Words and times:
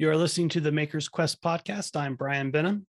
You're 0.00 0.16
listening 0.16 0.48
to 0.50 0.60
the 0.60 0.70
Maker's 0.70 1.08
Quest 1.08 1.42
podcast. 1.42 1.96
I'm 1.96 2.14
Brian 2.14 2.52
Benham. 2.52 2.86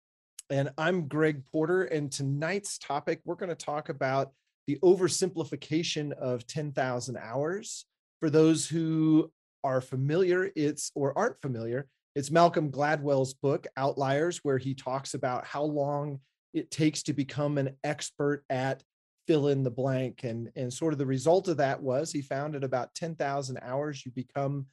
And 0.49 0.71
I'm 0.75 1.07
Greg 1.07 1.43
Porter. 1.51 1.83
And 1.83 2.11
tonight's 2.11 2.79
topic, 2.79 3.21
we're 3.23 3.35
going 3.35 3.49
to 3.49 3.55
talk 3.55 3.89
about 3.89 4.31
the 4.65 4.79
oversimplification 4.81 6.13
of 6.13 6.47
10,000 6.47 7.15
hours. 7.15 7.85
For 8.21 8.31
those 8.31 8.67
who 8.67 9.31
are 9.63 9.81
familiar, 9.81 10.49
it's 10.55 10.91
or 10.95 11.15
aren't 11.15 11.39
familiar, 11.43 11.85
it's 12.15 12.31
Malcolm 12.31 12.71
Gladwell's 12.71 13.35
book, 13.35 13.67
Outliers, 13.77 14.39
where 14.41 14.57
he 14.57 14.73
talks 14.73 15.13
about 15.13 15.45
how 15.45 15.61
long 15.61 16.21
it 16.55 16.71
takes 16.71 17.03
to 17.03 17.13
become 17.13 17.59
an 17.59 17.77
expert 17.83 18.43
at 18.49 18.81
fill 19.27 19.49
in 19.49 19.61
the 19.61 19.69
blank. 19.69 20.23
And, 20.23 20.49
and 20.55 20.73
sort 20.73 20.91
of 20.91 20.97
the 20.97 21.05
result 21.05 21.49
of 21.49 21.57
that 21.57 21.83
was 21.83 22.11
he 22.11 22.23
found 22.23 22.55
at 22.55 22.63
about 22.63 22.95
10,000 22.95 23.59
hours, 23.61 24.03
you 24.03 24.11
become 24.11 24.65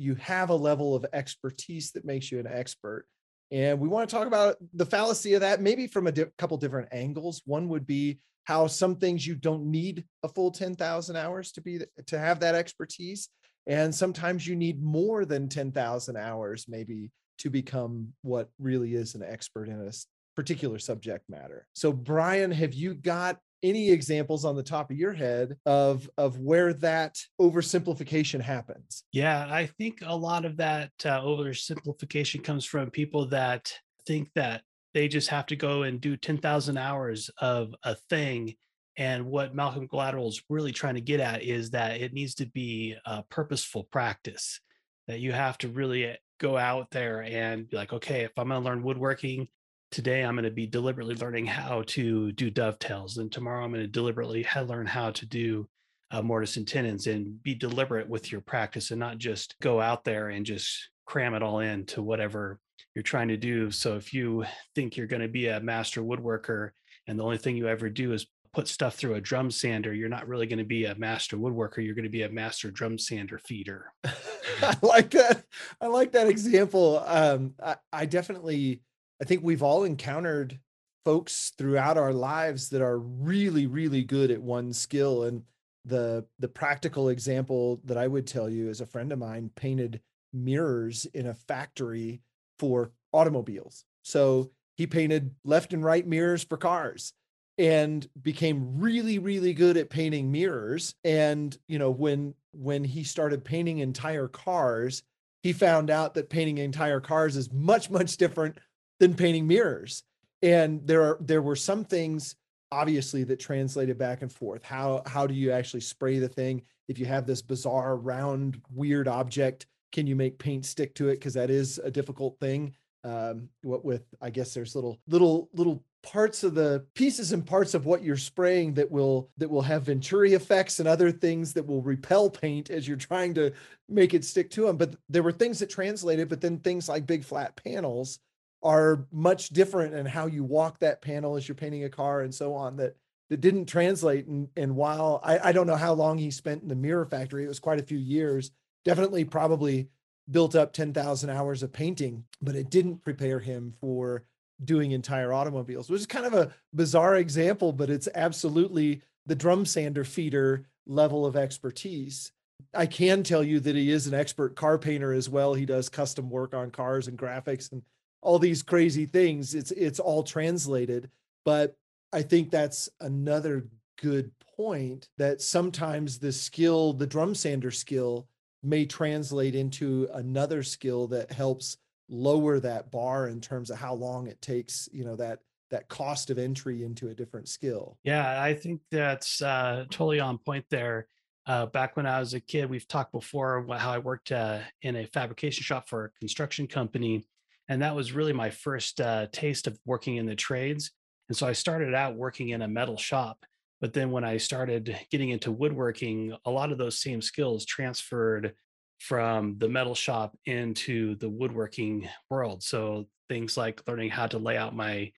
you 0.00 0.14
have 0.14 0.48
a 0.48 0.54
level 0.54 0.94
of 0.94 1.04
expertise 1.12 1.92
that 1.92 2.06
makes 2.06 2.32
you 2.32 2.38
an 2.40 2.46
expert. 2.46 3.06
And 3.50 3.78
we 3.78 3.86
want 3.86 4.08
to 4.08 4.16
talk 4.16 4.26
about 4.26 4.56
the 4.72 4.86
fallacy 4.86 5.34
of 5.34 5.42
that, 5.42 5.60
maybe 5.60 5.86
from 5.86 6.06
a 6.06 6.12
di- 6.12 6.24
couple 6.38 6.56
different 6.56 6.88
angles. 6.90 7.42
One 7.44 7.68
would 7.68 7.86
be 7.86 8.20
how 8.44 8.66
some 8.66 8.96
things 8.96 9.26
you 9.26 9.34
don't 9.34 9.70
need 9.70 10.04
a 10.22 10.28
full 10.28 10.52
10,000 10.52 11.16
hours 11.16 11.52
to 11.52 11.60
be 11.60 11.80
to 12.06 12.18
have 12.18 12.40
that 12.40 12.54
expertise, 12.54 13.28
and 13.66 13.94
sometimes 13.94 14.46
you 14.46 14.56
need 14.56 14.82
more 14.82 15.26
than 15.26 15.48
10,000 15.48 16.16
hours 16.16 16.64
maybe 16.66 17.10
to 17.38 17.50
become 17.50 18.08
what 18.22 18.48
really 18.58 18.94
is 18.94 19.14
an 19.14 19.22
expert 19.22 19.68
in 19.68 19.86
a 19.86 19.92
particular 20.34 20.78
subject 20.78 21.28
matter. 21.28 21.66
So 21.74 21.92
Brian, 21.92 22.50
have 22.52 22.72
you 22.72 22.94
got 22.94 23.38
any 23.62 23.90
examples 23.90 24.44
on 24.44 24.56
the 24.56 24.62
top 24.62 24.90
of 24.90 24.96
your 24.96 25.12
head 25.12 25.56
of 25.66 26.08
of 26.16 26.38
where 26.38 26.72
that 26.74 27.18
oversimplification 27.40 28.40
happens? 28.40 29.04
Yeah 29.12 29.46
i 29.50 29.66
think 29.66 30.00
a 30.04 30.16
lot 30.16 30.44
of 30.44 30.56
that 30.58 30.90
uh, 31.04 31.20
oversimplification 31.20 32.42
comes 32.42 32.64
from 32.64 32.90
people 32.90 33.26
that 33.26 33.72
think 34.06 34.28
that 34.34 34.62
they 34.94 35.08
just 35.08 35.28
have 35.28 35.46
to 35.46 35.56
go 35.56 35.84
and 35.84 36.00
do 36.00 36.16
10,000 36.16 36.76
hours 36.76 37.30
of 37.38 37.74
a 37.84 37.94
thing. 37.94 38.54
And 38.96 39.26
what 39.26 39.54
malcolm 39.54 39.88
gladwell 39.88 40.28
is 40.28 40.42
really 40.48 40.72
trying 40.72 40.96
to 40.96 41.00
get 41.00 41.20
at 41.20 41.42
is 41.42 41.70
that 41.70 42.00
it 42.00 42.12
needs 42.12 42.34
to 42.36 42.46
be 42.46 42.96
a 43.06 43.22
purposeful 43.24 43.84
practice 43.84 44.60
that 45.06 45.20
you 45.20 45.32
have 45.32 45.58
to 45.58 45.68
really 45.68 46.16
go 46.38 46.56
out 46.56 46.90
there 46.90 47.22
and 47.22 47.68
be 47.68 47.76
like 47.76 47.92
okay 47.92 48.22
if 48.22 48.32
i'm 48.36 48.48
going 48.48 48.60
to 48.60 48.64
learn 48.64 48.82
woodworking 48.82 49.46
today 49.90 50.22
I'm 50.22 50.34
going 50.34 50.44
to 50.44 50.50
be 50.50 50.66
deliberately 50.66 51.14
learning 51.16 51.46
how 51.46 51.82
to 51.88 52.32
do 52.32 52.50
dovetails, 52.50 53.18
and 53.18 53.30
tomorrow 53.30 53.64
I'm 53.64 53.72
going 53.72 53.82
to 53.82 53.88
deliberately 53.88 54.46
learn 54.66 54.86
how 54.86 55.10
to 55.10 55.26
do 55.26 55.68
uh, 56.10 56.22
mortise 56.22 56.56
and 56.56 56.66
tenons, 56.66 57.06
and 57.06 57.42
be 57.42 57.54
deliberate 57.54 58.08
with 58.08 58.32
your 58.32 58.40
practice, 58.40 58.90
and 58.90 59.00
not 59.00 59.18
just 59.18 59.56
go 59.60 59.80
out 59.80 60.04
there 60.04 60.28
and 60.28 60.46
just 60.46 60.90
cram 61.06 61.34
it 61.34 61.42
all 61.42 61.60
in 61.60 61.86
to 61.86 62.02
whatever 62.02 62.58
you're 62.94 63.02
trying 63.02 63.28
to 63.28 63.36
do. 63.36 63.70
So 63.70 63.96
if 63.96 64.12
you 64.12 64.44
think 64.74 64.96
you're 64.96 65.06
going 65.06 65.22
to 65.22 65.28
be 65.28 65.48
a 65.48 65.60
master 65.60 66.02
woodworker, 66.02 66.70
and 67.06 67.18
the 67.18 67.24
only 67.24 67.38
thing 67.38 67.56
you 67.56 67.68
ever 67.68 67.88
do 67.88 68.12
is 68.12 68.26
put 68.52 68.66
stuff 68.66 68.96
through 68.96 69.14
a 69.14 69.20
drum 69.20 69.50
sander, 69.50 69.94
you're 69.94 70.08
not 70.08 70.26
really 70.26 70.46
going 70.46 70.58
to 70.58 70.64
be 70.64 70.86
a 70.86 70.94
master 70.96 71.36
woodworker. 71.36 71.84
You're 71.84 71.94
going 71.94 72.04
to 72.04 72.10
be 72.10 72.22
a 72.22 72.28
master 72.28 72.70
drum 72.70 72.98
sander 72.98 73.38
feeder. 73.38 73.92
I 74.04 74.76
like 74.82 75.10
that. 75.10 75.44
I 75.80 75.86
like 75.86 76.12
that 76.12 76.26
example. 76.26 77.02
Um, 77.06 77.54
I, 77.64 77.76
I 77.92 78.06
definitely 78.06 78.82
I 79.20 79.24
think 79.24 79.42
we've 79.42 79.62
all 79.62 79.84
encountered 79.84 80.58
folks 81.04 81.52
throughout 81.56 81.98
our 81.98 82.12
lives 82.12 82.70
that 82.70 82.82
are 82.82 82.98
really, 82.98 83.66
really 83.66 84.02
good 84.02 84.30
at 84.30 84.40
one 84.42 84.72
skill. 84.72 85.24
And 85.24 85.42
the 85.84 86.26
the 86.38 86.48
practical 86.48 87.08
example 87.08 87.80
that 87.84 87.98
I 87.98 88.06
would 88.06 88.26
tell 88.26 88.48
you 88.48 88.68
is 88.68 88.80
a 88.80 88.86
friend 88.86 89.12
of 89.12 89.18
mine 89.18 89.50
painted 89.54 90.00
mirrors 90.32 91.06
in 91.06 91.26
a 91.26 91.34
factory 91.34 92.20
for 92.58 92.92
automobiles. 93.12 93.84
So 94.02 94.50
he 94.76 94.86
painted 94.86 95.34
left 95.44 95.72
and 95.72 95.84
right 95.84 96.06
mirrors 96.06 96.44
for 96.44 96.56
cars 96.56 97.12
and 97.58 98.08
became 98.22 98.80
really 98.80 99.18
really 99.18 99.52
good 99.52 99.76
at 99.76 99.90
painting 99.90 100.32
mirrors 100.32 100.94
and 101.04 101.58
you 101.68 101.78
know 101.78 101.90
when 101.90 102.34
when 102.52 102.84
he 102.84 103.04
started 103.04 103.44
painting 103.44 103.78
entire 103.78 104.28
cars 104.28 105.02
he 105.42 105.52
found 105.52 105.90
out 105.90 106.14
that 106.14 106.30
painting 106.30 106.56
entire 106.56 107.00
cars 107.00 107.36
is 107.36 107.52
much 107.52 107.90
much 107.90 108.16
different 108.16 108.56
than 109.00 109.14
painting 109.14 109.48
mirrors. 109.48 110.04
And 110.42 110.86
there 110.86 111.02
are 111.02 111.18
there 111.20 111.42
were 111.42 111.56
some 111.56 111.84
things 111.84 112.36
obviously 112.72 113.24
that 113.24 113.40
translated 113.40 113.98
back 113.98 114.22
and 114.22 114.32
forth. 114.32 114.62
How 114.62 115.02
how 115.06 115.26
do 115.26 115.34
you 115.34 115.50
actually 115.50 115.80
spray 115.80 116.18
the 116.18 116.28
thing? 116.28 116.62
If 116.86 116.98
you 116.98 117.06
have 117.06 117.26
this 117.26 117.42
bizarre 117.42 117.96
round 117.96 118.60
weird 118.72 119.08
object, 119.08 119.66
can 119.92 120.06
you 120.06 120.14
make 120.14 120.38
paint 120.38 120.64
stick 120.64 120.94
to 120.96 121.08
it? 121.08 121.16
Because 121.16 121.34
that 121.34 121.50
is 121.50 121.78
a 121.82 121.90
difficult 121.90 122.38
thing. 122.38 122.76
Um, 123.02 123.48
what 123.62 123.84
with 123.84 124.04
I 124.20 124.30
guess 124.30 124.54
there's 124.54 124.74
little 124.74 125.00
little 125.08 125.48
little 125.52 125.82
parts 126.02 126.44
of 126.44 126.54
the 126.54 126.86
pieces 126.94 127.32
and 127.32 127.44
parts 127.44 127.74
of 127.74 127.84
what 127.84 128.02
you're 128.02 128.16
spraying 128.16 128.74
that 128.74 128.90
will 128.90 129.30
that 129.38 129.50
will 129.50 129.62
have 129.62 129.84
venturi 129.84 130.34
effects 130.34 130.80
and 130.80 130.88
other 130.88 131.10
things 131.10 131.52
that 131.52 131.66
will 131.66 131.82
repel 131.82 132.30
paint 132.30 132.70
as 132.70 132.88
you're 132.88 132.96
trying 132.96 133.34
to 133.34 133.52
make 133.88 134.14
it 134.14 134.24
stick 134.24 134.50
to 134.50 134.62
them 134.62 134.78
but 134.78 134.94
there 135.10 135.22
were 135.22 135.32
things 135.32 135.58
that 135.58 135.68
translated 135.68 136.28
but 136.28 136.40
then 136.40 136.58
things 136.58 136.88
like 136.88 137.06
big 137.06 137.22
flat 137.22 137.54
panels 137.62 138.18
are 138.62 139.06
much 139.10 139.50
different 139.50 139.94
in 139.94 140.06
how 140.06 140.26
you 140.26 140.44
walk 140.44 140.78
that 140.78 141.02
panel 141.02 141.36
as 141.36 141.48
you're 141.48 141.54
painting 141.54 141.84
a 141.84 141.88
car 141.88 142.20
and 142.22 142.34
so 142.34 142.54
on 142.54 142.76
that 142.76 142.96
that 143.30 143.40
didn't 143.40 143.66
translate 143.66 144.26
and 144.26 144.48
and 144.56 144.74
while 144.74 145.20
I, 145.24 145.38
I 145.48 145.52
don't 145.52 145.66
know 145.66 145.76
how 145.76 145.92
long 145.94 146.18
he 146.18 146.30
spent 146.30 146.62
in 146.62 146.68
the 146.68 146.74
mirror 146.74 147.06
factory 147.06 147.44
it 147.44 147.48
was 147.48 147.60
quite 147.60 147.80
a 147.80 147.84
few 147.84 147.98
years 147.98 148.50
definitely 148.84 149.24
probably 149.24 149.88
built 150.30 150.54
up 150.54 150.72
10,000 150.72 151.30
hours 151.30 151.62
of 151.62 151.72
painting 151.72 152.24
but 152.42 152.54
it 152.54 152.70
didn't 152.70 153.02
prepare 153.04 153.38
him 153.38 153.74
for 153.80 154.24
doing 154.62 154.90
entire 154.90 155.32
automobiles 155.32 155.88
which 155.88 156.00
is 156.00 156.06
kind 156.06 156.26
of 156.26 156.34
a 156.34 156.52
bizarre 156.74 157.16
example 157.16 157.72
but 157.72 157.88
it's 157.88 158.08
absolutely 158.14 159.00
the 159.26 159.34
drum 159.34 159.64
sander 159.64 160.04
feeder 160.04 160.66
level 160.86 161.24
of 161.24 161.36
expertise 161.36 162.32
I 162.74 162.86
can 162.86 163.22
tell 163.22 163.42
you 163.42 163.58
that 163.60 163.74
he 163.74 163.90
is 163.90 164.06
an 164.06 164.14
expert 164.14 164.54
car 164.54 164.78
painter 164.78 165.12
as 165.12 165.28
well. 165.28 165.54
He 165.54 165.66
does 165.66 165.88
custom 165.88 166.30
work 166.30 166.54
on 166.54 166.70
cars 166.70 167.08
and 167.08 167.18
graphics 167.18 167.72
and 167.72 167.82
all 168.22 168.38
these 168.38 168.62
crazy 168.62 169.06
things. 169.06 169.54
It's 169.54 169.70
it's 169.72 170.00
all 170.00 170.22
translated, 170.22 171.10
but 171.44 171.76
I 172.12 172.22
think 172.22 172.50
that's 172.50 172.88
another 173.00 173.68
good 174.00 174.30
point 174.56 175.08
that 175.18 175.40
sometimes 175.40 176.18
the 176.18 176.32
skill, 176.32 176.92
the 176.92 177.06
drum 177.06 177.34
sander 177.34 177.70
skill, 177.70 178.26
may 178.62 178.84
translate 178.84 179.54
into 179.54 180.08
another 180.12 180.62
skill 180.62 181.06
that 181.08 181.32
helps 181.32 181.78
lower 182.08 182.58
that 182.60 182.90
bar 182.90 183.28
in 183.28 183.40
terms 183.40 183.70
of 183.70 183.78
how 183.78 183.94
long 183.94 184.26
it 184.26 184.40
takes, 184.42 184.88
you 184.92 185.04
know, 185.04 185.16
that 185.16 185.40
that 185.70 185.88
cost 185.88 186.30
of 186.30 186.38
entry 186.38 186.82
into 186.82 187.08
a 187.08 187.14
different 187.14 187.48
skill. 187.48 187.96
Yeah, 188.02 188.42
I 188.42 188.54
think 188.54 188.80
that's 188.90 189.40
uh, 189.40 189.84
totally 189.88 190.18
on 190.18 190.38
point 190.38 190.64
there. 190.68 191.06
Uh, 191.46 191.66
back 191.66 191.96
when 191.96 192.06
I 192.06 192.18
was 192.18 192.34
a 192.34 192.40
kid, 192.40 192.68
we've 192.68 192.88
talked 192.88 193.12
before 193.12 193.64
how 193.78 193.92
I 193.92 193.98
worked 193.98 194.32
uh, 194.32 194.58
in 194.82 194.96
a 194.96 195.06
fabrication 195.06 195.62
shop 195.62 195.88
for 195.88 196.06
a 196.06 196.10
construction 196.18 196.66
company, 196.66 197.24
and 197.70 197.80
that 197.82 197.94
was 197.94 198.12
really 198.12 198.32
my 198.32 198.50
first 198.50 199.00
uh, 199.00 199.28
taste 199.30 199.68
of 199.68 199.78
working 199.86 200.16
in 200.16 200.26
the 200.26 200.34
trades. 200.34 200.90
And 201.28 201.36
so 201.36 201.46
I 201.46 201.52
started 201.52 201.94
out 201.94 202.16
working 202.16 202.48
in 202.48 202.62
a 202.62 202.68
metal 202.68 202.96
shop. 202.96 203.38
But 203.80 203.92
then 203.92 204.10
when 204.10 204.24
I 204.24 204.38
started 204.38 204.98
getting 205.10 205.30
into 205.30 205.52
woodworking, 205.52 206.36
a 206.44 206.50
lot 206.50 206.72
of 206.72 206.78
those 206.78 207.00
same 207.00 207.22
skills 207.22 207.64
transferred 207.64 208.54
from 208.98 209.56
the 209.58 209.68
metal 209.68 209.94
shop 209.94 210.36
into 210.46 211.14
the 211.16 211.30
woodworking 211.30 212.08
world. 212.28 212.64
So 212.64 213.06
things 213.28 213.56
like 213.56 213.80
learning 213.86 214.10
how 214.10 214.26
to 214.26 214.38
lay 214.38 214.56
out 214.56 214.74
my 214.74 215.12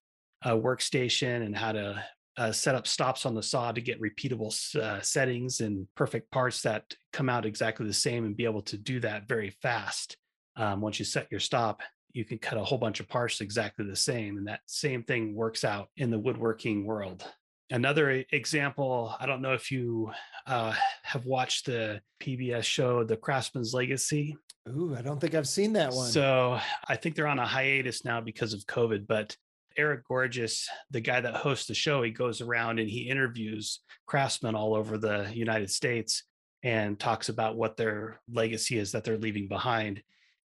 uh, 0.45 0.51
workstation 0.51 1.43
and 1.43 1.57
how 1.57 1.71
to 1.71 2.05
uh, 2.37 2.51
set 2.51 2.75
up 2.75 2.85
stops 2.85 3.25
on 3.25 3.33
the 3.33 3.41
saw 3.41 3.71
to 3.71 3.81
get 3.81 3.99
repeatable 3.99 4.53
uh, 4.75 5.01
settings 5.01 5.59
and 5.59 5.87
perfect 5.95 6.29
parts 6.29 6.61
that 6.61 6.93
come 7.11 7.29
out 7.29 7.47
exactly 7.47 7.87
the 7.87 7.93
same 7.93 8.25
and 8.25 8.37
be 8.37 8.45
able 8.45 8.61
to 8.61 8.77
do 8.77 8.99
that 8.99 9.27
very 9.27 9.49
fast 9.61 10.17
um, 10.55 10.81
once 10.81 10.99
you 10.99 11.05
set 11.05 11.27
your 11.31 11.39
stop 11.39 11.81
you 12.13 12.23
can 12.23 12.37
cut 12.37 12.57
a 12.57 12.63
whole 12.63 12.77
bunch 12.77 12.99
of 12.99 13.09
parts 13.09 13.41
exactly 13.41 13.85
the 13.85 13.95
same. 13.95 14.37
And 14.37 14.47
that 14.47 14.61
same 14.65 15.03
thing 15.03 15.35
works 15.35 15.63
out 15.63 15.89
in 15.97 16.09
the 16.09 16.19
woodworking 16.19 16.85
world. 16.85 17.25
Another 17.71 18.23
example, 18.31 19.15
I 19.19 19.25
don't 19.25 19.41
know 19.41 19.53
if 19.53 19.71
you 19.71 20.11
uh, 20.45 20.75
have 21.01 21.25
watched 21.25 21.65
the 21.65 22.01
PBS 22.21 22.63
show, 22.63 23.03
The 23.03 23.17
Craftsman's 23.17 23.73
Legacy. 23.73 24.37
Ooh, 24.69 24.95
I 24.95 25.01
don't 25.01 25.19
think 25.19 25.33
I've 25.33 25.47
seen 25.47 25.73
that 25.73 25.91
one. 25.91 26.09
So 26.09 26.59
I 26.87 26.95
think 26.95 27.15
they're 27.15 27.27
on 27.27 27.39
a 27.39 27.45
hiatus 27.45 28.05
now 28.05 28.21
because 28.21 28.53
of 28.53 28.65
COVID, 28.67 29.07
but 29.07 29.35
Eric 29.75 30.07
Gorges, 30.07 30.69
the 30.91 31.01
guy 31.01 31.19
that 31.19 31.35
hosts 31.35 31.65
the 31.65 31.73
show, 31.73 32.03
he 32.03 32.11
goes 32.11 32.41
around 32.41 32.79
and 32.79 32.89
he 32.89 33.09
interviews 33.09 33.79
craftsmen 34.05 34.55
all 34.55 34.75
over 34.75 34.97
the 34.97 35.29
United 35.33 35.71
States 35.71 36.23
and 36.61 36.99
talks 36.99 37.29
about 37.29 37.57
what 37.57 37.75
their 37.75 38.21
legacy 38.31 38.77
is 38.77 38.91
that 38.91 39.03
they're 39.03 39.17
leaving 39.17 39.47
behind. 39.47 40.01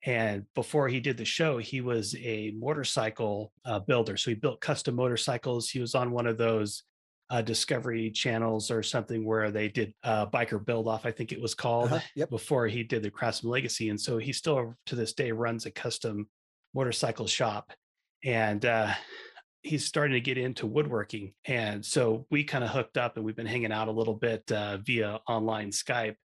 And 0.07 0.45
before 0.55 0.89
he 0.89 1.01
did 1.01 1.17
the 1.17 1.25
show, 1.25 1.59
he 1.59 1.81
was 1.81 2.15
a 2.17 2.53
motorcycle 2.57 3.53
uh, 3.65 3.81
builder. 3.81 4.17
So 4.17 4.31
he 4.31 4.35
built 4.37 4.61
custom 4.61 4.95
motorcycles. 4.95 5.69
He 5.69 5.81
was 5.81 5.95
on 5.95 6.11
one 6.13 6.27
of 6.27 6.39
those 6.39 6.85
uh, 7.31 7.43
Discovery 7.43 8.11
channels 8.11 8.71
or 8.71 8.83
something 8.83 9.25
where 9.25 9.51
they 9.51 9.69
did 9.69 9.93
uh, 10.05 10.27
Biker 10.27 10.65
Build 10.65 10.89
Off, 10.89 11.05
I 11.05 11.11
think 11.11 11.33
it 11.33 11.41
was 11.41 11.55
called, 11.55 11.87
Uh-huh, 11.93 12.01
Yep. 12.15 12.31
before 12.31 12.67
he 12.69 12.83
did 12.83 13.03
the 13.03 13.11
Craftsman 13.11 13.51
Legacy. 13.51 13.91
And 13.91 14.01
so 14.01 14.19
he 14.19 14.33
still 14.33 14.75
to 14.87 14.95
this 14.95 15.13
day 15.13 15.31
runs 15.33 15.67
a 15.67 15.71
custom 15.71 16.29
motorcycle 16.75 17.27
shop. 17.27 17.73
And 18.25 18.65
uh, 18.65 18.95
he's 19.63 19.85
starting 19.85 20.15
to 20.15 20.21
get 20.21 20.39
into 20.39 20.67
woodworking. 20.67 21.35
And 21.45 21.85
so 21.85 22.27
we 22.31 22.45
kind 22.45 22.65
of 22.65 22.71
hooked 22.71 22.97
up 22.97 23.17
and 23.17 23.25
we've 23.27 23.37
been 23.37 23.47
hanging 23.47 23.73
out 23.73 23.89
a 23.89 23.93
little 23.93 24.15
bit 24.15 24.51
uh, 24.51 24.79
via 24.79 25.21
online 25.29 25.71
Skype. 25.71 26.17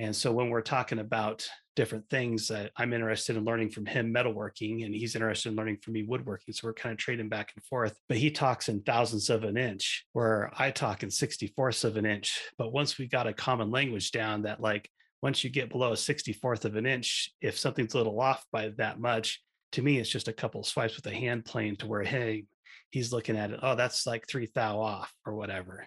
And 0.00 0.16
so 0.16 0.32
when 0.32 0.48
we're 0.48 0.62
talking 0.62 0.98
about 0.98 1.46
different 1.76 2.08
things, 2.08 2.50
uh, 2.50 2.68
I'm 2.78 2.94
interested 2.94 3.36
in 3.36 3.44
learning 3.44 3.68
from 3.68 3.84
him 3.84 4.14
metalworking, 4.14 4.86
and 4.86 4.94
he's 4.94 5.14
interested 5.14 5.50
in 5.50 5.56
learning 5.56 5.76
from 5.82 5.92
me 5.92 6.04
woodworking. 6.04 6.54
So 6.54 6.66
we're 6.66 6.72
kind 6.72 6.94
of 6.94 6.98
trading 6.98 7.28
back 7.28 7.52
and 7.54 7.62
forth. 7.66 7.94
But 8.08 8.16
he 8.16 8.30
talks 8.30 8.70
in 8.70 8.80
thousandths 8.80 9.28
of 9.28 9.44
an 9.44 9.58
inch, 9.58 10.06
where 10.14 10.50
I 10.58 10.70
talk 10.70 11.02
in 11.02 11.10
64ths 11.10 11.84
of 11.84 11.98
an 11.98 12.06
inch. 12.06 12.40
But 12.56 12.72
once 12.72 12.96
we 12.96 13.08
got 13.08 13.26
a 13.26 13.34
common 13.34 13.70
language 13.70 14.10
down, 14.10 14.42
that 14.44 14.62
like 14.62 14.88
once 15.20 15.44
you 15.44 15.50
get 15.50 15.68
below 15.68 15.92
a 15.92 15.96
64th 15.96 16.64
of 16.64 16.76
an 16.76 16.86
inch, 16.86 17.30
if 17.42 17.58
something's 17.58 17.92
a 17.92 17.98
little 17.98 18.18
off 18.18 18.42
by 18.50 18.70
that 18.78 18.98
much, 18.98 19.42
to 19.72 19.82
me, 19.82 19.98
it's 19.98 20.08
just 20.08 20.28
a 20.28 20.32
couple 20.32 20.64
swipes 20.64 20.96
with 20.96 21.06
a 21.08 21.14
hand 21.14 21.44
plane 21.44 21.76
to 21.76 21.86
where, 21.86 22.04
hey, 22.04 22.46
he's 22.90 23.12
looking 23.12 23.36
at 23.36 23.50
it. 23.50 23.60
Oh, 23.62 23.74
that's 23.74 24.06
like 24.06 24.26
three 24.26 24.48
thou 24.54 24.80
off 24.80 25.12
or 25.26 25.34
whatever. 25.34 25.86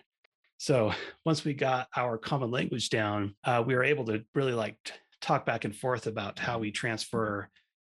So 0.63 0.94
once 1.25 1.44
we 1.44 1.54
got 1.54 1.89
our 1.94 2.18
common 2.18 2.50
language 2.50 2.89
down, 2.89 3.36
uh, 3.44 3.62
we 3.65 3.75
were 3.75 3.83
able 3.83 4.06
to 4.06 4.24
really 4.33 4.54
like 4.54 4.77
t- 4.86 4.94
talk 5.19 5.45
back 5.45 5.65
and 5.65 5.75
forth 5.75 6.07
about 6.07 6.39
how 6.39 6.60
we 6.60 6.71
transfer 6.71 7.50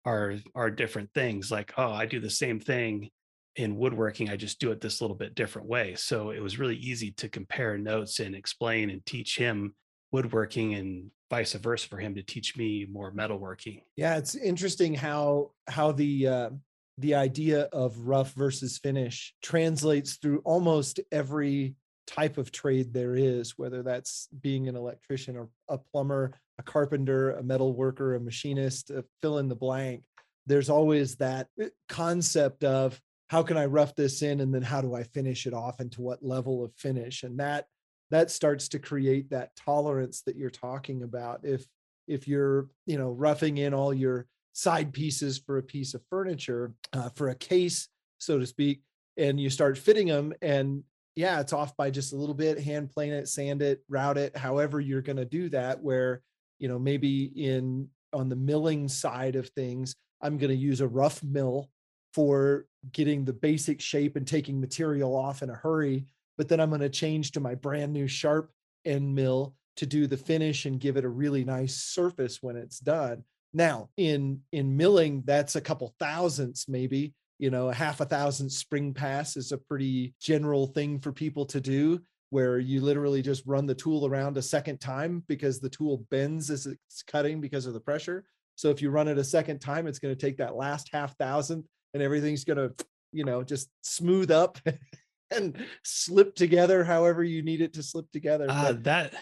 our 0.06 0.36
our 0.54 0.70
different 0.70 1.10
things. 1.12 1.50
Like, 1.50 1.74
oh, 1.76 1.92
I 1.92 2.06
do 2.06 2.20
the 2.20 2.30
same 2.30 2.60
thing 2.60 3.10
in 3.56 3.76
woodworking. 3.76 4.30
I 4.30 4.36
just 4.36 4.60
do 4.60 4.72
it 4.72 4.80
this 4.80 5.02
little 5.02 5.16
bit 5.16 5.34
different 5.34 5.68
way. 5.68 5.94
So 5.94 6.30
it 6.30 6.40
was 6.40 6.58
really 6.58 6.76
easy 6.76 7.12
to 7.12 7.28
compare 7.28 7.76
notes 7.76 8.18
and 8.18 8.34
explain 8.34 8.88
and 8.88 9.04
teach 9.04 9.36
him 9.36 9.74
woodworking 10.10 10.74
and 10.74 11.10
vice 11.30 11.52
versa 11.52 11.88
for 11.88 11.98
him 11.98 12.14
to 12.14 12.22
teach 12.22 12.56
me 12.56 12.86
more 12.90 13.12
metalworking. 13.12 13.82
Yeah, 13.96 14.16
it's 14.16 14.36
interesting 14.36 14.94
how 14.94 15.50
how 15.68 15.92
the 15.92 16.26
uh, 16.26 16.50
the 16.96 17.14
idea 17.14 17.68
of 17.74 17.98
rough 17.98 18.32
versus 18.32 18.78
finish 18.78 19.34
translates 19.42 20.16
through 20.16 20.40
almost 20.46 21.00
every 21.12 21.74
type 22.06 22.38
of 22.38 22.52
trade 22.52 22.92
there 22.92 23.14
is, 23.14 23.58
whether 23.58 23.82
that's 23.82 24.28
being 24.40 24.68
an 24.68 24.76
electrician 24.76 25.36
or 25.36 25.48
a 25.68 25.78
plumber, 25.78 26.32
a 26.58 26.62
carpenter, 26.62 27.32
a 27.32 27.42
metal 27.42 27.74
worker, 27.74 28.14
a 28.14 28.20
machinist, 28.20 28.90
a 28.90 29.04
fill 29.20 29.38
in 29.38 29.48
the 29.48 29.54
blank. 29.54 30.02
There's 30.46 30.70
always 30.70 31.16
that 31.16 31.48
uh, 31.62 31.66
concept 31.88 32.64
of 32.64 33.00
how 33.28 33.42
can 33.42 33.56
I 33.56 33.66
rough 33.66 33.94
this 33.94 34.22
in 34.22 34.40
and 34.40 34.54
then 34.54 34.62
how 34.62 34.80
do 34.80 34.94
I 34.94 35.02
finish 35.02 35.46
it 35.46 35.54
off 35.54 35.80
and 35.80 35.90
to 35.92 36.02
what 36.02 36.22
level 36.22 36.64
of 36.64 36.74
finish? 36.76 37.22
And 37.22 37.38
that 37.40 37.66
that 38.10 38.30
starts 38.30 38.68
to 38.68 38.78
create 38.78 39.30
that 39.30 39.56
tolerance 39.56 40.22
that 40.22 40.36
you're 40.36 40.50
talking 40.50 41.02
about. 41.02 41.40
If 41.42 41.64
if 42.06 42.28
you're, 42.28 42.68
you 42.86 42.98
know, 42.98 43.10
roughing 43.10 43.58
in 43.58 43.72
all 43.72 43.94
your 43.94 44.26
side 44.52 44.92
pieces 44.92 45.38
for 45.38 45.58
a 45.58 45.62
piece 45.62 45.94
of 45.94 46.02
furniture, 46.10 46.74
uh, 46.92 47.08
for 47.10 47.30
a 47.30 47.34
case, 47.34 47.88
so 48.18 48.38
to 48.38 48.46
speak, 48.46 48.82
and 49.16 49.40
you 49.40 49.48
start 49.50 49.78
fitting 49.78 50.08
them 50.08 50.34
and 50.42 50.82
yeah, 51.16 51.40
it's 51.40 51.52
off 51.52 51.76
by 51.76 51.90
just 51.90 52.12
a 52.12 52.16
little 52.16 52.34
bit, 52.34 52.58
hand 52.58 52.90
plane 52.90 53.12
it, 53.12 53.28
sand 53.28 53.62
it, 53.62 53.82
route 53.88 54.18
it, 54.18 54.36
however 54.36 54.80
you're 54.80 55.02
going 55.02 55.16
to 55.16 55.24
do 55.24 55.48
that. 55.50 55.82
Where, 55.82 56.22
you 56.58 56.68
know, 56.68 56.78
maybe 56.78 57.24
in 57.24 57.88
on 58.12 58.28
the 58.28 58.36
milling 58.36 58.88
side 58.88 59.36
of 59.36 59.48
things, 59.50 59.94
I'm 60.20 60.38
going 60.38 60.50
to 60.50 60.56
use 60.56 60.80
a 60.80 60.88
rough 60.88 61.22
mill 61.22 61.70
for 62.14 62.66
getting 62.92 63.24
the 63.24 63.32
basic 63.32 63.80
shape 63.80 64.16
and 64.16 64.26
taking 64.26 64.60
material 64.60 65.16
off 65.16 65.42
in 65.42 65.50
a 65.50 65.54
hurry. 65.54 66.06
But 66.36 66.48
then 66.48 66.60
I'm 66.60 66.70
going 66.70 66.80
to 66.80 66.88
change 66.88 67.32
to 67.32 67.40
my 67.40 67.54
brand 67.54 67.92
new 67.92 68.08
sharp 68.08 68.50
end 68.84 69.14
mill 69.14 69.54
to 69.76 69.86
do 69.86 70.06
the 70.06 70.16
finish 70.16 70.66
and 70.66 70.80
give 70.80 70.96
it 70.96 71.04
a 71.04 71.08
really 71.08 71.44
nice 71.44 71.74
surface 71.74 72.38
when 72.40 72.56
it's 72.56 72.78
done. 72.78 73.24
Now, 73.52 73.88
in 73.96 74.40
in 74.50 74.76
milling, 74.76 75.22
that's 75.24 75.54
a 75.54 75.60
couple 75.60 75.94
thousandths 76.00 76.68
maybe 76.68 77.14
you 77.38 77.50
know 77.50 77.68
a 77.68 77.74
half 77.74 78.00
a 78.00 78.04
thousand 78.04 78.48
spring 78.50 78.94
pass 78.94 79.36
is 79.36 79.52
a 79.52 79.58
pretty 79.58 80.14
general 80.20 80.68
thing 80.68 80.98
for 81.00 81.12
people 81.12 81.44
to 81.46 81.60
do 81.60 82.00
where 82.30 82.58
you 82.58 82.80
literally 82.80 83.22
just 83.22 83.42
run 83.46 83.66
the 83.66 83.74
tool 83.74 84.06
around 84.06 84.36
a 84.36 84.42
second 84.42 84.80
time 84.80 85.22
because 85.28 85.60
the 85.60 85.68
tool 85.68 86.04
bends 86.10 86.50
as 86.50 86.66
it's 86.66 87.02
cutting 87.02 87.40
because 87.40 87.66
of 87.66 87.74
the 87.74 87.80
pressure 87.80 88.24
so 88.56 88.70
if 88.70 88.80
you 88.80 88.90
run 88.90 89.08
it 89.08 89.18
a 89.18 89.24
second 89.24 89.58
time 89.60 89.86
it's 89.86 89.98
going 89.98 90.14
to 90.14 90.20
take 90.20 90.36
that 90.36 90.56
last 90.56 90.88
half 90.92 91.16
thousandth 91.16 91.66
and 91.92 92.02
everything's 92.02 92.44
going 92.44 92.56
to 92.56 92.72
you 93.12 93.24
know 93.24 93.42
just 93.42 93.68
smooth 93.82 94.30
up 94.30 94.58
and 95.30 95.56
slip 95.84 96.34
together 96.34 96.84
however 96.84 97.22
you 97.24 97.42
need 97.42 97.60
it 97.60 97.72
to 97.72 97.82
slip 97.82 98.10
together 98.12 98.46
Uh, 98.48 98.72
But 98.72 98.84
that 98.84 99.14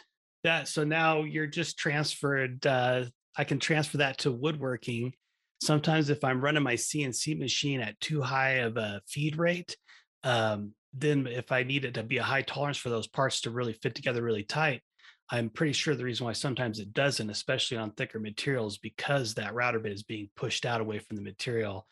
that 0.45 0.69
so 0.69 0.85
now 0.85 1.23
you're 1.23 1.47
just 1.47 1.79
transferred. 1.79 2.67
Uh, 2.67 3.05
I 3.37 3.45
can 3.45 3.59
transfer 3.59 3.99
that 3.99 4.19
to 4.19 4.33
woodworking. 4.33 5.15
Sometimes 5.63 6.11
if 6.11 6.25
I'm 6.25 6.41
running 6.41 6.65
my 6.65 6.75
CNC 6.75 7.39
machine 7.39 7.81
at 7.81 8.01
too 8.01 8.21
high 8.21 8.55
of 8.55 8.77
a 8.77 9.01
feed 9.07 9.37
rate, 9.37 9.77
um, 10.25 10.73
then 10.93 11.29
if 11.29 11.53
I 11.53 11.63
need 11.63 11.85
it 11.85 11.95
to 11.95 12.03
be 12.03 12.19
a 12.19 12.23
high 12.25 12.43
tolerance 12.43 12.79
for 12.79 12.89
those 12.89 13.07
parts 13.07 13.43
to 13.43 13.51
really 13.53 13.73
fit 13.73 13.95
together 13.95 14.25
really 14.25 14.43
tight, 14.43 14.83
I'm 15.31 15.49
pretty 15.49 15.73
sure 15.73 15.95
the 15.95 16.03
reason 16.03 16.27
why 16.27 16.33
sometimes 16.33 16.81
it 16.81 16.93
doesn't, 16.93 17.31
especially 17.31 17.77
on 17.77 17.93
thicker 17.93 18.19
materials, 18.19 18.79
because 18.79 19.35
that 19.35 19.55
router 19.55 19.79
bit 19.79 19.93
is 19.93 20.03
being 20.03 20.31
pushed 20.35 20.67
out 20.67 20.81
away 20.81 20.99
from 20.99 21.17
the 21.17 21.23
material. 21.23 21.87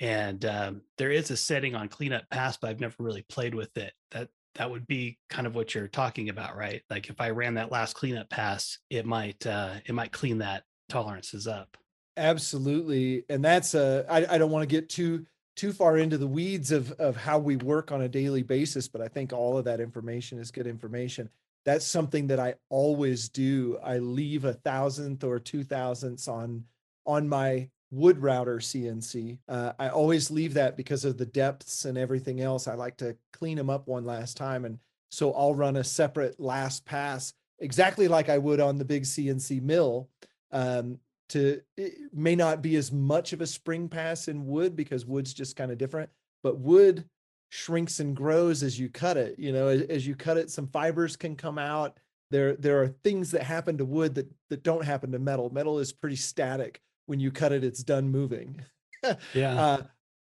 And 0.00 0.44
um, 0.44 0.82
there 0.98 1.10
is 1.10 1.30
a 1.30 1.36
setting 1.38 1.74
on 1.74 1.88
cleanup 1.88 2.28
pass, 2.30 2.58
but 2.58 2.68
I've 2.68 2.80
never 2.80 2.96
really 2.98 3.24
played 3.30 3.54
with 3.54 3.74
it. 3.78 3.94
That 4.10 4.28
that 4.56 4.70
would 4.70 4.86
be 4.86 5.18
kind 5.30 5.46
of 5.46 5.54
what 5.54 5.74
you're 5.74 5.88
talking 5.88 6.28
about, 6.28 6.56
right? 6.56 6.82
Like 6.90 7.08
if 7.08 7.22
I 7.22 7.30
ran 7.30 7.54
that 7.54 7.72
last 7.72 7.94
cleanup 7.94 8.28
pass, 8.28 8.78
it 8.90 9.06
might 9.06 9.46
uh, 9.46 9.76
it 9.86 9.94
might 9.94 10.12
clean 10.12 10.38
that 10.38 10.64
tolerances 10.90 11.46
up. 11.46 11.78
Absolutely. 12.16 13.24
And 13.28 13.44
that's 13.44 13.74
uh 13.74 14.04
I, 14.08 14.34
I 14.34 14.38
don't 14.38 14.50
want 14.50 14.62
to 14.62 14.72
get 14.72 14.88
too 14.88 15.26
too 15.56 15.72
far 15.72 15.98
into 15.98 16.18
the 16.18 16.26
weeds 16.26 16.70
of 16.70 16.92
of 16.92 17.16
how 17.16 17.38
we 17.38 17.56
work 17.56 17.92
on 17.92 18.02
a 18.02 18.08
daily 18.08 18.42
basis, 18.42 18.88
but 18.88 19.00
I 19.00 19.08
think 19.08 19.32
all 19.32 19.58
of 19.58 19.64
that 19.64 19.80
information 19.80 20.38
is 20.38 20.50
good 20.50 20.66
information. 20.66 21.28
That's 21.64 21.84
something 21.86 22.26
that 22.28 22.38
I 22.38 22.54
always 22.68 23.28
do. 23.28 23.78
I 23.82 23.98
leave 23.98 24.44
a 24.44 24.52
thousandth 24.52 25.24
or 25.24 25.38
two 25.40 25.64
thousandths 25.64 26.28
on 26.28 26.64
on 27.06 27.28
my 27.28 27.68
wood 27.90 28.18
router 28.22 28.58
CNC. 28.58 29.38
Uh, 29.48 29.72
I 29.78 29.88
always 29.88 30.30
leave 30.30 30.54
that 30.54 30.76
because 30.76 31.04
of 31.04 31.16
the 31.16 31.26
depths 31.26 31.84
and 31.84 31.96
everything 31.96 32.40
else. 32.40 32.66
I 32.66 32.74
like 32.74 32.96
to 32.98 33.16
clean 33.32 33.56
them 33.56 33.70
up 33.70 33.86
one 33.86 34.04
last 34.04 34.36
time. 34.36 34.64
And 34.64 34.78
so 35.10 35.32
I'll 35.32 35.54
run 35.54 35.76
a 35.76 35.84
separate 35.84 36.40
last 36.40 36.84
pass 36.84 37.32
exactly 37.60 38.08
like 38.08 38.28
I 38.28 38.38
would 38.38 38.60
on 38.60 38.78
the 38.78 38.84
big 38.84 39.04
CNC 39.04 39.62
mill. 39.62 40.08
Um, 40.50 40.98
to 41.30 41.60
it 41.76 41.94
may 42.12 42.36
not 42.36 42.62
be 42.62 42.76
as 42.76 42.92
much 42.92 43.32
of 43.32 43.40
a 43.40 43.46
spring 43.46 43.88
pass 43.88 44.28
in 44.28 44.46
wood 44.46 44.76
because 44.76 45.06
wood's 45.06 45.34
just 45.34 45.56
kind 45.56 45.70
of 45.70 45.78
different 45.78 46.10
but 46.42 46.58
wood 46.58 47.04
shrinks 47.48 48.00
and 48.00 48.16
grows 48.16 48.62
as 48.62 48.78
you 48.78 48.88
cut 48.88 49.16
it 49.16 49.38
you 49.38 49.52
know 49.52 49.68
as, 49.68 49.82
as 49.82 50.06
you 50.06 50.14
cut 50.14 50.36
it 50.36 50.50
some 50.50 50.66
fibers 50.68 51.16
can 51.16 51.34
come 51.36 51.58
out 51.58 51.98
there 52.30 52.56
there 52.56 52.82
are 52.82 52.88
things 52.88 53.30
that 53.30 53.42
happen 53.42 53.78
to 53.78 53.84
wood 53.84 54.14
that 54.14 54.28
that 54.50 54.62
don't 54.62 54.84
happen 54.84 55.12
to 55.12 55.18
metal 55.18 55.50
metal 55.52 55.78
is 55.78 55.92
pretty 55.92 56.16
static 56.16 56.80
when 57.06 57.20
you 57.20 57.30
cut 57.30 57.52
it 57.52 57.64
it's 57.64 57.82
done 57.82 58.08
moving 58.08 58.60
Yeah. 59.34 59.62
uh, 59.62 59.82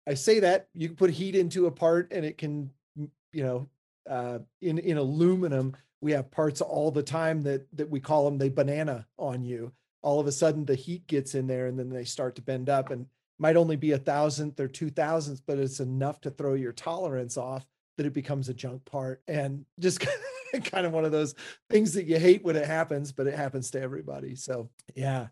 I 0.08 0.14
say 0.16 0.40
that 0.40 0.68
you 0.74 0.90
can 0.90 0.98
put 0.98 1.12
heat 1.12 1.36
into 1.36 1.68
a 1.68 1.72
part 1.72 2.12
and 2.12 2.26
it 2.26 2.38
can, 2.38 2.70
you 2.96 3.44
know, 3.44 3.70
uh, 4.10 4.40
in 4.62 4.80
in 4.80 4.98
aluminum, 4.98 5.76
we 6.02 6.12
have 6.12 6.30
parts 6.30 6.60
all 6.62 6.92
the 6.92 7.04
time 7.04 7.44
that 7.44 7.66
that 7.74 7.90
we 7.90 8.00
call 8.00 8.26
them 8.26 8.38
they 8.38 8.50
banana 8.50 9.08
on 9.18 9.44
you. 9.44 9.72
All 10.04 10.20
of 10.20 10.28
a 10.28 10.32
sudden, 10.32 10.66
the 10.66 10.76
heat 10.76 11.08
gets 11.08 11.34
in 11.34 11.48
there 11.48 11.68
and 11.68 11.80
then 11.80 11.90
they 11.90 12.04
start 12.04 12.36
to 12.36 12.42
bend 12.42 12.70
up 12.70 12.92
and 12.92 13.08
might 13.40 13.58
only 13.58 13.76
be 13.76 13.92
a 13.92 13.98
thousandth 13.98 14.60
or 14.60 14.68
two 14.68 14.90
thousandths, 14.90 15.42
but 15.46 15.58
it's 15.58 15.80
enough 15.80 16.22
to 16.22 16.30
throw 16.30 16.54
your 16.54 16.74
tolerance 16.74 17.38
off 17.38 17.66
that 17.98 18.06
it 18.06 18.14
becomes 18.14 18.50
a 18.50 18.54
junk 18.54 18.84
part 18.86 19.22
and 19.28 19.66
just 19.80 20.06
kind 20.66 20.86
of 20.86 20.92
one 20.92 21.06
of 21.06 21.12
those 21.12 21.36
things 21.70 21.94
that 21.94 22.06
you 22.06 22.20
hate 22.20 22.44
when 22.44 22.56
it 22.56 22.66
happens, 22.66 23.12
but 23.12 23.28
it 23.28 23.36
happens 23.36 23.72
to 23.72 23.82
everybody. 23.82 24.36
So 24.36 24.70
yeah. 24.96 25.28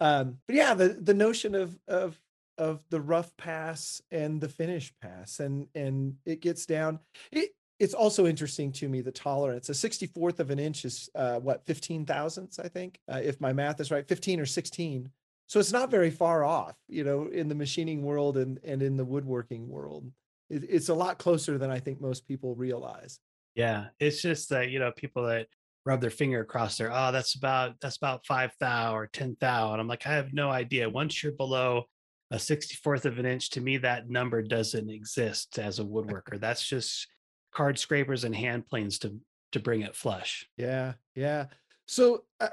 Um, 0.00 0.38
but 0.46 0.56
yeah, 0.56 0.74
the 0.74 0.88
the 0.88 1.14
notion 1.14 1.54
of 1.54 1.78
of 1.86 2.18
of 2.58 2.84
the 2.90 3.00
rough 3.00 3.36
pass 3.36 4.00
and 4.10 4.40
the 4.40 4.48
finish 4.48 4.92
pass 5.00 5.40
and 5.40 5.66
and 5.74 6.14
it 6.24 6.40
gets 6.40 6.66
down 6.66 7.00
it 7.32 7.50
it's 7.84 7.94
also 7.94 8.26
interesting 8.26 8.72
to 8.72 8.88
me 8.88 9.00
the 9.00 9.12
tolerance 9.12 9.68
a 9.68 9.72
64th 9.72 10.40
of 10.40 10.50
an 10.50 10.58
inch 10.58 10.84
is 10.84 11.08
uh 11.14 11.38
what 11.38 11.64
15 11.66 12.06
thousandths 12.06 12.58
i 12.58 12.68
think 12.68 12.98
uh, 13.12 13.20
if 13.22 13.40
my 13.40 13.52
math 13.52 13.80
is 13.80 13.90
right 13.90 14.08
15 14.08 14.40
or 14.40 14.46
16 14.46 15.10
so 15.46 15.60
it's 15.60 15.72
not 15.72 15.90
very 15.90 16.10
far 16.10 16.44
off 16.44 16.76
you 16.88 17.04
know 17.04 17.26
in 17.26 17.48
the 17.48 17.54
machining 17.54 18.02
world 18.02 18.36
and 18.36 18.58
and 18.64 18.82
in 18.82 18.96
the 18.96 19.04
woodworking 19.04 19.68
world 19.68 20.10
it, 20.50 20.64
it's 20.68 20.88
a 20.88 20.94
lot 20.94 21.18
closer 21.18 21.58
than 21.58 21.70
i 21.70 21.78
think 21.78 22.00
most 22.00 22.26
people 22.26 22.54
realize 22.54 23.20
Yeah, 23.54 23.86
it's 24.00 24.20
just 24.20 24.48
that 24.50 24.70
you 24.70 24.78
know 24.78 24.92
people 24.92 25.24
that 25.26 25.46
rub 25.86 26.00
their 26.00 26.10
finger 26.10 26.40
across 26.40 26.76
there. 26.76 26.90
Oh, 26.92 27.12
that's 27.12 27.34
about 27.34 27.80
that's 27.80 27.96
about 27.96 28.26
five 28.26 28.52
thou 28.58 28.96
or 28.96 29.06
ten 29.06 29.36
thou, 29.40 29.72
and 29.72 29.80
I'm 29.80 29.88
like, 29.88 30.06
I 30.06 30.14
have 30.14 30.32
no 30.32 30.50
idea. 30.50 30.88
Once 30.90 31.22
you're 31.22 31.32
below 31.32 31.84
a 32.30 32.38
sixty 32.38 32.74
fourth 32.76 33.06
of 33.06 33.18
an 33.18 33.26
inch, 33.26 33.50
to 33.50 33.60
me 33.60 33.78
that 33.78 34.08
number 34.08 34.42
doesn't 34.42 34.90
exist 34.90 35.58
as 35.58 35.78
a 35.78 35.84
woodworker. 35.84 36.40
That's 36.40 36.66
just 36.66 37.06
card 37.54 37.78
scrapers 37.78 38.24
and 38.24 38.34
hand 38.34 38.66
planes 38.66 38.98
to 39.00 39.18
to 39.52 39.60
bring 39.60 39.82
it 39.82 39.94
flush. 39.94 40.48
Yeah, 40.56 40.94
yeah. 41.14 41.46
So 41.86 42.24
uh, 42.40 42.48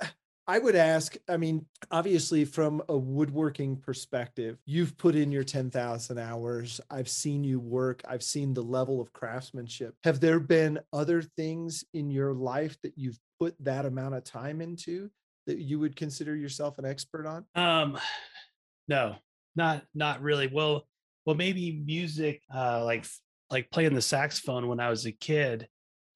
I 0.48 0.60
would 0.60 0.76
ask, 0.76 1.16
I 1.30 1.38
mean, 1.38 1.66
obviously 1.92 2.46
from 2.46 2.84
a 2.90 2.98
woodworking 2.98 3.78
perspective, 3.78 4.58
you've 4.66 4.98
put 4.98 5.16
in 5.16 5.32
your 5.32 5.44
10,000 5.44 6.18
hours. 6.18 6.82
I've 6.90 7.10
seen 7.10 7.44
you 7.44 7.60
work. 7.60 8.02
I've 8.08 8.22
seen 8.22 8.54
the 8.54 8.62
level 8.62 9.02
of 9.02 9.14
craftsmanship. 9.14 9.96
Have 10.04 10.20
there 10.20 10.40
been 10.40 10.80
other 10.94 11.22
things 11.22 11.84
in 11.94 12.12
your 12.12 12.34
life 12.34 12.78
that 12.84 12.94
you've 12.98 13.20
put 13.40 13.56
that 13.62 13.86
amount 13.86 14.16
of 14.16 14.24
time 14.24 14.62
into 14.62 15.10
that 15.48 15.58
you 15.58 15.80
would 15.80 15.96
consider 15.96 16.36
yourself 16.36 16.78
an 16.78 16.86
expert 16.86 17.26
on? 17.26 17.46
Um 17.56 17.98
no, 18.88 19.16
not 19.56 19.84
not 19.96 20.22
really. 20.22 20.48
Well, 20.48 20.86
well 21.26 21.36
maybe 21.36 21.82
music 21.86 22.42
uh 22.54 22.84
like 22.84 23.06
like 23.52 23.70
playing 23.70 23.94
the 23.94 24.02
saxophone 24.02 24.68
when 24.68 24.80
I 24.80 24.90
was 24.90 25.06
a 25.06 25.12
kid. 25.12 25.68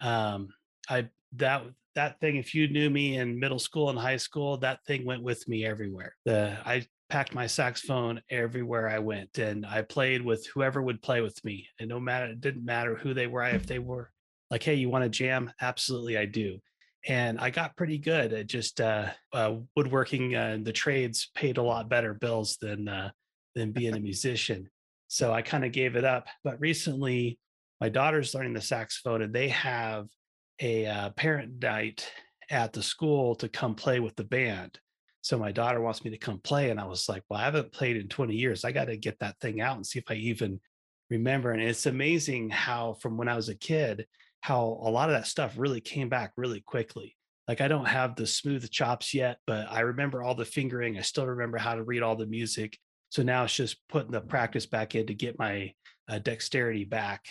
Um 0.02 0.50
I 0.90 1.10
that 1.34 1.64
that 1.96 2.20
thing, 2.20 2.36
if 2.36 2.54
you 2.54 2.68
knew 2.68 2.90
me 2.90 3.18
in 3.18 3.40
middle 3.40 3.60
school 3.60 3.90
and 3.90 3.98
high 3.98 4.18
school, 4.18 4.58
that 4.58 4.84
thing 4.86 5.06
went 5.06 5.24
with 5.24 5.48
me 5.48 5.66
everywhere. 5.66 6.16
The 6.26 6.58
I 6.66 6.86
packed 7.10 7.34
my 7.34 7.48
saxophone 7.48 8.22
everywhere 8.30 8.90
I 8.90 9.00
went, 9.00 9.38
and 9.38 9.66
I 9.66 9.82
played 9.82 10.22
with 10.22 10.46
whoever 10.48 10.82
would 10.82 11.02
play 11.02 11.22
with 11.22 11.44
me. 11.46 11.68
And 11.80 11.90
no 11.90 12.00
matter 12.00 12.28
it 12.28 12.42
didn't 12.42 12.66
matter 12.66 12.96
who 12.96 13.14
they 13.14 13.28
were, 13.28 13.46
if 13.46 13.66
they 13.66 13.80
were 13.80 14.12
like, 14.52 14.64
"Hey, 14.64 14.76
you 14.76 14.90
want 14.90 15.04
to 15.04 15.10
jam?" 15.10 15.52
Absolutely, 15.62 16.18
I 16.18 16.26
do. 16.26 16.60
And 17.08 17.40
I 17.40 17.52
got 17.52 17.78
pretty 17.78 18.00
good 18.00 18.34
at 18.34 18.48
just 18.48 18.82
uh, 18.82 19.10
uh, 19.32 19.56
woodworking. 19.76 20.36
Uh, 20.36 20.58
the 20.62 20.74
trades 20.74 21.30
paid 21.36 21.58
a 21.58 21.64
lot 21.64 21.88
better 21.88 22.14
bills 22.14 22.58
than 22.60 22.88
uh, 22.88 23.12
than 23.54 23.72
being 23.72 23.96
a 23.96 24.00
musician. 24.00 24.70
So 25.08 25.32
I 25.32 25.42
kind 25.42 25.66
of 25.66 25.72
gave 25.72 25.96
it 25.96 26.04
up. 26.04 26.28
But 26.44 26.60
recently, 26.60 27.40
my 27.82 27.90
daughter's 27.90 28.34
learning 28.34 28.54
the 28.54 28.62
saxophone, 28.62 29.22
and 29.22 29.34
they 29.34 29.50
have 29.50 30.08
a 30.60 30.86
uh, 30.86 31.10
parent 31.12 31.62
night 31.62 32.10
at 32.50 32.74
the 32.74 32.84
school 32.84 33.36
to 33.36 33.50
come 33.50 33.76
play 33.76 34.00
with 34.00 34.16
the 34.16 34.24
band. 34.24 34.80
So 35.22 35.40
my 35.40 35.52
daughter 35.52 35.82
wants 35.82 36.04
me 36.04 36.12
to 36.12 36.18
come 36.18 36.40
play. 36.40 36.70
And 36.70 36.80
I 36.80 36.86
was 36.86 37.10
like, 37.10 37.24
well, 37.30 37.40
I 37.40 37.46
haven't 37.46 37.72
played 37.72 37.98
in 37.98 38.08
20 38.08 38.36
years. 38.36 38.64
I 38.64 38.72
got 38.72 38.86
to 38.86 38.98
get 38.98 39.18
that 39.20 39.40
thing 39.40 39.60
out 39.60 39.76
and 39.76 39.86
see 39.86 40.00
if 40.00 40.06
I 40.10 40.14
even 40.16 40.60
remember. 41.10 41.52
And 41.52 41.62
it's 41.62 41.88
amazing 41.88 42.52
how, 42.52 42.94
from 43.02 43.18
when 43.18 43.28
I 43.28 43.36
was 43.36 43.50
a 43.50 43.56
kid, 43.56 44.06
how 44.42 44.80
a 44.84 44.90
lot 44.92 45.10
of 45.10 45.16
that 45.16 45.28
stuff 45.28 45.56
really 45.58 45.82
came 45.82 46.10
back 46.10 46.34
really 46.38 46.62
quickly. 46.62 47.16
Like 47.48 47.62
I 47.62 47.68
don't 47.68 47.88
have 47.88 48.16
the 48.16 48.28
smooth 48.28 48.70
chops 48.70 49.14
yet, 49.14 49.38
but 49.48 49.68
I 49.72 49.82
remember 49.82 50.22
all 50.22 50.36
the 50.36 50.46
fingering. 50.46 50.98
I 50.98 51.02
still 51.02 51.26
remember 51.26 51.58
how 51.58 51.76
to 51.76 51.84
read 51.84 52.04
all 52.04 52.16
the 52.16 52.28
music. 52.28 52.78
So 53.16 53.24
now 53.24 53.46
it's 53.46 53.56
just 53.56 53.78
putting 53.88 54.12
the 54.12 54.20
practice 54.20 54.66
back 54.66 54.94
in 54.94 55.08
to 55.08 55.14
get 55.14 55.40
my 55.40 55.74
uh, 56.10 56.20
dexterity 56.20 56.84
back 56.84 57.24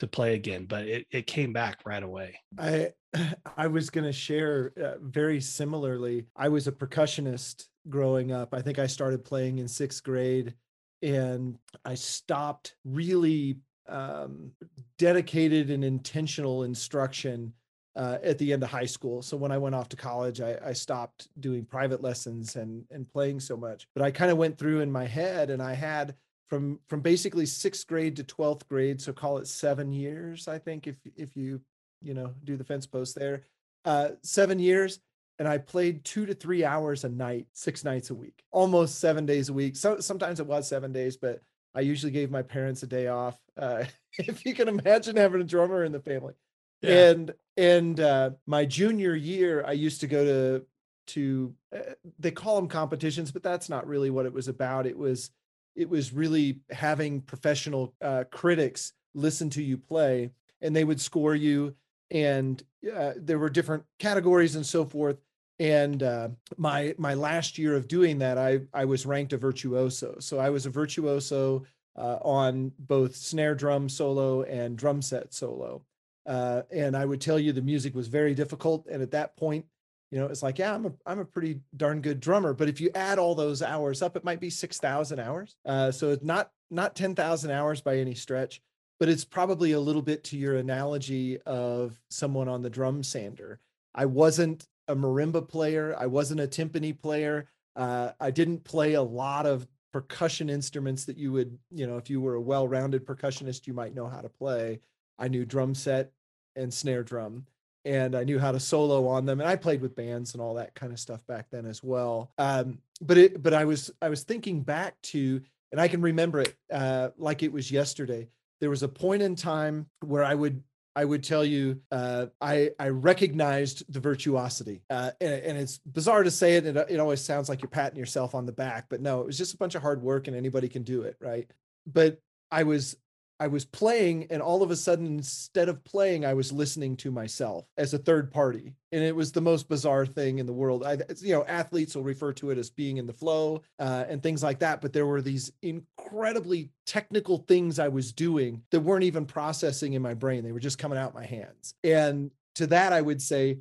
to 0.00 0.06
play 0.06 0.34
again, 0.34 0.64
but 0.64 0.88
it, 0.88 1.06
it 1.10 1.26
came 1.26 1.52
back 1.52 1.80
right 1.84 2.02
away. 2.02 2.40
I 2.58 2.92
I 3.58 3.66
was 3.66 3.90
going 3.90 4.06
to 4.06 4.12
share 4.12 4.72
uh, 4.82 4.94
very 5.02 5.38
similarly. 5.42 6.24
I 6.34 6.48
was 6.48 6.66
a 6.66 6.72
percussionist 6.72 7.66
growing 7.90 8.32
up. 8.32 8.54
I 8.54 8.62
think 8.62 8.78
I 8.78 8.86
started 8.86 9.22
playing 9.22 9.58
in 9.58 9.68
sixth 9.68 10.02
grade, 10.02 10.54
and 11.02 11.58
I 11.84 11.94
stopped 11.94 12.76
really 12.86 13.58
um, 13.86 14.52
dedicated 14.98 15.68
and 15.68 15.84
intentional 15.84 16.62
instruction 16.62 17.52
uh, 17.98 18.18
at 18.22 18.38
the 18.38 18.52
end 18.52 18.62
of 18.62 18.70
high 18.70 18.86
school. 18.86 19.20
So 19.20 19.36
when 19.36 19.52
I 19.52 19.58
went 19.58 19.74
off 19.74 19.88
to 19.90 19.96
college, 19.96 20.40
I, 20.40 20.56
I 20.64 20.72
stopped 20.72 21.28
doing 21.40 21.64
private 21.64 22.00
lessons 22.00 22.56
and 22.56 22.84
and 22.90 23.06
playing 23.12 23.40
so 23.40 23.56
much. 23.56 23.88
But 23.94 24.04
I 24.04 24.10
kind 24.10 24.30
of 24.30 24.38
went 24.38 24.56
through 24.56 24.80
in 24.80 24.90
my 24.90 25.04
head, 25.04 25.50
and 25.50 25.60
I 25.60 25.74
had 25.74 26.14
from 26.48 26.78
from 26.88 27.00
basically 27.00 27.46
sixth 27.46 27.86
grade 27.86 28.16
to 28.16 28.24
12th 28.24 28.66
grade 28.68 29.00
so 29.00 29.12
call 29.12 29.38
it 29.38 29.46
seven 29.46 29.92
years 29.92 30.48
i 30.48 30.58
think 30.58 30.86
if 30.86 30.96
if 31.16 31.36
you 31.36 31.60
you 32.02 32.14
know 32.14 32.32
do 32.44 32.56
the 32.56 32.64
fence 32.64 32.86
post 32.86 33.14
there 33.14 33.42
uh 33.84 34.10
seven 34.22 34.58
years 34.58 35.00
and 35.38 35.46
i 35.46 35.58
played 35.58 36.04
two 36.04 36.26
to 36.26 36.34
three 36.34 36.64
hours 36.64 37.04
a 37.04 37.08
night 37.08 37.46
six 37.52 37.84
nights 37.84 38.10
a 38.10 38.14
week 38.14 38.42
almost 38.50 38.98
seven 38.98 39.26
days 39.26 39.48
a 39.48 39.52
week 39.52 39.76
so 39.76 40.00
sometimes 40.00 40.40
it 40.40 40.46
was 40.46 40.66
seven 40.66 40.92
days 40.92 41.16
but 41.16 41.42
i 41.74 41.80
usually 41.80 42.12
gave 42.12 42.30
my 42.30 42.42
parents 42.42 42.82
a 42.82 42.86
day 42.86 43.08
off 43.08 43.38
uh 43.58 43.84
if 44.18 44.44
you 44.46 44.54
can 44.54 44.68
imagine 44.68 45.16
having 45.16 45.40
a 45.40 45.44
drummer 45.44 45.84
in 45.84 45.92
the 45.92 46.00
family 46.00 46.34
yeah. 46.82 47.10
and 47.10 47.34
and 47.56 48.00
uh 48.00 48.30
my 48.46 48.64
junior 48.64 49.14
year 49.14 49.64
i 49.66 49.72
used 49.72 50.00
to 50.00 50.06
go 50.06 50.24
to 50.24 50.66
to 51.08 51.54
uh, 51.74 51.94
they 52.18 52.30
call 52.30 52.56
them 52.56 52.68
competitions 52.68 53.32
but 53.32 53.42
that's 53.42 53.68
not 53.68 53.86
really 53.86 54.10
what 54.10 54.26
it 54.26 54.32
was 54.32 54.46
about. 54.46 54.86
It 54.86 54.96
was 54.96 55.30
it 55.74 55.88
was 55.88 56.12
really 56.12 56.60
having 56.70 57.20
professional 57.20 57.94
uh, 58.00 58.24
critics 58.30 58.92
listen 59.14 59.50
to 59.50 59.62
you 59.62 59.76
play 59.76 60.30
and 60.60 60.74
they 60.74 60.84
would 60.84 61.00
score 61.00 61.34
you 61.34 61.74
and 62.10 62.62
uh, 62.94 63.12
there 63.16 63.38
were 63.38 63.50
different 63.50 63.84
categories 63.98 64.56
and 64.56 64.64
so 64.64 64.84
forth. 64.84 65.18
And 65.58 66.02
uh, 66.02 66.28
my 66.56 66.94
my 66.98 67.14
last 67.14 67.58
year 67.58 67.74
of 67.74 67.88
doing 67.88 68.18
that 68.18 68.38
i 68.38 68.60
i 68.72 68.84
was 68.84 69.06
ranked 69.06 69.32
a 69.32 69.38
virtuoso. 69.38 70.16
So 70.20 70.38
i 70.38 70.50
was 70.50 70.66
a 70.66 70.70
virtuoso 70.70 71.64
uh, 71.96 72.18
on 72.22 72.70
both 72.78 73.16
snare 73.16 73.54
drum 73.54 73.88
solo 73.88 74.42
and 74.42 74.76
drum 74.76 75.02
set 75.02 75.34
solo 75.34 75.82
uh, 76.28 76.62
and 76.70 76.96
i 76.96 77.04
would 77.04 77.20
tell 77.20 77.38
you 77.38 77.52
the 77.52 77.62
music 77.62 77.94
was 77.94 78.06
very 78.06 78.34
difficult 78.34 78.86
and 78.90 79.02
at 79.02 79.10
that 79.10 79.36
point 79.36 79.64
you 80.10 80.18
know 80.18 80.26
it's 80.26 80.42
like 80.42 80.58
yeah 80.58 80.74
i'm 80.74 80.86
a 80.86 80.92
i'm 81.06 81.18
a 81.18 81.24
pretty 81.24 81.60
darn 81.76 82.00
good 82.00 82.20
drummer 82.20 82.54
but 82.54 82.68
if 82.68 82.80
you 82.80 82.90
add 82.94 83.18
all 83.18 83.34
those 83.34 83.62
hours 83.62 84.02
up 84.02 84.16
it 84.16 84.24
might 84.24 84.40
be 84.40 84.50
6000 84.50 85.18
hours 85.18 85.56
uh, 85.66 85.90
so 85.90 86.10
it's 86.10 86.24
not 86.24 86.50
not 86.70 86.94
10000 86.94 87.50
hours 87.50 87.80
by 87.80 87.96
any 87.96 88.14
stretch 88.14 88.60
but 89.00 89.08
it's 89.08 89.24
probably 89.24 89.72
a 89.72 89.80
little 89.80 90.02
bit 90.02 90.22
to 90.24 90.36
your 90.36 90.56
analogy 90.56 91.38
of 91.42 92.00
someone 92.10 92.48
on 92.48 92.62
the 92.62 92.70
drum 92.70 93.00
sander. 93.04 93.60
I 93.94 94.06
wasn't 94.06 94.66
a 94.88 94.96
marimba 94.96 95.46
player 95.46 95.94
i 95.98 96.06
wasn't 96.06 96.40
a 96.40 96.46
timpani 96.46 96.98
player 96.98 97.46
uh, 97.76 98.10
i 98.20 98.30
didn't 98.30 98.64
play 98.64 98.94
a 98.94 99.02
lot 99.02 99.44
of 99.44 99.68
percussion 99.92 100.50
instruments 100.50 101.04
that 101.04 101.16
you 101.16 101.32
would 101.32 101.58
you 101.70 101.86
know 101.86 101.96
if 101.96 102.10
you 102.10 102.20
were 102.20 102.34
a 102.34 102.40
well-rounded 102.40 103.06
percussionist 103.06 103.66
you 103.66 103.72
might 103.72 103.94
know 103.94 104.06
how 104.06 104.20
to 104.20 104.28
play. 104.28 104.80
I 105.18 105.28
knew 105.28 105.44
drum 105.44 105.74
set 105.74 106.12
and 106.58 106.72
snare 106.72 107.02
drum 107.02 107.46
and 107.88 108.14
I 108.14 108.24
knew 108.24 108.38
how 108.38 108.52
to 108.52 108.60
solo 108.60 109.06
on 109.08 109.24
them. 109.24 109.40
And 109.40 109.48
I 109.48 109.56
played 109.56 109.80
with 109.80 109.96
bands 109.96 110.34
and 110.34 110.42
all 110.42 110.54
that 110.54 110.74
kind 110.74 110.92
of 110.92 110.98
stuff 110.98 111.26
back 111.26 111.46
then 111.50 111.64
as 111.64 111.82
well. 111.82 112.30
Um, 112.38 112.78
but 113.00 113.16
it, 113.16 113.42
but 113.42 113.54
I 113.54 113.64
was, 113.64 113.90
I 114.02 114.10
was 114.10 114.24
thinking 114.24 114.62
back 114.62 115.00
to, 115.04 115.40
and 115.72 115.80
I 115.80 115.88
can 115.88 116.02
remember 116.02 116.40
it 116.40 116.54
uh, 116.72 117.10
like 117.16 117.42
it 117.42 117.52
was 117.52 117.70
yesterday. 117.70 118.28
There 118.60 118.70
was 118.70 118.82
a 118.82 118.88
point 118.88 119.22
in 119.22 119.36
time 119.36 119.86
where 120.00 120.24
I 120.24 120.34
would, 120.34 120.62
I 120.96 121.04
would 121.04 121.22
tell 121.22 121.44
you, 121.44 121.80
uh, 121.92 122.26
I 122.40 122.72
I 122.80 122.88
recognized 122.88 123.84
the 123.92 124.00
virtuosity, 124.00 124.82
uh, 124.90 125.12
and, 125.20 125.32
and, 125.32 125.58
it's 125.58 125.78
bizarre 125.78 126.24
to 126.24 126.30
say 126.30 126.56
it. 126.56 126.66
It 126.66 126.76
it 126.88 126.98
always 126.98 127.20
sounds 127.20 127.48
like 127.48 127.62
you're 127.62 127.68
patting 127.68 128.00
yourself 128.00 128.34
on 128.34 128.46
the 128.46 128.52
back, 128.52 128.86
but 128.88 129.00
no, 129.00 129.20
it 129.20 129.26
was 129.26 129.38
just 129.38 129.54
a 129.54 129.58
bunch 129.58 129.76
of 129.76 129.82
hard 129.82 130.02
work, 130.02 130.26
and 130.26 130.36
anybody 130.36 130.68
can 130.68 130.82
do 130.82 131.02
it, 131.02 131.16
right? 131.20 131.48
But 131.86 132.20
I 132.50 132.64
was 132.64 132.96
I 133.40 133.46
was 133.46 133.64
playing, 133.64 134.26
and 134.30 134.42
all 134.42 134.62
of 134.62 134.70
a 134.70 134.76
sudden, 134.76 135.06
instead 135.06 135.68
of 135.68 135.84
playing, 135.84 136.24
I 136.24 136.34
was 136.34 136.50
listening 136.50 136.96
to 136.98 137.12
myself 137.12 137.66
as 137.76 137.94
a 137.94 137.98
third 137.98 138.32
party, 138.32 138.74
and 138.90 139.04
it 139.04 139.14
was 139.14 139.30
the 139.30 139.40
most 139.40 139.68
bizarre 139.68 140.06
thing 140.06 140.38
in 140.38 140.46
the 140.46 140.52
world. 140.52 140.82
I, 140.82 140.98
you 141.20 141.34
know, 141.34 141.44
athletes 141.44 141.94
will 141.94 142.02
refer 142.02 142.32
to 142.34 142.50
it 142.50 142.58
as 142.58 142.70
being 142.70 142.96
in 142.96 143.06
the 143.06 143.12
flow 143.12 143.62
uh, 143.78 144.04
and 144.08 144.22
things 144.22 144.42
like 144.42 144.58
that, 144.58 144.80
but 144.80 144.92
there 144.92 145.06
were 145.06 145.22
these 145.22 145.52
incredibly 145.62 146.70
technical 146.84 147.38
things 147.38 147.78
I 147.78 147.88
was 147.88 148.12
doing 148.12 148.62
that 148.72 148.80
weren't 148.80 149.04
even 149.04 149.24
processing 149.24 149.92
in 149.92 150.02
my 150.02 150.14
brain; 150.14 150.42
they 150.42 150.52
were 150.52 150.58
just 150.58 150.78
coming 150.78 150.98
out 150.98 151.14
my 151.14 151.26
hands. 151.26 151.74
And 151.84 152.32
to 152.56 152.66
that, 152.68 152.92
I 152.92 153.00
would 153.00 153.22
say, 153.22 153.58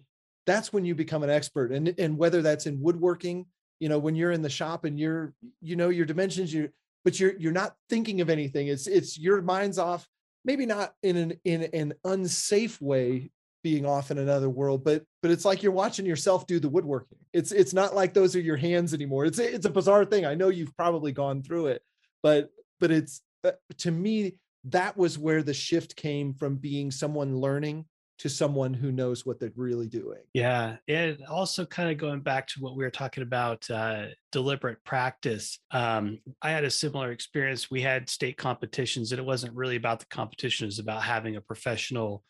that's 0.48 0.74
when 0.74 0.86
you 0.86 0.96
become 0.96 1.22
an 1.22 1.30
expert, 1.30 1.72
and 1.72 1.94
and 2.00 2.18
whether 2.18 2.42
that's 2.42 2.66
in 2.66 2.82
woodworking, 2.82 3.46
you 3.80 3.90
know, 3.90 4.00
when 4.00 4.16
you're 4.16 4.32
in 4.32 4.42
the 4.42 4.50
shop 4.50 4.86
and 4.86 5.00
you're, 5.00 5.34
you 5.62 5.76
know, 5.76 5.90
your 5.90 6.06
dimensions, 6.06 6.52
you 6.52 6.70
but 7.04 7.20
you're 7.20 7.38
you're 7.38 7.52
not 7.52 7.76
thinking 7.90 8.22
of 8.22 8.30
anything. 8.30 8.68
It's 8.68 8.88
it's 8.88 9.18
your 9.18 9.42
mind's 9.42 9.78
off, 9.78 10.08
maybe 10.46 10.66
not 10.66 10.94
in 11.04 11.18
an 11.18 11.34
in 11.46 11.64
an 11.74 11.94
unsafe 12.04 12.82
way 12.82 13.32
being 13.64 13.86
off 13.86 14.12
in 14.12 14.18
another 14.18 14.50
world, 14.50 14.84
but 14.84 15.04
but 15.22 15.32
it's 15.32 15.46
like 15.46 15.62
you're 15.64 15.72
watching 15.72 16.06
yourself 16.06 16.48
do 16.48 16.60
the 16.60 16.70
woodworking. 16.70 17.18
It's 17.34 17.52
it's 17.52 17.74
not 17.74 17.96
like 17.96 18.14
those 18.14 18.36
are 18.36 18.42
your 18.42 18.58
hands 18.58 18.94
anymore. 18.94 19.26
It's 19.26 19.40
it's 19.40 19.66
a 19.66 19.70
bizarre 19.70 20.06
thing. 20.06 20.26
I 20.26 20.36
know 20.36 20.50
you've 20.50 20.76
probably 20.78 21.12
gone 21.12 21.42
through 21.44 21.68
it, 21.68 21.82
but 22.24 22.50
but 22.80 22.92
it's 22.92 23.22
uh, 23.44 23.52
to 23.80 23.92
me 23.92 24.38
that 24.66 24.98
was 24.98 25.18
where 25.18 25.44
the 25.44 25.54
shift 25.54 25.96
came 25.96 26.34
from 26.34 26.56
being 26.56 26.92
someone 26.92 27.38
learning 27.38 27.86
to 28.20 28.30
someone 28.30 28.74
who 28.74 28.92
knows 28.92 29.26
what 29.26 29.40
they're 29.40 29.52
really 29.56 29.88
doing. 29.88 30.22
Yeah. 30.34 30.78
And 30.88 31.24
also 31.30 31.66
kind 31.66 31.92
of 31.92 31.98
going 31.98 32.22
back 32.22 32.48
to 32.48 32.60
what 32.60 32.76
we 32.76 32.84
were 32.84 32.90
talking 32.90 33.24
about, 33.24 33.70
uh, 33.70 34.08
deliberate 34.32 34.84
practice. 34.84 35.60
Um, 35.72 36.20
I 36.42 36.50
had 36.50 36.64
a 36.64 36.72
similar 36.72 37.12
experience. 37.12 37.70
We 37.70 37.82
had 37.82 38.10
state 38.10 38.38
competitions 38.38 39.12
and 39.12 39.20
it 39.20 39.26
wasn't 39.26 39.56
really 39.56 39.76
about 39.76 40.00
the 40.00 40.08
competition. 40.08 40.66
It 40.66 40.68
was 40.68 40.80
about 40.80 41.04
having 41.04 41.36
a 41.36 41.42
professional 41.42 42.24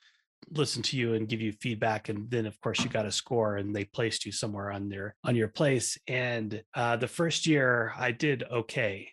listen 0.52 0.82
to 0.82 0.98
you 0.98 1.14
and 1.14 1.28
give 1.28 1.42
you 1.42 1.52
feedback. 1.54 2.10
And 2.10 2.30
then 2.30 2.46
of 2.46 2.60
course 2.62 2.84
you 2.84 2.90
got 2.90 3.06
a 3.06 3.12
score 3.12 3.58
and 3.58 3.76
they 3.76 3.86
placed 3.86 4.26
you 4.26 4.32
somewhere 4.32 4.72
on 4.72 4.90
their, 4.90 5.16
on 5.24 5.36
your 5.36 5.48
place. 5.48 5.98
And 6.08 6.62
uh, 6.74 6.98
the 6.98 7.08
first 7.08 7.48
year 7.48 7.94
I 7.98 8.12
did 8.12 8.44
okay. 8.44 9.10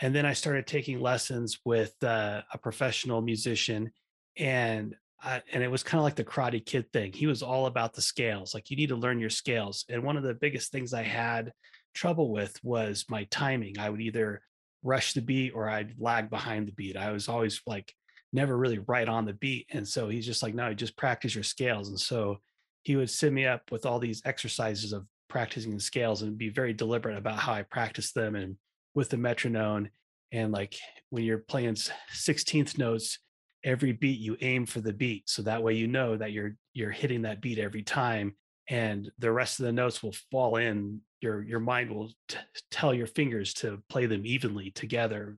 And 0.00 0.14
then 0.14 0.24
I 0.24 0.32
started 0.32 0.66
taking 0.66 1.00
lessons 1.00 1.58
with 1.64 1.94
uh, 2.02 2.42
a 2.52 2.58
professional 2.58 3.22
musician 3.22 3.92
and 4.36 4.94
And 5.24 5.62
it 5.62 5.70
was 5.70 5.82
kind 5.82 6.00
of 6.00 6.04
like 6.04 6.16
the 6.16 6.24
Karate 6.24 6.64
Kid 6.64 6.92
thing. 6.92 7.12
He 7.12 7.26
was 7.26 7.42
all 7.42 7.66
about 7.66 7.94
the 7.94 8.02
scales. 8.02 8.54
Like 8.54 8.70
you 8.70 8.76
need 8.76 8.88
to 8.88 8.96
learn 8.96 9.20
your 9.20 9.30
scales. 9.30 9.84
And 9.88 10.02
one 10.02 10.16
of 10.16 10.24
the 10.24 10.34
biggest 10.34 10.72
things 10.72 10.92
I 10.92 11.02
had 11.02 11.52
trouble 11.94 12.32
with 12.32 12.58
was 12.64 13.04
my 13.08 13.24
timing. 13.24 13.78
I 13.78 13.90
would 13.90 14.00
either 14.00 14.42
rush 14.82 15.12
the 15.12 15.22
beat 15.22 15.52
or 15.54 15.68
I'd 15.68 15.94
lag 15.98 16.28
behind 16.28 16.66
the 16.66 16.72
beat. 16.72 16.96
I 16.96 17.12
was 17.12 17.28
always 17.28 17.60
like 17.66 17.92
never 18.32 18.56
really 18.56 18.78
right 18.78 19.08
on 19.08 19.24
the 19.24 19.34
beat. 19.34 19.66
And 19.70 19.86
so 19.86 20.08
he's 20.08 20.26
just 20.26 20.42
like, 20.42 20.54
no, 20.54 20.74
just 20.74 20.96
practice 20.96 21.34
your 21.34 21.44
scales. 21.44 21.88
And 21.88 22.00
so 22.00 22.38
he 22.82 22.96
would 22.96 23.10
sit 23.10 23.32
me 23.32 23.46
up 23.46 23.70
with 23.70 23.86
all 23.86 24.00
these 24.00 24.22
exercises 24.24 24.92
of 24.92 25.06
practicing 25.28 25.74
the 25.74 25.80
scales 25.80 26.22
and 26.22 26.36
be 26.36 26.48
very 26.48 26.72
deliberate 26.72 27.16
about 27.16 27.38
how 27.38 27.52
I 27.52 27.62
practice 27.62 28.12
them 28.12 28.34
and 28.34 28.56
with 28.94 29.10
the 29.10 29.18
metronome. 29.18 29.88
And 30.32 30.50
like 30.50 30.74
when 31.10 31.22
you're 31.24 31.38
playing 31.38 31.76
16th 32.12 32.76
notes, 32.76 33.18
every 33.64 33.92
beat 33.92 34.18
you 34.20 34.36
aim 34.40 34.66
for 34.66 34.80
the 34.80 34.92
beat. 34.92 35.28
So 35.28 35.42
that 35.42 35.62
way 35.62 35.74
you 35.74 35.86
know 35.86 36.16
that 36.16 36.32
you're 36.32 36.56
you're 36.74 36.90
hitting 36.90 37.22
that 37.22 37.40
beat 37.40 37.58
every 37.58 37.82
time 37.82 38.34
and 38.68 39.10
the 39.18 39.32
rest 39.32 39.58
of 39.60 39.66
the 39.66 39.72
notes 39.72 40.02
will 40.02 40.14
fall 40.30 40.56
in 40.56 41.00
your 41.20 41.42
your 41.42 41.60
mind 41.60 41.90
will 41.90 42.10
t- 42.28 42.38
tell 42.70 42.94
your 42.94 43.06
fingers 43.06 43.54
to 43.54 43.82
play 43.88 44.06
them 44.06 44.24
evenly 44.24 44.70
together 44.70 45.36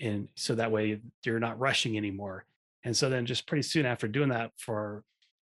and 0.00 0.28
so 0.36 0.54
that 0.54 0.70
way 0.70 1.00
you're 1.24 1.40
not 1.40 1.58
rushing 1.58 1.96
anymore 1.96 2.44
and 2.84 2.96
so 2.96 3.08
then 3.08 3.26
just 3.26 3.46
pretty 3.46 3.62
soon 3.62 3.86
after 3.86 4.08
doing 4.08 4.28
that 4.28 4.50
for 4.58 5.02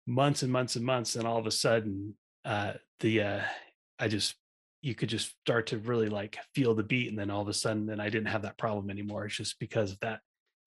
months 0.07 0.43
and 0.43 0.51
months 0.51 0.75
and 0.75 0.85
months 0.85 1.15
and 1.15 1.27
all 1.27 1.37
of 1.37 1.47
a 1.47 1.51
sudden 1.51 2.15
uh 2.45 2.73
the 2.99 3.21
uh 3.21 3.41
i 3.99 4.07
just 4.07 4.35
you 4.81 4.95
could 4.95 5.09
just 5.09 5.35
start 5.41 5.67
to 5.67 5.77
really 5.79 6.09
like 6.09 6.37
feel 6.55 6.73
the 6.73 6.83
beat 6.83 7.09
and 7.09 7.17
then 7.17 7.29
all 7.29 7.41
of 7.41 7.47
a 7.47 7.53
sudden 7.53 7.85
then 7.85 7.99
i 7.99 8.09
didn't 8.09 8.27
have 8.27 8.43
that 8.43 8.57
problem 8.57 8.89
anymore 8.89 9.25
it's 9.25 9.35
just 9.35 9.59
because 9.59 9.91
of 9.91 9.99
that 9.99 10.19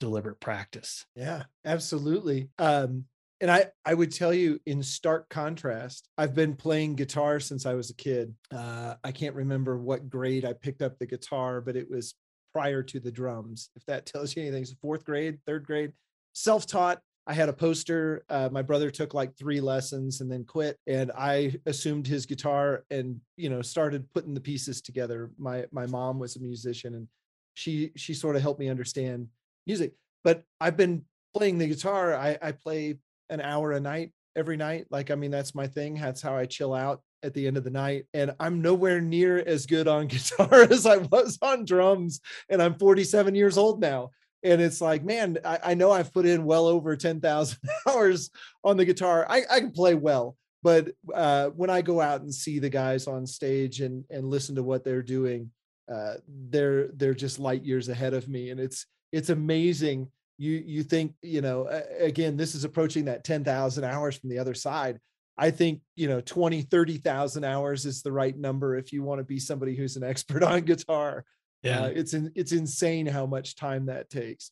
deliberate 0.02 0.40
practice 0.40 1.06
yeah 1.14 1.44
absolutely 1.64 2.48
um 2.58 3.04
and 3.42 3.50
I, 3.50 3.66
I 3.84 3.94
would 3.94 4.12
tell 4.12 4.32
you 4.32 4.60
in 4.66 4.84
stark 4.84 5.28
contrast, 5.28 6.08
I've 6.16 6.32
been 6.32 6.54
playing 6.54 6.94
guitar 6.94 7.40
since 7.40 7.66
I 7.66 7.74
was 7.74 7.90
a 7.90 7.94
kid. 7.94 8.32
Uh, 8.54 8.94
I 9.02 9.10
can't 9.10 9.34
remember 9.34 9.76
what 9.76 10.08
grade 10.08 10.44
I 10.44 10.52
picked 10.52 10.80
up 10.80 10.96
the 10.96 11.06
guitar, 11.06 11.60
but 11.60 11.74
it 11.74 11.90
was 11.90 12.14
prior 12.52 12.84
to 12.84 13.00
the 13.00 13.10
drums. 13.10 13.70
If 13.74 13.84
that 13.86 14.06
tells 14.12 14.36
you 14.36 14.42
anything, 14.42 14.62
it's 14.62 14.74
fourth 14.80 15.04
grade, 15.04 15.40
third 15.44 15.66
grade, 15.66 15.92
self 16.34 16.66
taught. 16.66 17.00
I 17.26 17.34
had 17.34 17.48
a 17.48 17.52
poster. 17.52 18.24
Uh, 18.28 18.48
my 18.50 18.62
brother 18.62 18.90
took 18.90 19.12
like 19.12 19.36
three 19.36 19.60
lessons 19.60 20.20
and 20.20 20.30
then 20.30 20.44
quit, 20.44 20.78
and 20.86 21.10
I 21.16 21.54
assumed 21.66 22.06
his 22.06 22.26
guitar 22.26 22.84
and 22.90 23.20
you 23.36 23.48
know 23.48 23.62
started 23.62 24.12
putting 24.12 24.34
the 24.34 24.40
pieces 24.40 24.80
together. 24.80 25.30
My 25.36 25.66
my 25.72 25.86
mom 25.86 26.20
was 26.20 26.36
a 26.36 26.40
musician, 26.40 26.94
and 26.94 27.08
she 27.54 27.90
she 27.96 28.14
sort 28.14 28.36
of 28.36 28.42
helped 28.42 28.60
me 28.60 28.68
understand 28.68 29.28
music. 29.66 29.92
But 30.24 30.44
I've 30.60 30.76
been 30.76 31.04
playing 31.34 31.58
the 31.58 31.68
guitar. 31.68 32.14
I, 32.14 32.38
I 32.40 32.52
play 32.52 32.98
an 33.30 33.40
hour 33.40 33.72
a 33.72 33.80
night 33.80 34.12
every 34.36 34.56
night. 34.56 34.86
Like, 34.90 35.10
I 35.10 35.14
mean, 35.14 35.30
that's 35.30 35.54
my 35.54 35.66
thing. 35.66 35.94
That's 35.94 36.22
how 36.22 36.36
I 36.36 36.46
chill 36.46 36.74
out 36.74 37.02
at 37.22 37.34
the 37.34 37.46
end 37.46 37.56
of 37.56 37.64
the 37.64 37.70
night. 37.70 38.06
And 38.14 38.34
I'm 38.40 38.62
nowhere 38.62 39.00
near 39.00 39.38
as 39.38 39.66
good 39.66 39.88
on 39.88 40.06
guitar 40.08 40.62
as 40.62 40.86
I 40.86 40.98
was 40.98 41.38
on 41.42 41.64
drums. 41.64 42.20
And 42.48 42.62
I'm 42.62 42.74
47 42.74 43.34
years 43.34 43.58
old 43.58 43.80
now. 43.80 44.10
And 44.44 44.60
it's 44.60 44.80
like, 44.80 45.04
man, 45.04 45.38
I, 45.44 45.58
I 45.66 45.74
know 45.74 45.92
I've 45.92 46.12
put 46.12 46.26
in 46.26 46.44
well 46.44 46.66
over 46.66 46.96
10,000 46.96 47.58
hours 47.88 48.30
on 48.64 48.76
the 48.76 48.84
guitar. 48.84 49.24
I, 49.28 49.44
I 49.50 49.60
can 49.60 49.70
play 49.70 49.94
well. 49.94 50.36
But 50.64 50.90
uh, 51.12 51.48
when 51.50 51.70
I 51.70 51.82
go 51.82 52.00
out 52.00 52.22
and 52.22 52.32
see 52.32 52.58
the 52.58 52.68
guys 52.68 53.06
on 53.06 53.26
stage 53.26 53.80
and, 53.80 54.04
and 54.10 54.28
listen 54.28 54.54
to 54.56 54.62
what 54.62 54.84
they're 54.84 55.02
doing, 55.02 55.50
uh, 55.92 56.14
they're 56.28 56.88
they're 56.94 57.14
just 57.14 57.40
light 57.40 57.64
years 57.64 57.88
ahead 57.88 58.14
of 58.14 58.28
me, 58.28 58.50
and 58.50 58.60
it's 58.60 58.86
it's 59.12 59.30
amazing 59.30 60.08
you 60.38 60.62
you 60.66 60.82
think 60.82 61.14
you 61.22 61.40
know 61.40 61.66
again 62.00 62.36
this 62.36 62.54
is 62.54 62.64
approaching 62.64 63.04
that 63.04 63.24
10,000 63.24 63.84
hours 63.84 64.16
from 64.16 64.30
the 64.30 64.38
other 64.38 64.54
side 64.54 64.98
I 65.38 65.50
think, 65.50 65.80
you 65.96 66.08
know, 66.08 66.20
20, 66.20 66.62
30,000 66.62 67.44
hours 67.44 67.86
is 67.86 68.02
the 68.02 68.12
right 68.12 68.36
number 68.36 68.76
if 68.76 68.92
you 68.92 69.02
want 69.02 69.18
to 69.20 69.24
be 69.24 69.38
somebody 69.38 69.74
who's 69.74 69.96
an 69.96 70.04
expert 70.08 70.42
on 70.42 70.62
guitar. 70.62 71.24
Yeah. 71.62 71.82
Uh, 71.82 71.86
it's 71.88 72.14
in, 72.14 72.32
it's 72.34 72.52
insane 72.52 73.06
how 73.06 73.26
much 73.26 73.56
time 73.56 73.86
that 73.86 74.10
takes. 74.10 74.50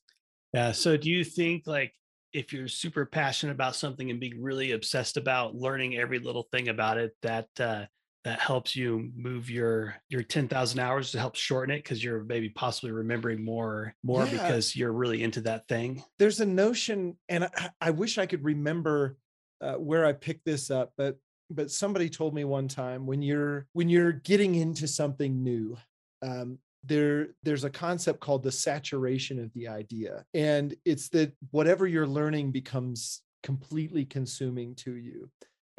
Yeah. 0.53 0.73
So 0.73 0.97
do 0.97 1.11
you 1.11 1.25
think 1.25 1.65
like 1.67 1.93
if 2.33 2.53
you're 2.53 2.69
super 2.69 3.05
passionate 3.05 3.53
about 3.53 3.77
something 3.77 4.11
and 4.11 4.21
being 4.21 4.41
really 4.41 4.73
obsessed 4.73 5.17
about 5.17 5.55
learning 5.55 5.97
every 5.97 6.19
little 6.19 6.47
thing 6.51 6.69
about 6.69 6.99
it, 6.99 7.13
that 7.23 7.49
uh, 7.59 7.85
that 8.25 8.39
helps 8.39 8.77
you 8.77 9.11
move 9.17 9.51
your 9.51 9.97
your 10.09 10.23
10,000 10.23 10.79
hours 10.79 11.13
to 11.13 11.19
help 11.19 11.37
shorten 11.37 11.75
it 11.75 11.83
because 11.83 12.03
you're 12.03 12.23
maybe 12.25 12.49
possibly 12.49 12.91
remembering 12.91 13.45
more 13.45 13.95
more 14.03 14.25
yeah. 14.27 14.31
because 14.31 14.77
you're 14.77 14.93
really 14.93 15.23
into 15.23 15.41
that 15.41 15.67
thing 15.69 16.03
there's 16.19 16.41
a 16.41 16.47
notion 16.47 17.17
and 17.29 17.45
I, 17.45 17.71
I 17.81 17.91
wish 17.91 18.19
i 18.19 18.27
could 18.27 18.45
remember 18.45 19.17
uh, 19.61 19.75
where 19.75 20.05
i 20.05 20.13
picked 20.13 20.45
this 20.45 20.71
up 20.71 20.93
but 20.97 21.17
but 21.51 21.71
somebody 21.71 22.09
told 22.09 22.35
me 22.35 22.45
one 22.45 22.69
time 22.69 23.07
when 23.07 23.23
you're 23.23 23.67
when 23.73 23.89
you're 23.89 24.13
getting 24.13 24.55
into 24.55 24.87
something 24.87 25.43
new 25.43 25.77
um, 26.23 26.59
there 26.85 27.29
there's 27.43 27.65
a 27.65 27.71
concept 27.71 28.21
called 28.21 28.43
the 28.43 28.53
saturation 28.53 29.39
of 29.39 29.53
the 29.55 29.69
idea 29.69 30.25
and 30.35 30.75
it's 30.85 31.09
that 31.11 31.33
whatever 31.51 31.87
you're 31.87 32.07
learning 32.07 32.51
becomes 32.51 33.23
completely 33.43 34.05
consuming 34.05 34.75
to 34.75 34.97
you 34.97 35.31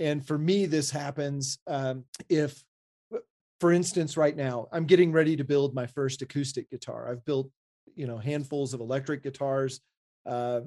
and 0.02 0.26
for 0.26 0.38
me, 0.38 0.66
this 0.66 0.90
happens 0.90 1.60
um, 1.68 2.06
if, 2.28 2.64
for 3.60 3.72
instance, 3.72 4.18
right 4.18 4.36
now, 4.36 4.68
I'm 4.72 4.86
getting 4.86 5.12
ready 5.12 5.36
to 5.36 5.44
build 5.44 5.76
my 5.76 5.86
first 5.86 6.24
acoustic 6.24 6.72
guitar. 6.72 7.12
I've 7.12 7.24
built, 7.24 7.52
you 7.96 8.08
know, 8.08 8.18
handfuls 8.18 8.74
of 8.74 8.80
electric 8.80 9.22
guitars. 9.22 9.80
Uh, 10.26 10.62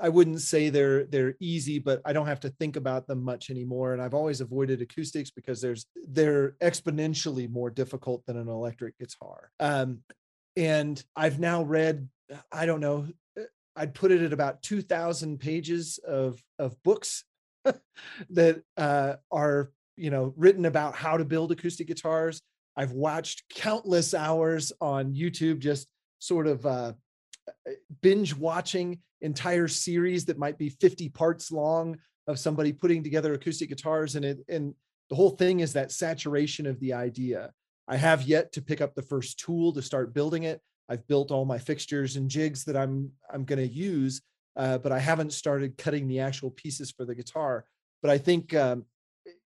I 0.00 0.08
wouldn't 0.08 0.40
say 0.40 0.70
they're 0.70 1.04
they're 1.04 1.34
easy, 1.38 1.78
but 1.78 2.00
I 2.04 2.14
don't 2.14 2.26
have 2.26 2.40
to 2.40 2.48
think 2.48 2.76
about 2.76 3.06
them 3.06 3.22
much 3.22 3.50
anymore. 3.50 3.92
And 3.92 4.00
I've 4.00 4.14
always 4.14 4.40
avoided 4.40 4.80
acoustics 4.80 5.30
because 5.30 5.60
there's 5.60 5.84
they're 6.08 6.52
exponentially 6.62 7.48
more 7.48 7.70
difficult 7.70 8.24
than 8.26 8.38
an 8.38 8.48
electric 8.48 8.98
guitar. 8.98 9.50
Um, 9.60 10.00
and 10.56 11.00
I've 11.14 11.38
now 11.38 11.62
read, 11.62 12.08
I 12.50 12.64
don't 12.64 12.80
know, 12.80 13.06
I'd 13.76 13.94
put 13.94 14.10
it 14.10 14.22
at 14.22 14.32
about 14.32 14.62
2,000 14.62 15.38
pages 15.38 15.98
of 15.98 16.42
of 16.58 16.82
books 16.82 17.24
that 18.30 18.62
uh, 18.76 19.14
are 19.30 19.70
you 19.96 20.10
know 20.10 20.32
written 20.36 20.66
about 20.66 20.94
how 20.94 21.16
to 21.16 21.24
build 21.24 21.52
acoustic 21.52 21.86
guitars. 21.86 22.40
I've 22.76 22.92
watched 22.92 23.42
countless 23.54 24.14
hours 24.14 24.72
on 24.80 25.14
YouTube, 25.14 25.58
just 25.58 25.88
sort 26.18 26.46
of 26.46 26.64
uh, 26.64 26.92
uh 27.48 27.72
binge 28.02 28.34
watching 28.34 29.00
entire 29.20 29.68
series 29.68 30.24
that 30.26 30.38
might 30.38 30.58
be 30.58 30.68
50 30.68 31.08
parts 31.08 31.50
long 31.50 31.98
of 32.28 32.38
somebody 32.38 32.72
putting 32.72 33.02
together 33.02 33.34
acoustic 33.34 33.68
guitars, 33.68 34.14
and 34.14 34.24
it 34.24 34.38
and 34.48 34.74
the 35.10 35.16
whole 35.16 35.30
thing 35.30 35.60
is 35.60 35.72
that 35.72 35.92
saturation 35.92 36.66
of 36.66 36.78
the 36.80 36.92
idea. 36.92 37.50
I 37.88 37.96
have 37.96 38.22
yet 38.22 38.52
to 38.52 38.62
pick 38.62 38.82
up 38.82 38.94
the 38.94 39.02
first 39.02 39.38
tool 39.38 39.72
to 39.72 39.80
start 39.80 40.12
building 40.12 40.42
it. 40.42 40.60
I've 40.90 41.06
built 41.06 41.30
all 41.30 41.44
my 41.44 41.58
fixtures 41.58 42.16
and 42.16 42.30
jigs 42.30 42.64
that 42.64 42.76
I'm 42.76 43.10
I'm 43.32 43.44
going 43.44 43.58
to 43.58 43.74
use, 43.74 44.20
uh, 44.58 44.76
but 44.76 44.90
I 44.90 44.98
haven't 44.98 45.32
started 45.32 45.78
cutting 45.78 46.08
the 46.08 46.18
actual 46.20 46.50
pieces 46.50 46.90
for 46.90 47.04
the 47.04 47.14
guitar. 47.14 47.64
But 48.02 48.10
I 48.10 48.18
think 48.18 48.54
um, 48.54 48.84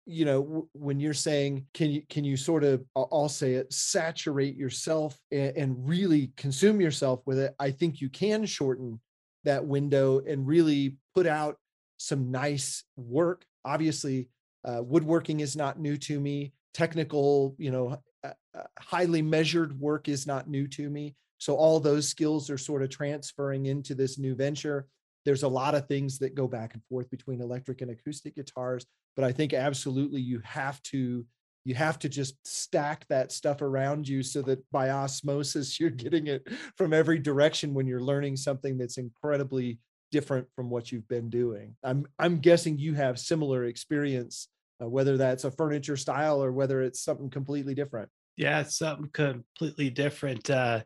you 0.07 0.25
know 0.25 0.43
w- 0.43 0.69
when 0.73 0.99
you're 0.99 1.15
saying 1.15 1.67
can 1.75 1.91
you 1.91 2.03
can 2.09 2.25
you 2.25 2.37
sort 2.37 2.65
of 2.65 2.83
I'll 2.97 3.29
say 3.29 3.55
it 3.55 3.73
saturate 3.73 4.57
yourself 4.57 5.19
and, 5.31 5.57
and 5.57 5.89
really 5.89 6.33
consume 6.37 6.81
yourself 6.81 7.21
with 7.27 7.39
it. 7.39 7.55
I 7.61 7.71
think 7.71 8.01
you 8.01 8.09
can 8.09 8.47
shorten 8.47 9.01
that 9.45 9.65
window 9.65 10.23
and 10.27 10.47
really 10.47 10.97
put 11.15 11.27
out 11.27 11.59
some 11.99 12.31
nice 12.31 12.85
work. 12.97 13.45
Obviously, 13.65 14.29
uh, 14.65 14.83
woodworking 14.83 15.41
is 15.41 15.57
not 15.57 15.79
new 15.79 15.97
to 15.99 16.19
me. 16.19 16.53
Technical, 16.75 17.55
you 17.59 17.71
know, 17.71 18.01
uh, 18.25 18.31
uh, 18.57 18.63
highly 18.79 19.21
measured 19.21 19.79
work 19.79 20.09
is 20.09 20.27
not 20.27 20.49
new 20.49 20.67
to 20.69 20.89
me. 20.89 21.15
So 21.39 21.57
all 21.57 21.81
those 21.81 22.09
skills 22.09 22.51
are 22.51 22.59
sort 22.59 22.83
of 22.83 22.89
transferring 22.91 23.67
into 23.67 23.95
this 23.95 24.19
new 24.19 24.35
venture 24.35 24.87
there's 25.25 25.43
a 25.43 25.49
lot 25.49 25.75
of 25.75 25.87
things 25.87 26.19
that 26.19 26.35
go 26.35 26.47
back 26.47 26.75
and 26.75 26.85
forth 26.85 27.11
between 27.11 27.41
electric 27.41 27.81
and 27.81 27.91
acoustic 27.91 28.35
guitars 28.35 28.87
but 29.17 29.25
i 29.25 29.33
think 29.33 29.53
absolutely 29.53 30.21
you 30.21 30.41
have 30.45 30.83
to 30.83 31.25
you 31.65 31.75
have 31.75 31.99
to 31.99 32.09
just 32.09 32.35
stack 32.47 33.07
that 33.09 33.31
stuff 33.31 33.63
around 33.63 34.09
you 34.09 34.23
so 34.23 34.43
that 34.43 34.59
by 34.71 34.91
osmosis 34.91 35.79
you're 35.81 35.91
getting 35.91 36.27
it 36.27 36.47
from 36.77 36.93
every 36.93 37.19
direction 37.19 37.75
when 37.75 37.87
you're 37.87 38.01
learning 38.01 38.37
something 38.37 38.77
that's 38.79 38.99
incredibly 38.99 39.79
different 40.11 40.47
from 40.55 40.69
what 40.69 40.93
you've 40.93 41.09
been 41.09 41.31
doing. 41.31 41.75
I'm 41.83 42.07
i'm 42.19 42.39
guessing 42.39 42.79
you 42.79 42.95
have 42.95 43.19
similar 43.19 43.65
experience 43.65 44.49
uh, 44.83 44.89
whether 44.89 45.17
that's 45.17 45.45
a 45.45 45.51
furniture 45.51 45.97
style 45.97 46.43
or 46.43 46.53
whether 46.53 46.83
it's 46.83 47.03
something 47.03 47.31
completely 47.31 47.75
different. 47.75 48.11
Yeah 48.37 48.61
it's 48.61 48.77
something 48.77 49.09
completely 49.13 49.91
different 49.91 50.51
uh, 50.51 50.83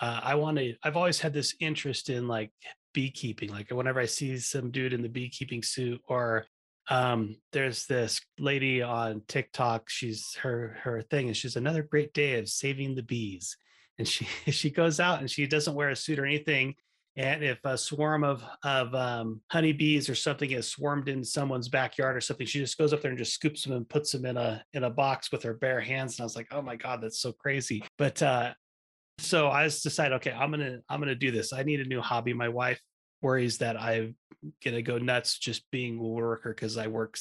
uh, 0.00 0.20
I 0.22 0.34
want 0.34 0.58
to, 0.58 0.74
I've 0.82 0.96
always 0.96 1.20
had 1.20 1.32
this 1.32 1.54
interest 1.60 2.10
in 2.10 2.26
like 2.26 2.50
beekeeping. 2.94 3.50
Like 3.50 3.70
whenever 3.70 4.00
I 4.00 4.06
see 4.06 4.38
some 4.38 4.70
dude 4.70 4.94
in 4.94 5.02
the 5.02 5.08
beekeeping 5.10 5.62
suit, 5.62 6.00
or 6.08 6.46
um, 6.88 7.36
there's 7.52 7.86
this 7.86 8.20
lady 8.38 8.80
on 8.82 9.22
TikTok. 9.28 9.90
She's 9.90 10.34
her 10.42 10.78
her 10.82 11.02
thing 11.02 11.26
and 11.26 11.36
she's 11.36 11.56
another 11.56 11.82
great 11.82 12.14
day 12.14 12.38
of 12.38 12.48
saving 12.48 12.94
the 12.94 13.02
bees, 13.02 13.56
and 13.98 14.08
she 14.08 14.24
she 14.50 14.70
goes 14.70 15.00
out 15.00 15.20
and 15.20 15.30
she 15.30 15.46
doesn't 15.46 15.74
wear 15.74 15.90
a 15.90 15.96
suit 15.96 16.18
or 16.18 16.24
anything, 16.24 16.74
And 17.16 17.44
if 17.44 17.58
a 17.64 17.78
swarm 17.78 18.24
of 18.24 18.42
of 18.64 18.94
um, 18.94 19.40
honeybees 19.50 20.08
or 20.08 20.14
something 20.16 20.50
has 20.50 20.68
swarmed 20.68 21.08
in 21.08 21.22
someone's 21.22 21.68
backyard 21.68 22.16
or 22.16 22.20
something, 22.20 22.46
she 22.46 22.58
just 22.58 22.76
goes 22.76 22.92
up 22.92 23.02
there 23.02 23.10
and 23.10 23.18
just 23.18 23.34
scoops 23.34 23.62
them 23.64 23.72
and 23.74 23.88
puts 23.88 24.10
them 24.12 24.24
in 24.26 24.36
a 24.36 24.64
in 24.72 24.84
a 24.84 24.90
box 24.90 25.30
with 25.30 25.42
her 25.44 25.54
bare 25.54 25.80
hands. 25.80 26.18
And 26.18 26.22
I 26.22 26.24
was 26.24 26.36
like, 26.36 26.48
oh 26.50 26.62
my 26.62 26.76
god, 26.76 27.00
that's 27.02 27.20
so 27.20 27.32
crazy. 27.32 27.84
But 27.98 28.20
uh, 28.22 28.54
so 29.18 29.48
I 29.48 29.64
just 29.64 29.82
decided, 29.82 30.14
okay, 30.16 30.32
I'm 30.32 30.50
gonna 30.50 30.78
I'm 30.88 31.00
gonna 31.00 31.14
do 31.14 31.30
this. 31.30 31.52
I 31.52 31.62
need 31.62 31.80
a 31.80 31.84
new 31.84 32.00
hobby. 32.00 32.32
My 32.32 32.48
wife 32.48 32.80
worries 33.22 33.58
that 33.58 33.80
I'm 33.80 34.16
gonna 34.62 34.82
go 34.82 34.98
nuts 34.98 35.38
just 35.38 35.70
being 35.70 35.98
a 35.98 36.02
worker 36.02 36.50
because 36.50 36.76
I 36.76 36.86
work 36.88 37.16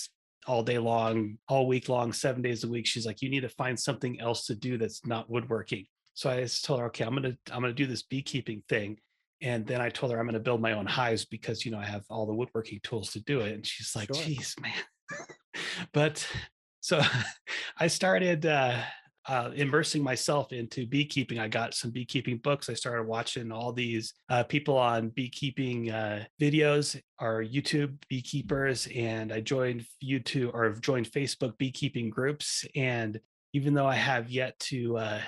all 0.45 0.63
day 0.63 0.77
long, 0.77 1.37
all 1.47 1.67
week 1.67 1.89
long, 1.89 2.11
seven 2.11 2.41
days 2.41 2.63
a 2.63 2.67
week. 2.67 2.85
She's 2.85 3.05
like, 3.05 3.21
you 3.21 3.29
need 3.29 3.41
to 3.41 3.49
find 3.49 3.79
something 3.79 4.19
else 4.19 4.45
to 4.47 4.55
do 4.55 4.77
that's 4.77 5.05
not 5.05 5.29
woodworking. 5.29 5.85
So 6.15 6.29
I 6.29 6.41
just 6.41 6.65
told 6.65 6.79
her, 6.79 6.87
okay, 6.87 7.05
I'm 7.05 7.15
gonna 7.15 7.37
I'm 7.51 7.61
gonna 7.61 7.73
do 7.73 7.87
this 7.87 8.03
beekeeping 8.03 8.63
thing. 8.67 8.97
And 9.41 9.65
then 9.65 9.81
I 9.81 9.89
told 9.89 10.11
her 10.11 10.19
I'm 10.19 10.25
gonna 10.25 10.39
build 10.39 10.61
my 10.61 10.73
own 10.73 10.85
hives 10.85 11.25
because 11.25 11.65
you 11.65 11.71
know 11.71 11.79
I 11.79 11.85
have 11.85 12.03
all 12.09 12.25
the 12.25 12.33
woodworking 12.33 12.79
tools 12.83 13.11
to 13.11 13.19
do 13.21 13.41
it. 13.41 13.53
And 13.53 13.65
she's 13.65 13.95
like, 13.95 14.13
Sure. 14.13 14.23
geez, 14.23 14.55
man. 14.61 14.73
but 15.93 16.27
so 16.81 17.01
I 17.77 17.87
started 17.87 18.45
uh 18.45 18.81
uh, 19.27 19.51
immersing 19.55 20.03
myself 20.03 20.51
into 20.51 20.85
beekeeping. 20.85 21.39
I 21.39 21.47
got 21.47 21.73
some 21.73 21.91
beekeeping 21.91 22.37
books. 22.37 22.69
I 22.69 22.73
started 22.73 23.03
watching 23.03 23.51
all 23.51 23.71
these 23.71 24.13
uh, 24.29 24.43
people 24.43 24.77
on 24.77 25.09
beekeeping 25.09 25.91
uh, 25.91 26.25
videos 26.41 26.99
or 27.19 27.43
YouTube 27.43 27.95
beekeepers, 28.09 28.87
and 28.93 29.31
I 29.31 29.39
joined 29.39 29.85
YouTube 30.03 30.53
or 30.53 30.71
joined 30.71 31.09
Facebook 31.09 31.57
beekeeping 31.57 32.09
groups. 32.09 32.65
And 32.75 33.19
even 33.53 33.73
though 33.73 33.87
I 33.87 33.95
have 33.95 34.29
yet 34.29 34.59
to 34.59 34.97
uh, 34.97 35.21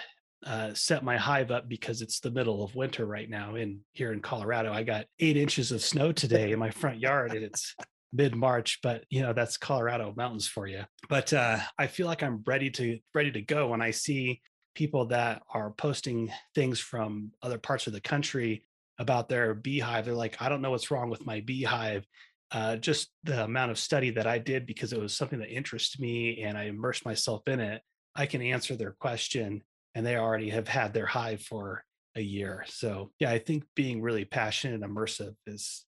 uh, 0.45 0.73
set 0.73 1.03
my 1.03 1.15
hive 1.15 1.51
up 1.51 1.69
because 1.69 2.01
it's 2.01 2.19
the 2.19 2.31
middle 2.31 2.63
of 2.63 2.75
winter 2.75 3.05
right 3.05 3.29
now 3.29 3.55
in 3.55 3.79
here 3.93 4.11
in 4.11 4.21
Colorado, 4.21 4.73
I 4.73 4.83
got 4.83 5.05
eight 5.19 5.37
inches 5.37 5.71
of 5.71 5.81
snow 5.81 6.11
today 6.11 6.51
in 6.51 6.59
my 6.59 6.69
front 6.69 6.99
yard, 6.99 7.33
and 7.33 7.43
it's 7.45 7.73
mid-march 8.15 8.79
but 8.81 9.03
you 9.09 9.21
know 9.21 9.33
that's 9.33 9.57
colorado 9.57 10.13
mountains 10.15 10.47
for 10.47 10.67
you. 10.67 10.83
But 11.09 11.33
uh, 11.33 11.59
i 11.77 11.87
feel 11.87 12.07
like 12.07 12.23
i'm 12.23 12.43
ready 12.45 12.69
to 12.71 12.99
ready 13.13 13.31
to 13.31 13.41
go 13.41 13.67
when 13.67 13.81
i 13.81 13.91
see 13.91 14.41
people 14.75 15.05
that 15.05 15.41
are 15.53 15.71
posting 15.71 16.31
things 16.53 16.79
from 16.79 17.31
other 17.41 17.57
parts 17.57 17.87
of 17.87 17.93
the 17.93 18.01
country 18.01 18.65
about 18.99 19.29
their 19.29 19.53
beehive. 19.53 20.05
They're 20.05 20.13
like 20.13 20.41
i 20.41 20.49
don't 20.49 20.61
know 20.61 20.71
what's 20.71 20.91
wrong 20.91 21.09
with 21.09 21.25
my 21.25 21.41
beehive. 21.41 22.05
Uh, 22.51 22.75
just 22.75 23.09
the 23.23 23.43
amount 23.43 23.71
of 23.71 23.77
study 23.77 24.11
that 24.11 24.27
i 24.27 24.37
did 24.37 24.67
because 24.67 24.93
it 24.93 24.99
was 24.99 25.13
something 25.13 25.39
that 25.39 25.49
interests 25.49 25.99
me 25.99 26.43
and 26.43 26.57
i 26.57 26.65
immersed 26.65 27.03
myself 27.03 27.41
in 27.47 27.59
it 27.59 27.81
i 28.15 28.25
can 28.27 28.41
answer 28.41 28.75
their 28.75 28.91
question 28.91 29.61
and 29.95 30.05
they 30.05 30.15
already 30.15 30.49
have 30.49 30.67
had 30.67 30.93
their 30.93 31.07
hive 31.07 31.41
for 31.41 31.83
a 32.15 32.21
year. 32.21 32.63
So 32.67 33.11
yeah 33.19 33.31
i 33.31 33.39
think 33.39 33.63
being 33.75 34.01
really 34.01 34.25
passionate 34.25 34.81
and 34.81 34.83
immersive 34.83 35.33
is 35.47 35.85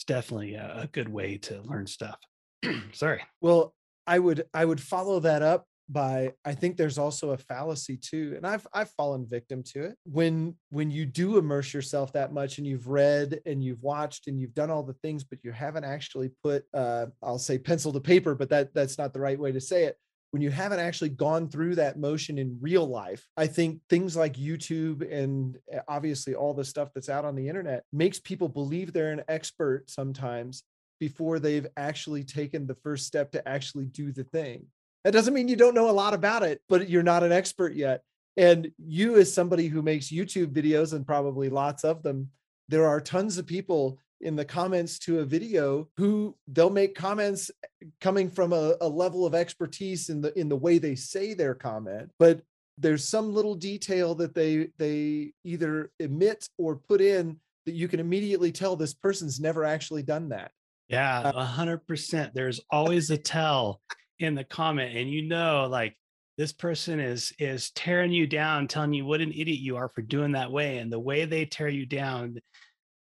it's 0.00 0.06
definitely 0.06 0.54
a, 0.54 0.84
a 0.84 0.86
good 0.86 1.10
way 1.10 1.36
to 1.36 1.60
learn 1.60 1.86
stuff. 1.86 2.18
Sorry. 2.92 3.20
Well, 3.42 3.74
I 4.06 4.18
would 4.18 4.44
I 4.54 4.64
would 4.64 4.80
follow 4.80 5.20
that 5.20 5.42
up 5.42 5.66
by 5.90 6.32
I 6.42 6.54
think 6.54 6.78
there's 6.78 6.96
also 6.96 7.32
a 7.32 7.36
fallacy 7.36 7.98
too, 7.98 8.32
and 8.34 8.46
I've 8.46 8.66
I've 8.72 8.88
fallen 8.92 9.26
victim 9.28 9.62
to 9.74 9.84
it. 9.84 9.98
When 10.04 10.56
when 10.70 10.90
you 10.90 11.04
do 11.04 11.36
immerse 11.36 11.74
yourself 11.74 12.14
that 12.14 12.32
much 12.32 12.56
and 12.56 12.66
you've 12.66 12.88
read 12.88 13.40
and 13.44 13.62
you've 13.62 13.82
watched 13.82 14.26
and 14.26 14.40
you've 14.40 14.54
done 14.54 14.70
all 14.70 14.82
the 14.82 14.94
things, 14.94 15.22
but 15.22 15.40
you 15.42 15.52
haven't 15.52 15.84
actually 15.84 16.30
put 16.42 16.64
uh, 16.72 17.06
I'll 17.22 17.38
say 17.38 17.58
pencil 17.58 17.92
to 17.92 18.00
paper, 18.00 18.34
but 18.34 18.48
that 18.48 18.72
that's 18.72 18.96
not 18.96 19.12
the 19.12 19.20
right 19.20 19.38
way 19.38 19.52
to 19.52 19.60
say 19.60 19.84
it 19.84 19.98
when 20.30 20.42
you 20.42 20.50
haven't 20.50 20.78
actually 20.78 21.10
gone 21.10 21.48
through 21.48 21.74
that 21.74 21.98
motion 21.98 22.38
in 22.38 22.58
real 22.60 22.86
life, 22.86 23.26
I 23.36 23.46
think 23.46 23.80
things 23.88 24.16
like 24.16 24.34
YouTube 24.34 25.10
and 25.10 25.58
eh, 25.72 25.80
obviously 25.88 26.34
all 26.34 26.54
the 26.54 26.64
stuff 26.64 26.90
that's 26.94 27.08
out 27.08 27.24
on 27.24 27.34
the 27.34 27.48
internet 27.48 27.84
makes 27.92 28.20
people 28.20 28.48
believe 28.48 28.92
they're 28.92 29.12
an 29.12 29.24
expert 29.28 29.90
sometimes 29.90 30.62
before 31.00 31.38
they've 31.38 31.66
actually 31.76 32.22
taken 32.22 32.66
the 32.66 32.76
first 32.76 33.06
step 33.06 33.32
to 33.32 33.48
actually 33.48 33.86
do 33.86 34.12
the 34.12 34.24
thing. 34.24 34.66
That 35.04 35.12
doesn't 35.12 35.34
mean 35.34 35.48
you 35.48 35.56
don't 35.56 35.74
know 35.74 35.90
a 35.90 35.92
lot 35.92 36.14
about 36.14 36.42
it, 36.42 36.60
but 36.68 36.88
you're 36.88 37.02
not 37.02 37.24
an 37.24 37.32
expert 37.32 37.74
yet. 37.74 38.02
And 38.36 38.70
you, 38.78 39.16
as 39.16 39.32
somebody 39.32 39.66
who 39.66 39.82
makes 39.82 40.12
YouTube 40.12 40.52
videos 40.52 40.92
and 40.92 41.06
probably 41.06 41.48
lots 41.48 41.84
of 41.84 42.02
them, 42.02 42.30
there 42.68 42.86
are 42.86 43.00
tons 43.00 43.38
of 43.38 43.46
people 43.46 43.98
in 44.20 44.36
the 44.36 44.44
comments 44.44 44.98
to 44.98 45.20
a 45.20 45.24
video 45.24 45.88
who 45.96 46.36
they'll 46.48 46.70
make 46.70 46.94
comments 46.94 47.50
eh, 47.64 47.86
coming 48.00 48.30
from 48.30 48.52
a, 48.52 48.74
a, 48.80 48.88
level 48.88 49.24
of 49.24 49.34
expertise 49.34 50.10
in 50.10 50.20
the 50.20 50.38
in 50.38 50.48
the 50.48 50.56
way 50.56 50.78
they 50.78 50.94
say 50.94 51.32
their 51.34 51.54
comment 51.54 52.10
but 52.18 52.42
there's 52.80 53.06
some 53.06 53.32
little 53.32 53.54
detail 53.54 54.14
that 54.14 54.34
they 54.34 54.68
they 54.78 55.32
either 55.44 55.90
emit 56.00 56.48
or 56.58 56.76
put 56.76 57.00
in 57.00 57.38
that 57.66 57.74
you 57.74 57.88
can 57.88 58.00
immediately 58.00 58.50
tell 58.50 58.74
this 58.74 58.94
person's 58.94 59.38
never 59.38 59.64
actually 59.64 60.02
done 60.02 60.30
that. 60.30 60.50
Yeah 60.88 61.20
uh, 61.20 61.32
a 61.34 61.44
hundred 61.44 61.86
percent. 61.86 62.34
There's 62.34 62.60
always 62.70 63.10
a 63.10 63.18
tell 63.18 63.80
in 64.18 64.34
the 64.34 64.44
comment 64.44 64.96
and 64.96 65.10
you 65.10 65.22
know 65.22 65.66
like 65.70 65.96
this 66.36 66.52
person 66.52 67.00
is 67.00 67.32
is 67.38 67.70
tearing 67.72 68.12
you 68.12 68.26
down 68.26 68.66
telling 68.66 68.92
you 68.92 69.04
what 69.04 69.20
an 69.20 69.32
idiot 69.32 69.60
you 69.60 69.76
are 69.76 69.88
for 69.88 70.02
doing 70.02 70.32
that 70.32 70.50
way 70.50 70.78
and 70.78 70.92
the 70.92 70.98
way 70.98 71.24
they 71.24 71.44
tear 71.44 71.68
you 71.68 71.86
down 71.86 72.38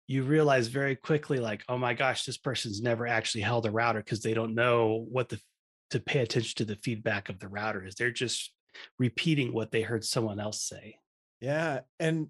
you 0.08 0.22
realize 0.22 0.68
very 0.68 0.96
quickly 0.96 1.38
like 1.38 1.62
oh 1.68 1.78
my 1.78 1.94
gosh 1.94 2.24
this 2.24 2.38
person's 2.38 2.82
never 2.82 3.06
actually 3.06 3.42
held 3.42 3.66
a 3.66 3.70
router 3.70 4.00
because 4.00 4.22
they 4.22 4.34
don't 4.34 4.54
know 4.54 5.06
what 5.10 5.28
the 5.28 5.38
to 5.90 6.00
pay 6.00 6.20
attention 6.20 6.54
to 6.56 6.64
the 6.64 6.76
feedback 6.76 7.30
of 7.30 7.38
the 7.38 7.48
router 7.48 7.84
is. 7.84 7.94
They're 7.94 8.10
just 8.10 8.52
repeating 8.98 9.54
what 9.54 9.70
they 9.70 9.82
heard 9.82 10.04
someone 10.04 10.40
else 10.40 10.62
say. 10.62 10.96
Yeah 11.40 11.80
and 12.00 12.28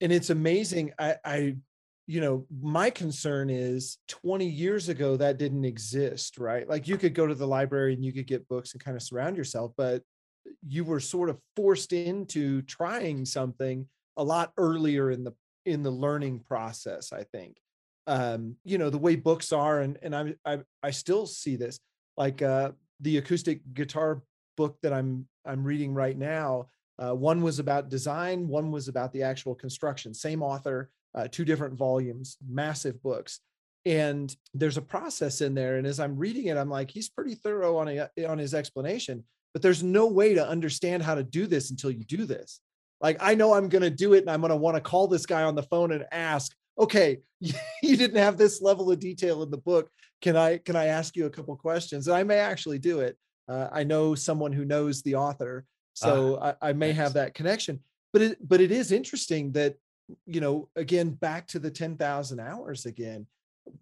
and 0.00 0.12
it's 0.12 0.30
amazing 0.30 0.92
i 0.98 1.16
i 1.24 1.56
you 2.08 2.20
know 2.20 2.44
my 2.60 2.90
concern 2.90 3.48
is 3.48 3.98
20 4.08 4.46
years 4.46 4.88
ago 4.88 5.16
that 5.16 5.38
didn't 5.38 5.64
exist 5.64 6.38
right? 6.38 6.68
Like 6.68 6.88
you 6.88 6.98
could 6.98 7.14
go 7.14 7.26
to 7.26 7.34
the 7.34 7.46
library 7.46 7.94
and 7.94 8.04
you 8.04 8.12
could 8.12 8.26
get 8.26 8.48
books 8.48 8.72
and 8.72 8.82
kind 8.82 8.96
of 8.96 9.02
surround 9.02 9.36
yourself 9.36 9.72
but 9.76 10.02
you 10.66 10.84
were 10.84 11.00
sort 11.00 11.30
of 11.30 11.38
forced 11.54 11.92
into 11.92 12.62
trying 12.62 13.24
something 13.24 13.86
a 14.16 14.24
lot 14.24 14.52
earlier 14.56 15.10
in 15.10 15.22
the 15.24 15.32
in 15.64 15.82
the 15.82 15.90
learning 15.90 16.40
process 16.40 17.12
i 17.12 17.24
think. 17.24 17.56
Um 18.06 18.56
you 18.64 18.78
know 18.78 18.90
the 18.90 18.98
way 18.98 19.14
books 19.16 19.52
are 19.52 19.80
and 19.80 19.96
and 20.02 20.14
i 20.14 20.34
i, 20.44 20.58
I 20.82 20.90
still 20.90 21.26
see 21.26 21.56
this 21.56 21.78
like 22.16 22.42
uh 22.42 22.72
the 23.00 23.18
acoustic 23.18 23.60
guitar 23.74 24.22
book 24.56 24.76
that 24.82 24.92
i'm 24.92 25.28
i'm 25.44 25.62
reading 25.64 25.94
right 25.94 26.18
now 26.18 26.66
uh, 26.98 27.14
one 27.14 27.42
was 27.42 27.58
about 27.58 27.88
design 27.88 28.48
one 28.48 28.70
was 28.70 28.88
about 28.88 29.12
the 29.12 29.22
actual 29.22 29.54
construction 29.54 30.12
same 30.14 30.42
author 30.42 30.90
uh, 31.14 31.28
two 31.30 31.44
different 31.44 31.74
volumes 31.74 32.36
massive 32.48 33.02
books. 33.02 33.40
And 33.84 34.34
there's 34.54 34.76
a 34.76 34.82
process 34.82 35.40
in 35.40 35.54
there 35.54 35.76
and 35.76 35.86
as 35.88 35.98
i'm 35.98 36.16
reading 36.16 36.46
it 36.46 36.56
i'm 36.56 36.70
like 36.70 36.88
he's 36.88 37.08
pretty 37.08 37.34
thorough 37.34 37.78
on 37.78 37.88
a, 37.88 38.08
on 38.24 38.38
his 38.38 38.54
explanation 38.54 39.24
but 39.52 39.60
there's 39.60 39.82
no 39.82 40.06
way 40.06 40.34
to 40.34 40.48
understand 40.48 41.02
how 41.02 41.16
to 41.16 41.24
do 41.24 41.48
this 41.48 41.70
until 41.70 41.90
you 41.90 42.04
do 42.04 42.24
this 42.24 42.60
like 43.02 43.16
I 43.20 43.34
know 43.34 43.52
I'm 43.52 43.68
going 43.68 43.82
to 43.82 43.90
do 43.90 44.14
it 44.14 44.20
and 44.20 44.30
I'm 44.30 44.40
going 44.40 44.50
to 44.50 44.56
want 44.56 44.76
to 44.76 44.80
call 44.80 45.08
this 45.08 45.26
guy 45.26 45.42
on 45.42 45.56
the 45.56 45.64
phone 45.64 45.92
and 45.92 46.06
ask, 46.12 46.54
okay, 46.78 47.18
you 47.40 47.96
didn't 47.96 48.16
have 48.16 48.38
this 48.38 48.62
level 48.62 48.90
of 48.90 49.00
detail 49.00 49.42
in 49.42 49.50
the 49.50 49.58
book. 49.58 49.90
Can 50.22 50.36
I 50.36 50.58
can 50.58 50.76
I 50.76 50.86
ask 50.86 51.16
you 51.16 51.26
a 51.26 51.30
couple 51.30 51.54
questions? 51.56 52.06
And 52.06 52.16
I 52.16 52.22
may 52.22 52.38
actually 52.38 52.78
do 52.78 53.00
it. 53.00 53.18
Uh, 53.48 53.68
I 53.72 53.82
know 53.82 54.14
someone 54.14 54.52
who 54.52 54.64
knows 54.64 55.02
the 55.02 55.16
author, 55.16 55.66
so 55.94 56.36
uh, 56.36 56.54
I, 56.62 56.70
I, 56.70 56.72
may 56.72 56.92
have 56.92 57.14
that 57.14 57.34
connection. 57.34 57.80
But 58.12 58.22
it 58.22 58.48
but 58.48 58.60
it 58.60 58.70
is 58.70 58.92
interesting 58.92 59.50
that 59.52 59.74
you 60.26 60.40
know 60.40 60.68
again 60.76 61.10
back 61.10 61.48
to 61.48 61.58
the 61.58 61.72
ten 61.72 61.96
thousand 61.96 62.38
hours 62.38 62.86
again. 62.86 63.26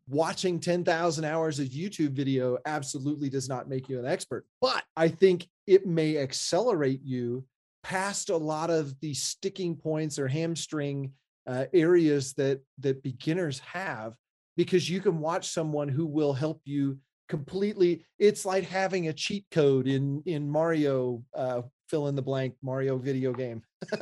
Watching 0.08 0.60
10,000 0.60 1.24
hours 1.24 1.58
of 1.58 1.68
YouTube 1.68 2.10
video 2.10 2.58
absolutely 2.66 3.30
does 3.30 3.48
not 3.48 3.66
make 3.66 3.88
you 3.88 3.98
an 3.98 4.04
expert, 4.04 4.44
but 4.60 4.84
I 4.94 5.08
think 5.08 5.48
it 5.66 5.86
may 5.86 6.18
accelerate 6.18 7.00
you 7.02 7.46
past 7.82 8.30
a 8.30 8.36
lot 8.36 8.70
of 8.70 8.98
the 9.00 9.14
sticking 9.14 9.76
points 9.76 10.18
or 10.18 10.28
hamstring 10.28 11.12
uh, 11.46 11.64
areas 11.72 12.34
that 12.34 12.60
that 12.78 13.02
beginners 13.02 13.58
have 13.60 14.14
because 14.56 14.88
you 14.88 15.00
can 15.00 15.18
watch 15.18 15.48
someone 15.48 15.88
who 15.88 16.06
will 16.06 16.32
help 16.32 16.60
you 16.64 16.98
completely. 17.28 18.04
It's 18.18 18.44
like 18.44 18.64
having 18.64 19.08
a 19.08 19.12
cheat 19.12 19.46
code 19.50 19.86
in 19.86 20.22
in 20.26 20.50
mario 20.50 21.24
uh 21.34 21.62
fill 21.88 22.08
in 22.08 22.14
the 22.14 22.22
blank 22.22 22.54
mario 22.62 22.98
video 22.98 23.32
game. 23.32 23.62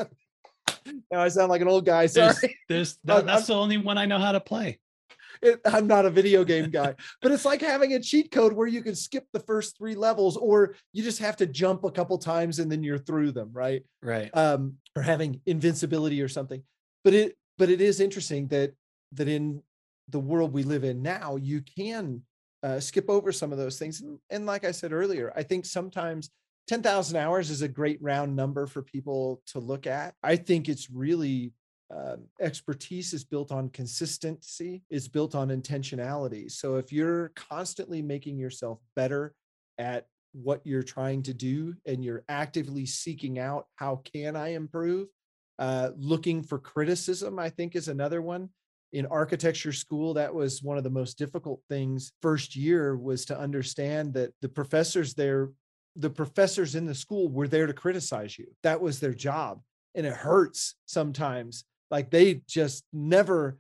Now 1.10 1.20
i 1.20 1.28
sound 1.28 1.50
like 1.50 1.60
an 1.60 1.68
old 1.68 1.84
guy 1.84 2.06
sorry. 2.06 2.34
there's, 2.40 2.54
there's 2.68 2.98
that, 3.04 3.26
that's 3.26 3.50
I'm, 3.50 3.54
the 3.54 3.60
only 3.60 3.76
one 3.76 3.98
i 3.98 4.06
know 4.06 4.18
how 4.18 4.32
to 4.32 4.40
play 4.40 4.78
it, 5.42 5.60
I'm 5.64 5.86
not 5.86 6.06
a 6.06 6.10
video 6.10 6.44
game 6.44 6.70
guy, 6.70 6.94
but 7.22 7.32
it's 7.32 7.44
like 7.44 7.60
having 7.60 7.94
a 7.94 8.00
cheat 8.00 8.30
code 8.30 8.52
where 8.52 8.66
you 8.66 8.82
can 8.82 8.94
skip 8.94 9.26
the 9.32 9.40
first 9.40 9.76
three 9.76 9.94
levels, 9.94 10.36
or 10.36 10.74
you 10.92 11.02
just 11.02 11.18
have 11.20 11.36
to 11.36 11.46
jump 11.46 11.84
a 11.84 11.90
couple 11.90 12.18
times 12.18 12.58
and 12.58 12.70
then 12.70 12.82
you're 12.82 12.98
through 12.98 13.32
them, 13.32 13.50
right? 13.52 13.82
Right. 14.02 14.30
Um, 14.34 14.74
or 14.96 15.02
having 15.02 15.40
invincibility 15.46 16.22
or 16.22 16.28
something. 16.28 16.62
But 17.04 17.14
it, 17.14 17.36
but 17.56 17.70
it 17.70 17.80
is 17.80 18.00
interesting 18.00 18.48
that 18.48 18.72
that 19.12 19.28
in 19.28 19.62
the 20.08 20.18
world 20.18 20.52
we 20.52 20.62
live 20.62 20.84
in 20.84 21.02
now, 21.02 21.36
you 21.36 21.62
can 21.62 22.22
uh, 22.62 22.80
skip 22.80 23.08
over 23.08 23.32
some 23.32 23.52
of 23.52 23.58
those 23.58 23.78
things. 23.78 24.00
And, 24.00 24.18
and 24.30 24.46
like 24.46 24.64
I 24.64 24.72
said 24.72 24.92
earlier, 24.92 25.32
I 25.36 25.42
think 25.42 25.64
sometimes 25.64 26.30
10,000 26.68 27.16
hours 27.16 27.50
is 27.50 27.62
a 27.62 27.68
great 27.68 27.98
round 28.02 28.34
number 28.36 28.66
for 28.66 28.82
people 28.82 29.42
to 29.46 29.58
look 29.58 29.86
at. 29.86 30.14
I 30.22 30.36
think 30.36 30.68
it's 30.68 30.90
really 30.90 31.52
um, 31.90 32.24
expertise 32.40 33.14
is 33.14 33.24
built 33.24 33.50
on 33.50 33.70
consistency, 33.70 34.82
it's 34.90 35.08
built 35.08 35.34
on 35.34 35.48
intentionality. 35.48 36.50
So 36.50 36.76
if 36.76 36.92
you're 36.92 37.30
constantly 37.30 38.02
making 38.02 38.38
yourself 38.38 38.78
better 38.94 39.34
at 39.78 40.06
what 40.32 40.60
you're 40.64 40.82
trying 40.82 41.22
to 41.22 41.34
do 41.34 41.74
and 41.86 42.04
you're 42.04 42.24
actively 42.28 42.84
seeking 42.84 43.38
out 43.38 43.66
how 43.76 44.02
can 44.12 44.36
I 44.36 44.48
improve, 44.48 45.08
uh, 45.58 45.90
looking 45.96 46.42
for 46.42 46.58
criticism, 46.58 47.38
I 47.38 47.48
think 47.48 47.74
is 47.74 47.88
another 47.88 48.20
one. 48.20 48.50
In 48.92 49.06
architecture 49.06 49.72
school, 49.72 50.14
that 50.14 50.34
was 50.34 50.62
one 50.62 50.78
of 50.78 50.84
the 50.84 50.90
most 50.90 51.18
difficult 51.18 51.60
things 51.68 52.12
first 52.22 52.54
year 52.54 52.96
was 52.96 53.24
to 53.26 53.38
understand 53.38 54.14
that 54.14 54.32
the 54.40 54.48
professors 54.48 55.14
there, 55.14 55.50
the 55.96 56.10
professors 56.10 56.74
in 56.74 56.86
the 56.86 56.94
school 56.94 57.28
were 57.28 57.48
there 57.48 57.66
to 57.66 57.72
criticize 57.72 58.38
you. 58.38 58.46
That 58.62 58.80
was 58.80 59.00
their 59.00 59.14
job. 59.14 59.60
And 59.94 60.06
it 60.06 60.14
hurts 60.14 60.76
sometimes 60.86 61.64
like 61.90 62.10
they 62.10 62.42
just 62.48 62.84
never, 62.92 63.58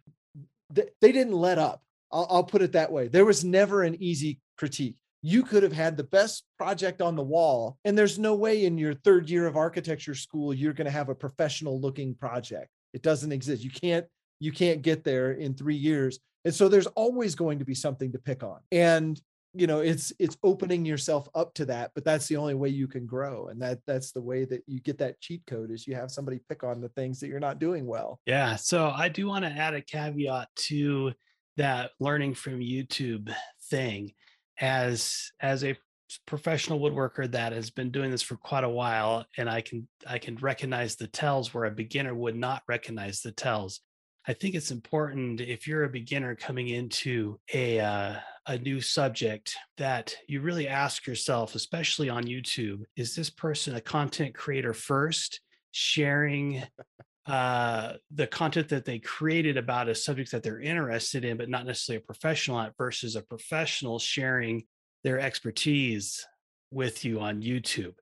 they, 0.70 0.88
they 1.00 1.12
didn't 1.12 1.34
let 1.34 1.58
up. 1.58 1.82
I'll, 2.12 2.26
I'll 2.30 2.44
put 2.44 2.62
it 2.62 2.72
that 2.72 2.92
way. 2.92 3.08
There 3.08 3.24
was 3.24 3.44
never 3.44 3.82
an 3.82 4.02
easy 4.02 4.40
critique. 4.56 4.96
You 5.22 5.42
could 5.42 5.62
have 5.62 5.72
had 5.72 5.96
the 5.96 6.04
best 6.04 6.44
project 6.58 7.02
on 7.02 7.16
the 7.16 7.22
wall, 7.22 7.76
and 7.84 7.98
there's 7.98 8.18
no 8.18 8.34
way 8.34 8.64
in 8.64 8.78
your 8.78 8.94
third 8.94 9.28
year 9.28 9.46
of 9.46 9.56
architecture 9.56 10.14
school 10.14 10.54
you're 10.54 10.72
going 10.72 10.84
to 10.84 10.92
have 10.92 11.08
a 11.08 11.14
professional 11.14 11.80
looking 11.80 12.14
project. 12.14 12.68
It 12.92 13.02
doesn't 13.02 13.32
exist. 13.32 13.64
You 13.64 13.70
can't 13.70 14.06
you 14.40 14.52
can't 14.52 14.82
get 14.82 15.04
there 15.04 15.32
in 15.32 15.54
three 15.54 15.76
years. 15.76 16.20
And 16.44 16.54
so 16.54 16.68
there's 16.68 16.86
always 16.86 17.34
going 17.34 17.58
to 17.58 17.64
be 17.64 17.74
something 17.74 18.12
to 18.12 18.18
pick 18.18 18.42
on. 18.42 18.60
And 18.70 19.20
you 19.54 19.66
know 19.66 19.80
it's 19.80 20.12
it's 20.18 20.36
opening 20.42 20.84
yourself 20.84 21.28
up 21.34 21.54
to 21.54 21.64
that 21.64 21.90
but 21.94 22.04
that's 22.04 22.26
the 22.26 22.36
only 22.36 22.54
way 22.54 22.68
you 22.68 22.86
can 22.86 23.06
grow 23.06 23.48
and 23.48 23.60
that 23.60 23.78
that's 23.86 24.12
the 24.12 24.20
way 24.20 24.44
that 24.44 24.62
you 24.66 24.80
get 24.80 24.98
that 24.98 25.20
cheat 25.20 25.42
code 25.46 25.70
is 25.70 25.86
you 25.86 25.94
have 25.94 26.10
somebody 26.10 26.38
pick 26.48 26.62
on 26.64 26.80
the 26.80 26.88
things 26.90 27.18
that 27.18 27.28
you're 27.28 27.40
not 27.40 27.58
doing 27.58 27.86
well. 27.86 28.20
Yeah 28.26 28.56
so 28.56 28.92
i 28.94 29.08
do 29.08 29.26
want 29.26 29.44
to 29.44 29.50
add 29.50 29.74
a 29.74 29.80
caveat 29.80 30.48
to 30.56 31.12
that 31.56 31.90
learning 31.98 32.34
from 32.34 32.60
youtube 32.60 33.34
thing. 33.70 34.12
As 34.60 35.30
as 35.40 35.64
a 35.64 35.76
professional 36.26 36.80
woodworker 36.80 37.30
that 37.30 37.52
has 37.52 37.70
been 37.70 37.90
doing 37.90 38.10
this 38.10 38.22
for 38.22 38.36
quite 38.36 38.64
a 38.64 38.68
while 38.68 39.26
and 39.36 39.48
i 39.48 39.60
can 39.60 39.86
i 40.06 40.18
can 40.18 40.36
recognize 40.36 40.96
the 40.96 41.06
tells 41.06 41.52
where 41.52 41.66
a 41.66 41.70
beginner 41.70 42.14
would 42.14 42.34
not 42.34 42.62
recognize 42.66 43.20
the 43.20 43.30
tells 43.30 43.80
I 44.28 44.34
think 44.34 44.54
it's 44.54 44.70
important 44.70 45.40
if 45.40 45.66
you're 45.66 45.84
a 45.84 45.88
beginner 45.88 46.34
coming 46.34 46.68
into 46.68 47.40
a 47.54 47.80
uh, 47.80 48.16
a 48.48 48.58
new 48.58 48.80
subject 48.80 49.56
that 49.76 50.16
you 50.26 50.40
really 50.40 50.66
ask 50.66 51.06
yourself, 51.06 51.54
especially 51.54 52.08
on 52.08 52.24
YouTube, 52.24 52.82
is 52.96 53.14
this 53.14 53.30
person 53.30 53.76
a 53.76 53.80
content 53.80 54.34
creator 54.34 54.72
first, 54.74 55.40
sharing 55.70 56.62
uh, 57.26 57.92
the 58.10 58.26
content 58.26 58.70
that 58.70 58.86
they 58.86 58.98
created 58.98 59.58
about 59.58 59.88
a 59.88 59.94
subject 59.94 60.32
that 60.32 60.42
they're 60.42 60.60
interested 60.60 61.24
in, 61.24 61.36
but 61.36 61.50
not 61.50 61.66
necessarily 61.66 62.02
a 62.02 62.06
professional 62.06 62.58
at, 62.58 62.76
versus 62.76 63.16
a 63.16 63.22
professional 63.22 63.98
sharing 63.98 64.64
their 65.04 65.20
expertise 65.20 66.26
with 66.70 67.04
you 67.04 67.20
on 67.20 67.42
YouTube 67.42 67.94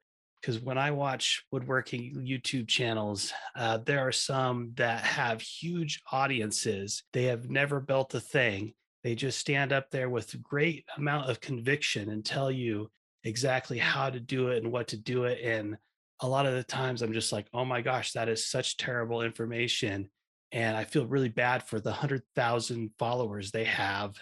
because 0.46 0.61
when 0.61 0.78
I 0.78 0.92
watch 0.92 1.44
woodworking 1.50 2.14
YouTube 2.24 2.68
channels, 2.68 3.32
uh, 3.56 3.78
there 3.78 4.06
are 4.06 4.12
some 4.12 4.70
that 4.76 5.00
have 5.00 5.40
huge 5.40 6.02
audiences. 6.12 7.02
They 7.12 7.24
have 7.24 7.50
never 7.50 7.80
built 7.80 8.14
a 8.14 8.20
thing. 8.20 8.74
They 9.07 9.14
just 9.14 9.38
stand 9.38 9.73
up 9.73 9.92
there 9.92 10.11
with 10.11 10.42
great 10.42 10.85
amount 10.97 11.31
of 11.31 11.40
conviction 11.40 12.11
and 12.11 12.25
tell 12.25 12.51
you 12.51 12.90
exactly 13.23 13.79
how 13.79 14.11
to 14.11 14.19
do 14.19 14.49
it 14.49 14.64
and 14.64 14.73
what 14.73 14.88
to 14.88 14.97
do 14.97 15.27
it. 15.27 15.38
And 15.45 15.77
a 16.19 16.27
lot 16.27 16.45
of 16.45 16.55
the 16.55 16.64
times 16.64 17.03
I'm 17.03 17.12
just 17.12 17.31
like, 17.31 17.47
oh 17.55 17.64
my 17.64 17.83
gosh, 17.83 18.14
that 18.14 18.29
is 18.29 18.51
such 18.51 18.79
terrible 18.79 19.23
information. 19.23 20.09
And 20.51 20.77
I 20.77 20.83
feel 20.83 21.07
really 21.07 21.29
bad 21.29 21.62
for 21.62 21.79
the 21.79 21.90
100,000 21.90 22.90
followers 22.99 23.53
they 23.53 23.62
have 23.62 24.16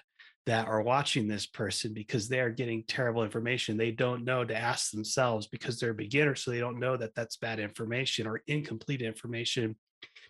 that 0.44 0.68
are 0.68 0.82
watching 0.82 1.28
this 1.28 1.46
person 1.46 1.94
because 1.94 2.28
they 2.28 2.40
are 2.40 2.50
getting 2.50 2.84
terrible 2.86 3.24
information. 3.24 3.78
They 3.78 3.90
don't 3.90 4.22
know 4.22 4.44
to 4.44 4.54
ask 4.54 4.90
themselves 4.90 5.46
because 5.46 5.80
they're 5.80 5.94
beginners. 5.94 6.44
So 6.44 6.50
they 6.50 6.60
don't 6.60 6.78
know 6.78 6.98
that 6.98 7.14
that's 7.14 7.38
bad 7.38 7.58
information 7.58 8.26
or 8.26 8.42
incomplete 8.48 9.00
information 9.00 9.76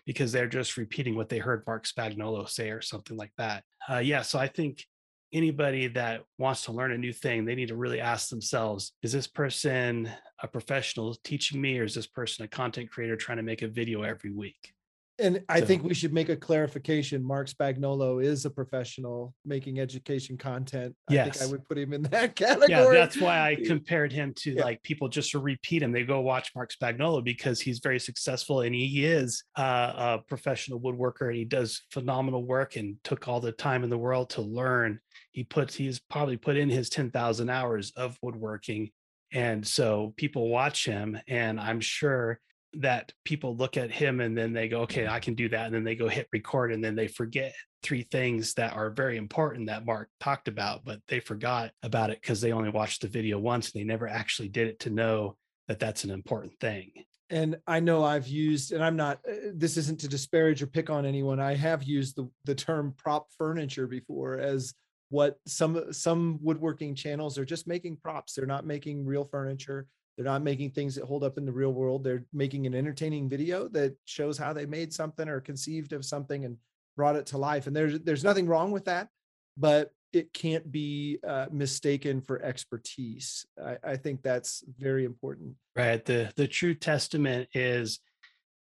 because 0.05 0.31
they're 0.31 0.47
just 0.47 0.77
repeating 0.77 1.15
what 1.15 1.29
they 1.29 1.39
heard 1.39 1.63
Marc 1.65 1.85
Spagnuolo 1.85 2.47
say 2.47 2.69
or 2.69 2.81
something 2.81 3.17
like 3.17 3.31
that. 3.37 3.63
Uh, 3.89 3.97
yeah. 3.97 4.21
So 4.21 4.37
I 4.37 4.47
think 4.47 4.85
anybody 5.33 5.87
that 5.87 6.21
wants 6.37 6.65
to 6.65 6.71
learn 6.71 6.91
a 6.91 6.97
new 6.97 7.13
thing, 7.13 7.45
they 7.45 7.55
need 7.55 7.69
to 7.69 7.75
really 7.75 7.99
ask 7.99 8.29
themselves 8.29 8.93
is 9.01 9.11
this 9.11 9.27
person 9.27 10.09
a 10.41 10.47
professional 10.47 11.15
teaching 11.23 11.59
me 11.59 11.79
or 11.79 11.83
is 11.83 11.95
this 11.95 12.07
person 12.07 12.45
a 12.45 12.47
content 12.47 12.89
creator 12.89 13.15
trying 13.15 13.37
to 13.37 13.43
make 13.43 13.61
a 13.61 13.67
video 13.67 14.03
every 14.03 14.31
week? 14.31 14.74
And 15.17 15.43
I 15.47 15.61
so, 15.61 15.65
think 15.65 15.83
we 15.83 15.93
should 15.93 16.13
make 16.13 16.27
a 16.27 16.35
clarification. 16.35 17.23
Marc 17.23 17.47
Spagnuolo 17.47 18.23
is 18.23 18.43
a 18.45 18.49
professional 18.49 19.33
making 19.45 19.79
education 19.79 20.37
content. 20.37 20.93
Yes. 21.09 21.27
I 21.27 21.31
think 21.31 21.43
I 21.43 21.51
would 21.51 21.67
put 21.67 21.77
him 21.77 21.93
in 21.93 22.03
that 22.03 22.35
category. 22.35 22.69
Yeah, 22.69 22.89
that's 22.89 23.17
why 23.17 23.39
I 23.39 23.55
compared 23.55 24.11
him 24.11 24.33
to 24.39 24.53
yeah. 24.53 24.63
like 24.63 24.83
people 24.83 25.07
just 25.07 25.31
to 25.31 25.39
repeat 25.39 25.81
him. 25.81 25.93
They 25.93 26.03
go 26.03 26.19
watch 26.19 26.51
Marc 26.53 26.71
Spagnuolo 26.73 27.23
because 27.23 27.61
he's 27.61 27.79
very 27.79 27.99
successful 27.99 28.61
and 28.61 28.75
he 28.75 29.05
is 29.05 29.43
uh, 29.57 29.93
a 29.95 30.19
professional 30.27 30.81
woodworker 30.81 31.27
and 31.27 31.37
he 31.37 31.45
does 31.45 31.83
phenomenal 31.91 32.43
work 32.43 32.75
and 32.75 32.97
took 33.03 33.27
all 33.27 33.39
the 33.39 33.53
time 33.53 33.83
in 33.83 33.89
the 33.89 33.97
world 33.97 34.31
to 34.31 34.41
learn. 34.41 34.99
He 35.31 35.45
puts 35.45 35.75
he's 35.75 35.99
probably 35.99 36.37
put 36.37 36.57
in 36.57 36.69
his 36.69 36.89
10,000 36.89 37.49
hours 37.49 37.93
of 37.95 38.17
woodworking. 38.21 38.91
And 39.31 39.65
so 39.65 40.13
people 40.17 40.49
watch 40.49 40.85
him 40.85 41.17
and 41.27 41.59
I'm 41.59 41.79
sure 41.79 42.39
that 42.81 43.11
people 43.23 43.55
look 43.55 43.77
at 43.77 43.91
him 43.91 44.19
and 44.19 44.37
then 44.37 44.53
they 44.53 44.67
go, 44.67 44.81
okay, 44.81 45.07
I 45.07 45.19
can 45.19 45.35
do 45.35 45.49
that. 45.49 45.65
And 45.65 45.75
then 45.75 45.83
they 45.83 45.95
go 45.95 46.07
hit 46.07 46.27
record 46.31 46.71
and 46.71 46.83
then 46.83 46.95
they 46.95 47.07
forget 47.07 47.53
three 47.83 48.03
things 48.03 48.53
that 48.55 48.73
are 48.73 48.89
very 48.89 49.17
important 49.17 49.67
that 49.67 49.85
Marc 49.85 50.09
talked 50.19 50.47
about, 50.47 50.83
but 50.83 50.99
they 51.07 51.19
forgot 51.19 51.71
about 51.83 52.09
it 52.09 52.21
because 52.21 52.41
they 52.41 52.51
only 52.51 52.69
watched 52.69 53.01
the 53.01 53.07
video 53.07 53.39
once 53.39 53.71
and 53.71 53.79
they 53.79 53.85
never 53.85 54.07
actually 54.07 54.49
did 54.49 54.67
it 54.67 54.79
to 54.81 54.89
know 54.89 55.35
that 55.67 55.79
that's 55.79 56.03
an 56.03 56.11
important 56.11 56.53
thing. 56.59 56.91
And 57.29 57.57
I 57.65 57.79
know 57.79 58.03
I've 58.03 58.27
used, 58.27 58.71
and 58.71 58.83
I'm 58.83 58.95
not, 58.95 59.19
uh, 59.27 59.51
this 59.53 59.77
isn't 59.77 59.99
to 60.01 60.07
disparage 60.07 60.61
or 60.61 60.67
pick 60.67 60.89
on 60.89 61.05
anyone. 61.05 61.39
I 61.39 61.55
have 61.55 61.83
used 61.83 62.15
the, 62.15 62.29
the 62.43 62.53
term 62.53 62.93
prop 62.97 63.27
furniture 63.37 63.87
before 63.87 64.37
as 64.37 64.73
what 65.09 65.37
some 65.47 65.93
some 65.93 66.39
woodworking 66.41 66.95
channels 66.95 67.37
are 67.37 67.45
just 67.45 67.67
making 67.67 67.97
props. 67.97 68.33
They're 68.33 68.45
not 68.45 68.65
making 68.65 69.05
real 69.05 69.25
furniture 69.25 69.87
they're 70.15 70.25
not 70.25 70.43
making 70.43 70.71
things 70.71 70.95
that 70.95 71.05
hold 71.05 71.23
up 71.23 71.37
in 71.37 71.45
the 71.45 71.51
real 71.51 71.73
world. 71.73 72.03
They're 72.03 72.25
making 72.31 72.65
an 72.65 72.73
entertaining 72.73 73.29
video 73.29 73.67
that 73.69 73.95
shows 74.05 74.37
how 74.37 74.53
they 74.53 74.65
made 74.65 74.93
something 74.93 75.27
or 75.27 75.41
conceived 75.41 75.93
of 75.93 76.05
something 76.05 76.45
and 76.45 76.57
brought 76.95 77.17
it 77.17 77.25
to 77.27 77.37
life. 77.37 77.67
And 77.67 77.75
there's 77.75 77.99
there's 77.99 78.23
nothing 78.23 78.47
wrong 78.47 78.71
with 78.71 78.85
that, 78.85 79.09
but 79.57 79.91
it 80.13 80.31
can't 80.31 80.71
be 80.71 81.19
uh, 81.27 81.47
mistaken 81.51 82.21
for 82.21 82.41
expertise. 82.41 83.45
I, 83.61 83.77
I 83.83 83.97
think 83.97 84.21
that's 84.21 84.63
very 84.79 85.03
important. 85.03 85.55
Right. 85.75 86.03
The 86.03 86.31
the 86.37 86.47
true 86.47 86.75
testament 86.75 87.49
is 87.53 87.99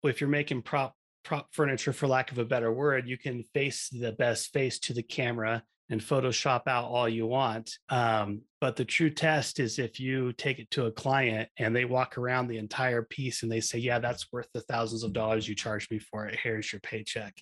if 0.02 0.20
you're 0.20 0.28
making 0.28 0.62
prop 0.62 0.94
prop 1.24 1.54
furniture, 1.54 1.94
for 1.94 2.06
lack 2.06 2.30
of 2.30 2.38
a 2.38 2.44
better 2.44 2.72
word, 2.72 3.08
you 3.08 3.16
can 3.16 3.42
face 3.54 3.88
the 3.88 4.12
best 4.12 4.52
face 4.52 4.78
to 4.80 4.92
the 4.92 5.02
camera 5.02 5.62
and 5.90 6.00
Photoshop 6.00 6.62
out 6.66 6.84
all 6.84 7.08
you 7.08 7.26
want. 7.26 7.78
Um, 7.88 8.42
but 8.60 8.76
the 8.76 8.84
true 8.84 9.10
test 9.10 9.60
is 9.60 9.78
if 9.78 9.98
you 9.98 10.32
take 10.34 10.58
it 10.58 10.70
to 10.72 10.86
a 10.86 10.92
client 10.92 11.48
and 11.56 11.74
they 11.74 11.84
walk 11.84 12.18
around 12.18 12.48
the 12.48 12.58
entire 12.58 13.02
piece 13.02 13.42
and 13.42 13.50
they 13.50 13.60
say, 13.60 13.78
"Yeah, 13.78 13.98
that's 13.98 14.30
worth 14.32 14.48
the 14.52 14.60
thousands 14.62 15.04
of 15.04 15.12
dollars 15.12 15.48
you 15.48 15.54
charged 15.54 15.90
me 15.90 15.98
for 15.98 16.26
it. 16.26 16.38
Here's 16.42 16.72
your 16.72 16.80
paycheck." 16.80 17.34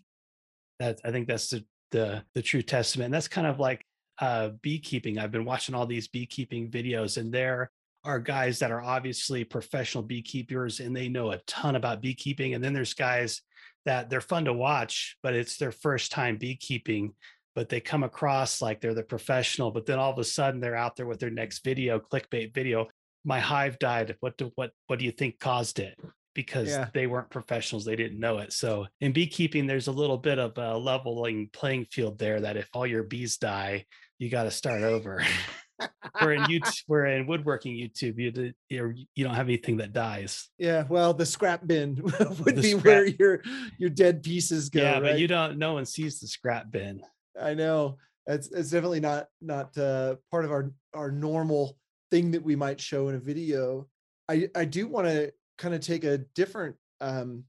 That 0.78 1.00
I 1.04 1.10
think 1.10 1.26
that's 1.26 1.50
the 1.50 1.64
the, 1.92 2.22
the 2.34 2.42
true 2.42 2.62
testament. 2.62 3.06
And 3.06 3.14
that's 3.14 3.28
kind 3.28 3.46
of 3.46 3.58
like 3.58 3.84
uh, 4.20 4.50
beekeeping. 4.62 5.18
I've 5.18 5.30
been 5.30 5.44
watching 5.44 5.74
all 5.74 5.86
these 5.86 6.08
beekeeping 6.08 6.70
videos, 6.70 7.16
and 7.16 7.32
there 7.32 7.70
are 8.06 8.20
guys 8.20 8.60
that 8.60 8.70
are 8.70 8.82
obviously 8.82 9.42
professional 9.42 10.02
beekeepers 10.02 10.78
and 10.78 10.94
they 10.94 11.08
know 11.08 11.32
a 11.32 11.38
ton 11.48 11.74
about 11.74 12.00
beekeeping. 12.00 12.54
And 12.54 12.62
then 12.62 12.72
there's 12.72 12.94
guys 12.94 13.42
that 13.84 14.08
they're 14.08 14.20
fun 14.20 14.44
to 14.44 14.52
watch, 14.52 15.16
but 15.24 15.34
it's 15.34 15.56
their 15.56 15.72
first 15.72 16.12
time 16.12 16.36
beekeeping 16.36 17.14
but 17.56 17.68
they 17.68 17.80
come 17.80 18.04
across 18.04 18.62
like 18.62 18.80
they're 18.80 18.94
the 18.94 19.02
professional 19.02 19.72
but 19.72 19.84
then 19.84 19.98
all 19.98 20.12
of 20.12 20.18
a 20.18 20.24
sudden 20.24 20.60
they're 20.60 20.76
out 20.76 20.94
there 20.94 21.06
with 21.06 21.18
their 21.18 21.30
next 21.30 21.64
video 21.64 21.98
clickbait 21.98 22.54
video 22.54 22.86
my 23.24 23.40
hive 23.40 23.78
died 23.80 24.14
what 24.20 24.36
do 24.36 24.52
what 24.54 24.70
what 24.86 25.00
do 25.00 25.04
you 25.04 25.10
think 25.10 25.40
caused 25.40 25.80
it 25.80 25.98
because 26.34 26.68
yeah. 26.68 26.88
they 26.92 27.06
weren't 27.06 27.30
professionals 27.30 27.84
they 27.84 27.96
didn't 27.96 28.20
know 28.20 28.38
it 28.38 28.52
so 28.52 28.86
in 29.00 29.12
beekeeping 29.12 29.66
there's 29.66 29.88
a 29.88 29.92
little 29.92 30.18
bit 30.18 30.38
of 30.38 30.56
a 30.58 30.76
leveling 30.76 31.48
playing 31.52 31.84
field 31.86 32.18
there 32.18 32.40
that 32.40 32.56
if 32.56 32.68
all 32.72 32.86
your 32.86 33.02
bees 33.02 33.38
die 33.38 33.84
you 34.18 34.28
got 34.28 34.44
to 34.44 34.50
start 34.50 34.82
over 34.82 35.24
where 36.20 36.32
in 36.32 36.42
YouTube, 36.44 36.82
where 36.86 37.06
in 37.06 37.26
woodworking 37.26 37.74
YouTube, 37.74 38.18
you 38.18 38.52
you 38.68 38.94
you 39.14 39.24
don't 39.24 39.34
have 39.34 39.48
anything 39.48 39.78
that 39.78 39.92
dies. 39.92 40.48
Yeah, 40.58 40.84
well, 40.88 41.14
the 41.14 41.26
scrap 41.26 41.66
bin 41.66 42.02
would 42.02 42.56
the 42.56 42.62
be 42.62 42.70
scrap. 42.70 42.84
where 42.84 43.06
your 43.06 43.42
your 43.78 43.90
dead 43.90 44.22
pieces 44.22 44.68
go. 44.68 44.82
Yeah, 44.82 44.92
right? 44.94 45.02
but 45.02 45.18
you 45.18 45.28
don't. 45.28 45.58
No 45.58 45.74
one 45.74 45.86
sees 45.86 46.20
the 46.20 46.28
scrap 46.28 46.70
bin. 46.70 47.02
I 47.40 47.54
know 47.54 47.98
it's 48.26 48.48
it's 48.50 48.70
definitely 48.70 49.00
not 49.00 49.26
not 49.40 49.76
uh, 49.78 50.16
part 50.30 50.44
of 50.44 50.50
our 50.50 50.72
our 50.94 51.10
normal 51.10 51.76
thing 52.10 52.30
that 52.32 52.42
we 52.42 52.56
might 52.56 52.80
show 52.80 53.08
in 53.08 53.14
a 53.14 53.20
video. 53.20 53.88
I 54.28 54.48
I 54.54 54.64
do 54.64 54.86
want 54.86 55.06
to 55.06 55.32
kind 55.58 55.74
of 55.74 55.80
take 55.80 56.04
a 56.04 56.18
different 56.34 56.76
um, 57.00 57.44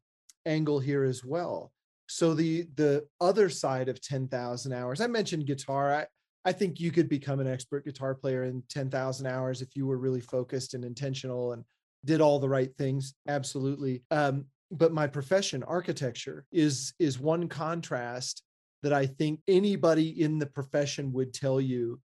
angle 0.46 0.80
here 0.80 1.04
as 1.04 1.24
well. 1.24 1.72
so 2.08 2.34
the 2.34 2.68
the 2.76 3.06
other 3.20 3.50
side 3.50 3.90
of 3.90 4.02
10,000 4.02 4.74
hours, 4.74 5.02
I 5.02 5.08
mentioned 5.08 5.46
guitar. 5.46 5.94
I, 5.94 6.06
I 6.46 6.54
think 6.54 6.80
you 6.80 6.92
could 6.92 7.10
become 7.10 7.42
an 7.42 7.48
expert 7.48 7.84
guitar 7.84 8.16
player 8.16 8.46
in 8.46 8.64
10,000 8.70 9.28
hours 9.28 9.62
if 9.62 9.76
you 9.76 9.86
were 9.86 9.98
really 9.98 10.22
focused 10.22 10.74
and 10.74 10.86
intentional 10.86 11.52
and 11.52 11.66
did 12.06 12.22
all 12.22 12.40
the 12.40 12.48
right 12.48 12.74
things. 12.78 13.16
Absolutely. 13.28 14.04
Um, 14.12 14.46
but 14.72 14.94
my 14.94 15.08
profession, 15.08 15.64
architecture, 15.64 16.46
is 16.52 16.94
is 17.00 17.20
one 17.20 17.50
contrast 17.50 18.44
that 18.84 18.94
I 18.94 19.06
think 19.06 19.42
anybody 19.48 20.22
in 20.22 20.40
the 20.40 20.46
profession 20.46 21.14
would 21.14 21.34
tell 21.34 21.60
you. 21.60 22.00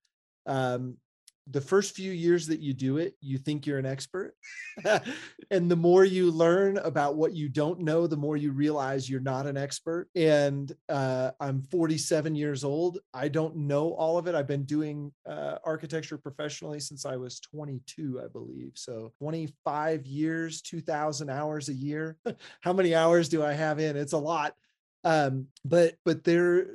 Um, 0.46 0.98
the 1.48 1.62
first 1.62 1.96
few 1.96 2.12
years 2.12 2.48
that 2.48 2.60
you 2.60 2.74
do 2.74 2.98
it, 2.98 3.16
you 3.20 3.38
think 3.38 3.66
you're 3.66 3.80
an 3.80 3.86
expert. 3.86 4.36
and 5.52 5.70
the 5.70 5.76
more 5.76 6.06
you 6.06 6.32
learn 6.32 6.78
about 6.78 7.16
what 7.16 7.34
you 7.34 7.50
don't 7.50 7.80
know, 7.80 8.06
the 8.06 8.16
more 8.16 8.38
you 8.38 8.52
realize 8.52 9.10
you're 9.10 9.20
not 9.20 9.48
an 9.48 9.58
expert. 9.58 10.08
And 10.16 10.72
uh, 10.88 11.32
I'm 11.40 11.64
47 11.64 12.36
years 12.36 12.64
old. 12.64 13.00
I 13.14 13.28
don't 13.28 13.56
know 13.56 13.94
all 13.94 14.18
of 14.18 14.28
it. 14.28 14.36
I've 14.36 14.48
been 14.48 14.66
doing 14.66 15.12
uh, 15.28 15.56
architecture 15.66 16.18
professionally 16.18 16.80
since 16.80 17.06
I 17.06 17.18
was 17.18 17.40
22, 17.40 18.22
I 18.24 18.28
believe. 18.28 18.74
So 18.76 19.12
25 19.18 20.06
years, 20.06 20.62
2,000 20.62 21.30
hours 21.30 21.70
a 21.70 21.74
year. 21.74 22.18
How 22.62 22.72
many 22.72 22.94
hours 22.94 23.30
do 23.30 23.44
I 23.44 23.54
have 23.54 23.80
in? 23.80 23.98
It's 23.98 24.14
a 24.14 24.18
lot. 24.18 24.56
Um, 25.04 25.48
but 25.66 25.96
but 26.06 26.24
there 26.24 26.68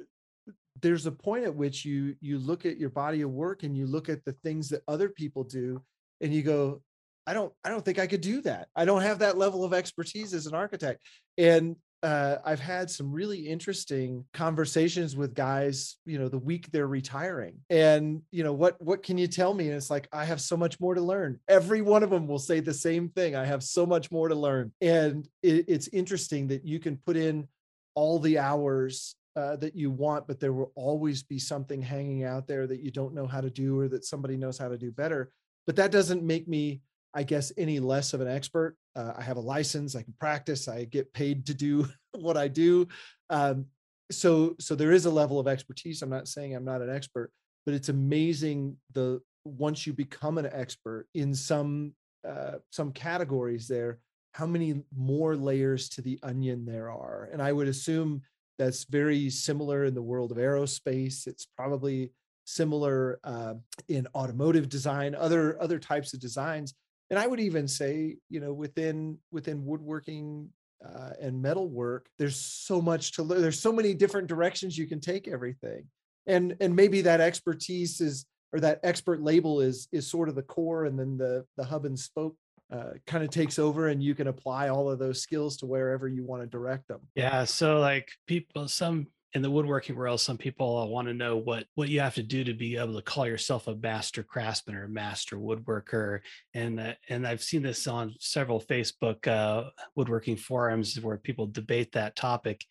there's 0.83 1.07
a 1.07 1.13
point 1.13 1.45
at 1.45 1.55
which 1.55 1.85
you 1.85 2.17
you 2.21 2.39
look 2.39 2.67
at 2.67 2.79
your 2.79 2.91
body 2.91 3.23
of 3.23 3.31
work 3.31 3.63
and 3.63 3.77
you 3.77 3.87
look 3.87 4.09
at 4.09 4.25
the 4.25 4.33
things 4.45 4.69
that 4.71 4.83
other 4.89 5.09
people 5.09 5.45
do 5.45 5.83
and 6.21 6.33
you 6.35 6.43
go 6.43 6.83
i 7.27 7.33
don't 7.33 7.53
i 7.65 7.69
don't 7.69 7.85
think 7.85 7.99
i 7.99 8.07
could 8.07 8.21
do 8.21 8.41
that 8.43 8.69
i 8.77 8.85
don't 8.85 9.03
have 9.03 9.21
that 9.21 9.39
level 9.39 9.65
of 9.65 9.73
expertise 9.73 10.35
as 10.35 10.47
an 10.47 10.55
architect 10.55 11.01
and 11.39 11.77
uh, 12.03 12.39
I've 12.45 12.61
had 12.61 12.91
some 12.91 13.11
really 13.11 13.49
interesting 13.49 14.25
conversations 14.33 15.17
with 15.17 15.35
guys, 15.35 15.97
you 16.05 16.19
know, 16.19 16.29
the 16.29 16.39
week 16.39 16.71
they're 16.71 16.87
retiring. 16.87 17.55
And, 17.71 18.23
you 18.31 18.45
know, 18.45 18.53
what 18.53 18.81
what 18.81 19.03
can 19.03 19.19
you 19.19 19.27
tell 19.27 19.55
me? 19.55 19.67
And 19.69 19.77
it's 19.77 19.91
like, 19.91 20.07
I 20.13 20.25
have 20.25 20.41
so 20.41 20.57
much 20.57 20.79
more 20.79 20.95
to 20.95 21.01
learn. 21.01 21.41
Every 21.49 21.83
one 21.83 22.03
of 22.03 22.11
them 22.11 22.29
will 22.29 22.39
say 22.39 22.61
the 22.61 22.75
same 22.75 23.09
thing. 23.09 23.35
I 23.35 23.45
have 23.47 23.63
so 23.63 23.87
much 23.87 24.13
more 24.13 24.29
to 24.29 24.35
learn. 24.35 24.73
And 24.81 25.27
it, 25.43 25.65
it's 25.69 25.89
interesting 25.89 26.49
that 26.49 26.65
you 26.65 26.79
can 26.79 26.99
put 26.99 27.17
in 27.17 27.49
all 27.97 28.21
the 28.21 28.39
hours 28.39 29.17
uh, 29.35 29.57
that 29.57 29.75
you 29.75 29.91
want, 29.91 30.29
but 30.29 30.39
there 30.39 30.53
will 30.53 30.73
always 30.77 31.23
be 31.23 31.39
something 31.39 31.83
hanging 31.83 32.23
out 32.23 32.47
there 32.47 32.67
that 32.67 32.81
you 32.81 32.91
don't 32.91 33.15
know 33.15 33.27
how 33.27 33.41
to 33.41 33.51
do 33.51 33.81
or 33.81 33.89
that 33.89 34.05
somebody 34.05 34.37
knows 34.37 34.57
how 34.57 34.69
to 34.69 34.79
do 34.79 34.93
better. 34.93 35.33
But 35.67 35.77
that 35.77 35.91
doesn't 35.91 36.23
make 36.23 36.47
me, 36.47 36.83
I 37.13 37.25
guess, 37.25 37.53
any 37.59 37.81
less 37.81 38.15
of 38.15 38.21
an 38.21 38.29
expert. 38.29 38.77
Uh, 38.95 39.15
I 39.17 39.23
have 39.23 39.37
a 39.37 39.41
license, 39.41 39.97
I 39.97 40.03
can 40.03 40.15
practice, 40.21 40.69
I 40.69 40.85
get 40.85 41.13
paid 41.13 41.47
to 41.47 41.55
do 41.55 41.89
what 42.13 42.37
I 42.37 42.49
do. 42.49 42.87
Um, 43.29 43.67
so, 44.11 44.55
so 44.61 44.75
there 44.75 44.93
is 44.93 45.07
a 45.07 45.11
level 45.11 45.41
of 45.41 45.49
expertise. 45.49 46.01
I'm 46.01 46.11
not 46.11 46.29
saying 46.29 46.55
I'm 46.55 46.65
not 46.65 46.81
an 46.81 46.95
expert, 46.95 47.33
but 47.65 47.75
it's 47.75 47.89
amazing 47.89 48.77
the 48.93 49.21
once 49.45 49.87
you 49.87 49.93
become 49.93 50.39
an 50.39 50.49
expert 50.53 51.07
in 51.15 51.35
some 51.35 51.93
uh, 52.27 52.59
some 52.71 52.93
categories 52.93 53.69
there, 53.69 54.01
how 54.37 54.47
many 54.47 54.83
more 54.95 55.35
layers 55.35 55.89
to 55.89 56.03
the 56.03 56.19
onion 56.23 56.67
there 56.67 56.91
are. 56.91 57.31
And 57.33 57.41
I 57.41 57.53
would 57.53 57.69
assume 57.69 58.21
that's 58.59 58.85
very 58.85 59.31
similar 59.31 59.87
in 59.87 59.95
the 59.95 60.03
world 60.03 60.31
of 60.31 60.37
aerospace. 60.37 61.27
It's 61.27 61.47
probably 61.57 62.13
similar 62.45 63.19
uh, 63.25 63.55
in 63.89 64.07
automotive 64.15 64.69
design, 64.69 65.15
other 65.15 65.61
other 65.61 65.79
types 65.79 66.13
of 66.13 66.21
designs, 66.21 66.75
and 67.09 67.19
I 67.19 67.27
would 67.27 67.41
even 67.41 67.67
say, 67.67 68.17
you 68.29 68.41
know, 68.41 68.53
within 68.53 69.19
within 69.31 69.65
woodworking 69.65 70.51
uh, 70.85 71.11
and 71.21 71.41
metalwork, 71.41 72.07
there's 72.19 72.37
so 72.37 72.83
much 72.83 73.13
to 73.13 73.23
learn. 73.23 73.41
There's 73.41 73.61
so 73.61 73.73
many 73.73 73.95
different 73.95 74.29
directions 74.29 74.77
you 74.77 74.87
can 74.87 75.01
take 75.01 75.29
everything, 75.29 75.85
and 76.27 76.57
and 76.61 76.77
maybe 76.77 77.01
that 77.03 77.23
expertise 77.23 78.03
is 78.03 78.27
or 78.53 78.61
that 78.61 78.81
expert 78.83 79.23
label 79.23 79.63
is 79.63 79.89
is 79.93 80.11
sort 80.11 80.29
of 80.29 80.35
the 80.35 80.43
core, 80.43 80.85
and 80.85 80.99
then 80.99 81.17
the 81.17 81.47
the 81.57 81.65
hub 81.65 81.87
and 81.87 81.99
spoke 81.99 82.37
uh, 82.73 82.91
kind 83.07 83.23
of 83.23 83.31
takes 83.31 83.59
over 83.59 83.89
and 83.89 84.03
you 84.03 84.15
can 84.15 84.27
apply 84.27 84.69
all 84.69 84.91
of 84.91 84.99
those 84.99 85.23
skills 85.23 85.57
to 85.59 85.67
wherever 85.67 86.09
you 86.09 86.25
want 86.25 86.43
to 86.43 86.47
direct 86.47 86.89
them. 86.89 87.01
Yeah 87.15 87.45
so 87.45 87.81
like 87.81 88.09
people 88.27 88.69
some 88.69 89.07
in 89.37 89.43
the 89.43 89.51
woodworking 89.51 89.95
world 89.97 90.19
some 90.19 90.39
people 90.39 90.91
want 90.91 91.07
to 91.07 91.13
know 91.13 91.37
what 91.37 91.65
what 91.75 91.91
you 91.91 92.01
have 92.01 92.15
to 92.15 92.23
do 92.23 92.43
to 92.43 92.55
be 92.55 92.77
able 92.79 92.95
to 92.95 93.03
call 93.03 93.27
yourself 93.27 93.67
a 93.67 93.75
master 93.77 94.23
craftsman 94.23 94.75
or 94.75 94.85
a 94.85 94.89
master 94.89 95.37
woodworker 95.37 96.21
and 96.55 96.81
uh, 96.81 96.95
and 97.11 97.27
i've 97.27 97.43
seen 97.43 97.61
this 97.61 97.87
on 97.87 98.15
several 98.19 98.61
facebook 98.61 99.27
uh, 99.29 99.69
woodworking 99.95 100.37
forums 100.37 100.99
where 101.01 101.19
people 101.19 101.47
debate 101.47 101.93
that 101.93 102.17
topic 102.17 102.65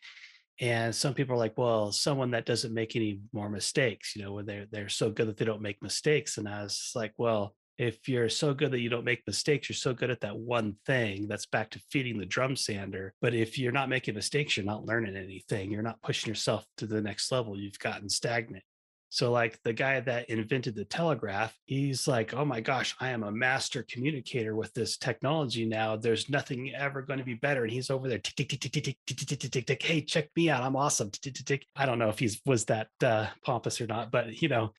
and 0.60 0.96
some 0.96 1.14
people 1.14 1.36
are 1.36 1.40
like 1.40 1.56
well 1.56 1.92
someone 1.92 2.32
that 2.32 2.48
doesn't 2.48 2.74
make 2.74 2.96
any 2.96 3.20
more 3.32 3.50
mistakes 3.50 4.16
you 4.16 4.24
know 4.24 4.34
when 4.34 4.48
they're 4.48 4.66
they're 4.72 4.90
so 4.90 5.12
good 5.12 5.28
that 5.28 5.38
they 5.38 5.46
don't 5.46 5.62
make 5.62 5.82
mistakes 5.84 6.38
and 6.38 6.50
i 6.50 6.64
was 6.64 6.92
like 6.96 7.14
well 7.18 7.54
if 7.78 8.08
you're 8.08 8.30
so 8.30 8.54
good 8.54 8.72
that 8.72 8.80
you 8.80 8.90
don't 8.90 9.04
make 9.04 9.24
mistakes, 9.28 9.70
you're 9.70 9.76
so 9.76 9.94
good 9.94 10.10
at 10.10 10.22
that 10.22 10.38
one 10.38 10.76
thing, 10.86 11.28
that's 11.28 11.46
back 11.46 11.70
to 11.72 11.82
feeding 11.92 12.18
the 12.18 12.26
drum 12.26 12.56
sander. 12.56 13.14
But 13.22 13.34
if 13.34 13.60
you're 13.60 13.72
not 13.72 13.90
making 13.90 14.16
mistakes, 14.16 14.56
you're 14.56 14.66
not 14.66 14.86
learning 14.86 15.18
anything. 15.18 15.72
You're 15.72 15.82
not 15.82 16.02
pushing 16.02 16.30
yourself 16.30 16.66
to 16.78 16.88
the 16.88 17.02
next 17.02 17.32
level. 17.32 17.60
You've 17.60 17.80
gotten 17.80 18.10
stagnant. 18.10 18.64
So, 19.10 19.32
like 19.32 19.60
the 19.64 19.72
guy 19.72 20.00
that 20.02 20.30
invented 20.30 20.76
the 20.76 20.84
telegraph, 20.84 21.58
he's 21.66 22.08
like, 22.08 22.34
oh 22.34 22.44
my 22.44 22.60
gosh, 22.60 22.96
I 23.00 23.12
am 23.12 23.24
a 23.24 23.32
master 23.32 23.86
communicator 23.90 24.56
with 24.56 24.74
this 24.74 24.98
technology 24.98 25.66
now. 25.66 25.96
There's 25.96 26.30
nothing 26.30 26.74
ever 26.76 27.02
going 27.02 27.20
to 27.20 27.26
be 27.26 27.36
better. 27.36 27.64
And 27.64 27.72
he's 27.72 27.90
over 27.90 28.10
there, 28.10 28.18
tick, 28.18 28.36
tick, 28.36 28.50
tick, 28.50 28.60
tick, 28.60 28.84
tick, 28.84 28.98
tick, 29.06 29.18
tick, 29.18 29.40
tick, 29.40 29.52
tick, 29.52 29.66
tick. 29.68 29.84
Hey, 29.84 30.02
check 30.02 30.28
me 30.36 30.50
out. 30.50 30.64
I'm 30.64 30.76
awesome. 30.76 31.12
Tick, 31.12 31.34
tick, 31.34 31.46
tick. 31.46 31.66
I 31.78 31.86
don't 31.86 32.00
know 32.00 32.10
if 32.10 32.20
he's 32.20 32.42
was 32.46 32.66
that 32.66 32.90
uh, 33.02 33.28
pompous 33.44 33.80
or 33.80 33.88
not, 33.88 34.12
but 34.12 34.42
you 34.42 34.50
know. 34.50 34.74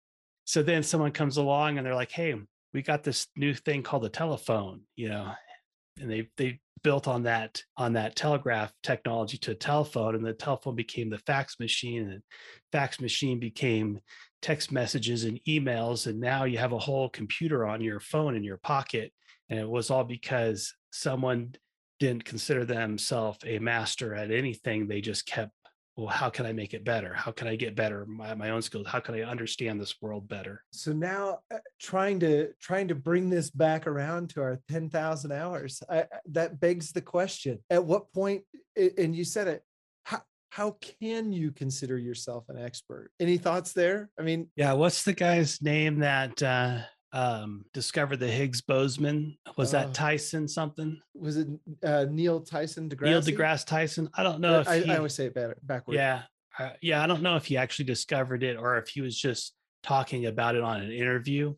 So 0.45 0.63
then 0.63 0.83
someone 0.83 1.13
comes 1.13 1.39
along 1.39 1.79
and 1.79 1.87
they're 1.87 1.95
like, 1.95 2.13
hey, 2.13 2.35
we 2.77 2.83
got 2.83 3.03
this 3.03 3.29
new 3.37 3.55
thing 3.55 3.83
called 3.83 4.03
the 4.03 4.11
telephone, 4.11 4.83
you 4.97 5.09
know, 5.09 5.33
and 5.99 6.11
they 6.11 6.29
they 6.37 6.61
built 6.85 7.09
on 7.09 7.23
that 7.23 7.63
on 7.79 7.95
that 7.95 8.15
telegraph 8.15 8.71
technology 8.83 9.39
to 9.39 9.53
a 9.53 9.55
telephone, 9.55 10.15
and 10.15 10.25
the 10.25 10.35
telephone 10.35 10.77
became 10.77 11.09
the 11.09 11.19
fax 11.21 11.59
machine, 11.59 12.11
and 12.11 12.23
fax 12.73 13.01
machine 13.01 13.41
became 13.41 13.99
text 14.43 14.71
messages 14.71 15.25
and 15.25 15.41
emails, 15.49 16.07
and 16.07 16.21
now 16.21 16.45
you 16.45 16.59
have 16.59 16.73
a 16.73 16.79
whole 16.79 17.09
computer 17.09 17.67
on 17.67 17.81
your 17.81 17.99
phone 17.99 18.37
in 18.37 18.45
your 18.45 18.59
pocket, 18.59 19.11
and 19.49 19.59
it 19.59 19.69
was 19.69 19.91
all 19.91 20.05
because 20.05 20.75
someone 20.91 21.55
didn't 21.99 22.27
consider 22.27 22.67
themselves 22.67 23.39
a 23.47 23.59
master 23.59 24.15
at 24.15 24.31
anything; 24.31 24.87
they 24.87 25.01
just 25.01 25.25
kept 25.25 25.53
well 25.97 26.09
how 26.09 26.29
can 26.29 26.47
i 26.47 26.53
make 26.53 26.75
it 26.75 26.85
better? 26.85 27.15
How 27.15 27.33
can 27.33 27.49
i 27.49 27.57
get 27.57 27.75
better 27.75 28.07
my, 28.07 28.35
my 28.35 28.51
own 28.51 28.63
skills? 28.63 28.87
How 28.87 29.01
can 29.01 29.15
i 29.15 29.23
understand 29.23 29.81
this 29.81 29.97
world 30.01 30.29
better? 30.29 30.63
So 30.73 30.93
now 30.93 31.41
uh, 31.53 31.59
trying 31.81 32.21
to 32.21 32.53
trying 32.61 32.89
to 32.89 32.95
bring 32.95 33.31
this 33.31 33.51
back 33.51 33.87
around 33.87 34.31
to 34.31 34.43
our 34.43 34.61
10,000 34.69 35.33
hours 35.33 35.83
I, 35.91 36.07
that 36.33 36.61
begs 36.61 36.93
the 36.93 37.03
question 37.03 37.59
at 37.71 37.85
what 37.85 38.13
point? 38.13 38.45
point 38.77 38.93
and 38.99 39.15
you 39.17 39.25
said 39.25 39.49
it 39.49 39.63
how 40.05 40.23
how 40.51 40.77
can 41.01 41.33
you 41.33 41.51
consider 41.51 41.99
yourself 41.99 42.45
an 42.49 42.59
expert? 42.59 43.11
Any 43.21 43.39
thoughts 43.39 43.73
there? 43.73 44.11
I 44.19 44.23
mean 44.23 44.51
yeah 44.57 44.75
what's 44.75 45.03
the 45.03 45.15
guy's 45.15 45.63
name 45.63 46.01
that 46.01 46.43
uh 46.43 46.81
um, 47.13 47.65
discovered 47.73 48.19
the 48.19 48.29
Higgs 48.29 48.61
boson. 48.61 49.37
Was 49.57 49.71
that 49.71 49.89
oh. 49.89 49.93
Tyson 49.93 50.49
something? 50.49 51.01
Was 51.15 51.37
it 51.37 51.49
uh, 51.83 52.07
Neil 52.11 52.41
Tyson 52.41 52.89
deGrasse? 52.89 53.03
Neil 53.03 53.23
deGrasse 53.23 53.67
Tyson. 53.67 54.11
I 54.15 54.23
don't 54.23 54.41
know. 54.41 54.61
if 54.61 54.69
I, 54.69 54.81
he, 54.81 54.91
I 54.91 54.97
always 54.97 55.15
say 55.15 55.27
it 55.27 55.35
better 55.35 55.57
backwards. 55.63 55.97
Yeah, 55.97 56.23
uh, 56.59 56.71
yeah. 56.81 57.03
I 57.03 57.07
don't 57.07 57.23
know 57.23 57.37
if 57.37 57.47
he 57.47 57.57
actually 57.57 57.87
discovered 57.87 58.43
it 58.43 58.57
or 58.57 58.79
if 58.79 58.89
he 58.89 59.01
was 59.01 59.19
just 59.19 59.55
talking 59.83 60.27
about 60.27 60.57
it 60.57 60.63
on 60.63 60.81
an 60.81 60.93
interview. 60.93 61.55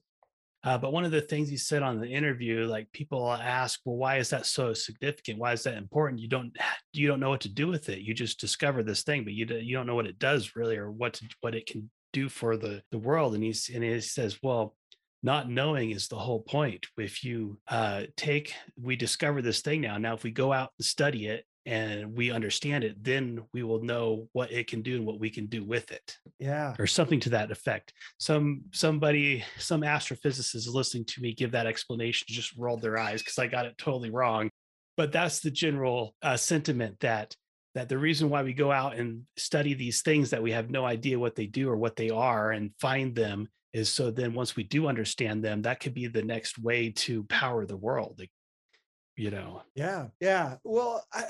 Uh, 0.64 0.76
but 0.76 0.92
one 0.92 1.04
of 1.04 1.12
the 1.12 1.20
things 1.20 1.48
he 1.48 1.56
said 1.56 1.82
on 1.82 2.00
the 2.00 2.08
interview, 2.08 2.66
like 2.66 2.90
people 2.92 3.32
ask, 3.32 3.80
well, 3.84 3.96
why 3.96 4.16
is 4.16 4.30
that 4.30 4.44
so 4.44 4.74
significant? 4.74 5.38
Why 5.38 5.52
is 5.52 5.62
that 5.62 5.76
important? 5.76 6.20
You 6.20 6.28
don't 6.28 6.56
you 6.92 7.06
don't 7.06 7.20
know 7.20 7.30
what 7.30 7.42
to 7.42 7.48
do 7.48 7.68
with 7.68 7.88
it. 7.88 8.00
You 8.00 8.12
just 8.12 8.40
discover 8.40 8.82
this 8.82 9.02
thing, 9.02 9.24
but 9.24 9.32
you 9.32 9.46
you 9.46 9.76
don't 9.76 9.86
know 9.86 9.94
what 9.94 10.06
it 10.06 10.18
does 10.18 10.56
really 10.56 10.76
or 10.76 10.90
what 10.90 11.14
to, 11.14 11.28
what 11.40 11.54
it 11.54 11.66
can 11.66 11.90
do 12.12 12.28
for 12.28 12.56
the 12.56 12.82
the 12.90 12.98
world. 12.98 13.34
And 13.34 13.42
he's 13.42 13.70
and 13.72 13.84
he 13.84 14.00
says, 14.00 14.38
well, 14.42 14.74
not 15.22 15.50
knowing 15.50 15.90
is 15.90 16.08
the 16.08 16.16
whole 16.16 16.40
point. 16.40 16.86
If 16.96 17.24
you 17.24 17.58
uh, 17.68 18.04
take 18.16 18.54
we 18.80 18.96
discover 18.96 19.42
this 19.42 19.60
thing 19.60 19.80
now 19.80 19.98
now 19.98 20.14
if 20.14 20.22
we 20.22 20.30
go 20.30 20.52
out 20.52 20.70
and 20.78 20.84
study 20.84 21.26
it 21.26 21.44
and 21.66 22.16
we 22.16 22.30
understand 22.30 22.82
it 22.82 22.96
then 23.02 23.42
we 23.52 23.62
will 23.62 23.82
know 23.82 24.26
what 24.32 24.50
it 24.50 24.68
can 24.68 24.80
do 24.80 24.96
and 24.96 25.04
what 25.04 25.20
we 25.20 25.28
can 25.28 25.46
do 25.46 25.62
with 25.62 25.90
it 25.92 26.16
yeah. 26.38 26.74
or 26.78 26.86
something 26.86 27.20
to 27.20 27.30
that 27.30 27.50
effect. 27.50 27.92
Some 28.18 28.62
somebody 28.72 29.44
some 29.58 29.82
astrophysicist 29.82 30.72
listening 30.72 31.04
to 31.06 31.20
me 31.20 31.34
give 31.34 31.52
that 31.52 31.66
explanation 31.66 32.26
just 32.28 32.56
rolled 32.56 32.82
their 32.82 32.98
eyes 32.98 33.22
because 33.22 33.38
i 33.38 33.46
got 33.46 33.66
it 33.66 33.76
totally 33.78 34.10
wrong. 34.10 34.50
But 34.96 35.12
that's 35.12 35.40
the 35.40 35.50
general 35.50 36.14
uh, 36.22 36.36
sentiment 36.36 37.00
that 37.00 37.34
that 37.74 37.88
the 37.88 37.98
reason 37.98 38.30
why 38.30 38.42
we 38.42 38.54
go 38.54 38.72
out 38.72 38.96
and 38.96 39.22
study 39.36 39.74
these 39.74 40.02
things 40.02 40.30
that 40.30 40.42
we 40.42 40.52
have 40.52 40.70
no 40.70 40.84
idea 40.84 41.18
what 41.18 41.36
they 41.36 41.46
do 41.46 41.68
or 41.68 41.76
what 41.76 41.96
they 41.96 42.10
are 42.10 42.50
and 42.50 42.72
find 42.80 43.14
them 43.14 43.48
is 43.72 43.88
so 43.88 44.10
then 44.10 44.34
once 44.34 44.56
we 44.56 44.62
do 44.62 44.86
understand 44.86 45.44
them 45.44 45.62
that 45.62 45.80
could 45.80 45.94
be 45.94 46.06
the 46.06 46.22
next 46.22 46.58
way 46.58 46.90
to 46.90 47.22
power 47.24 47.66
the 47.66 47.76
world 47.76 48.20
you 49.16 49.30
know 49.30 49.62
yeah 49.74 50.06
yeah 50.20 50.56
well 50.64 51.04
I, 51.12 51.24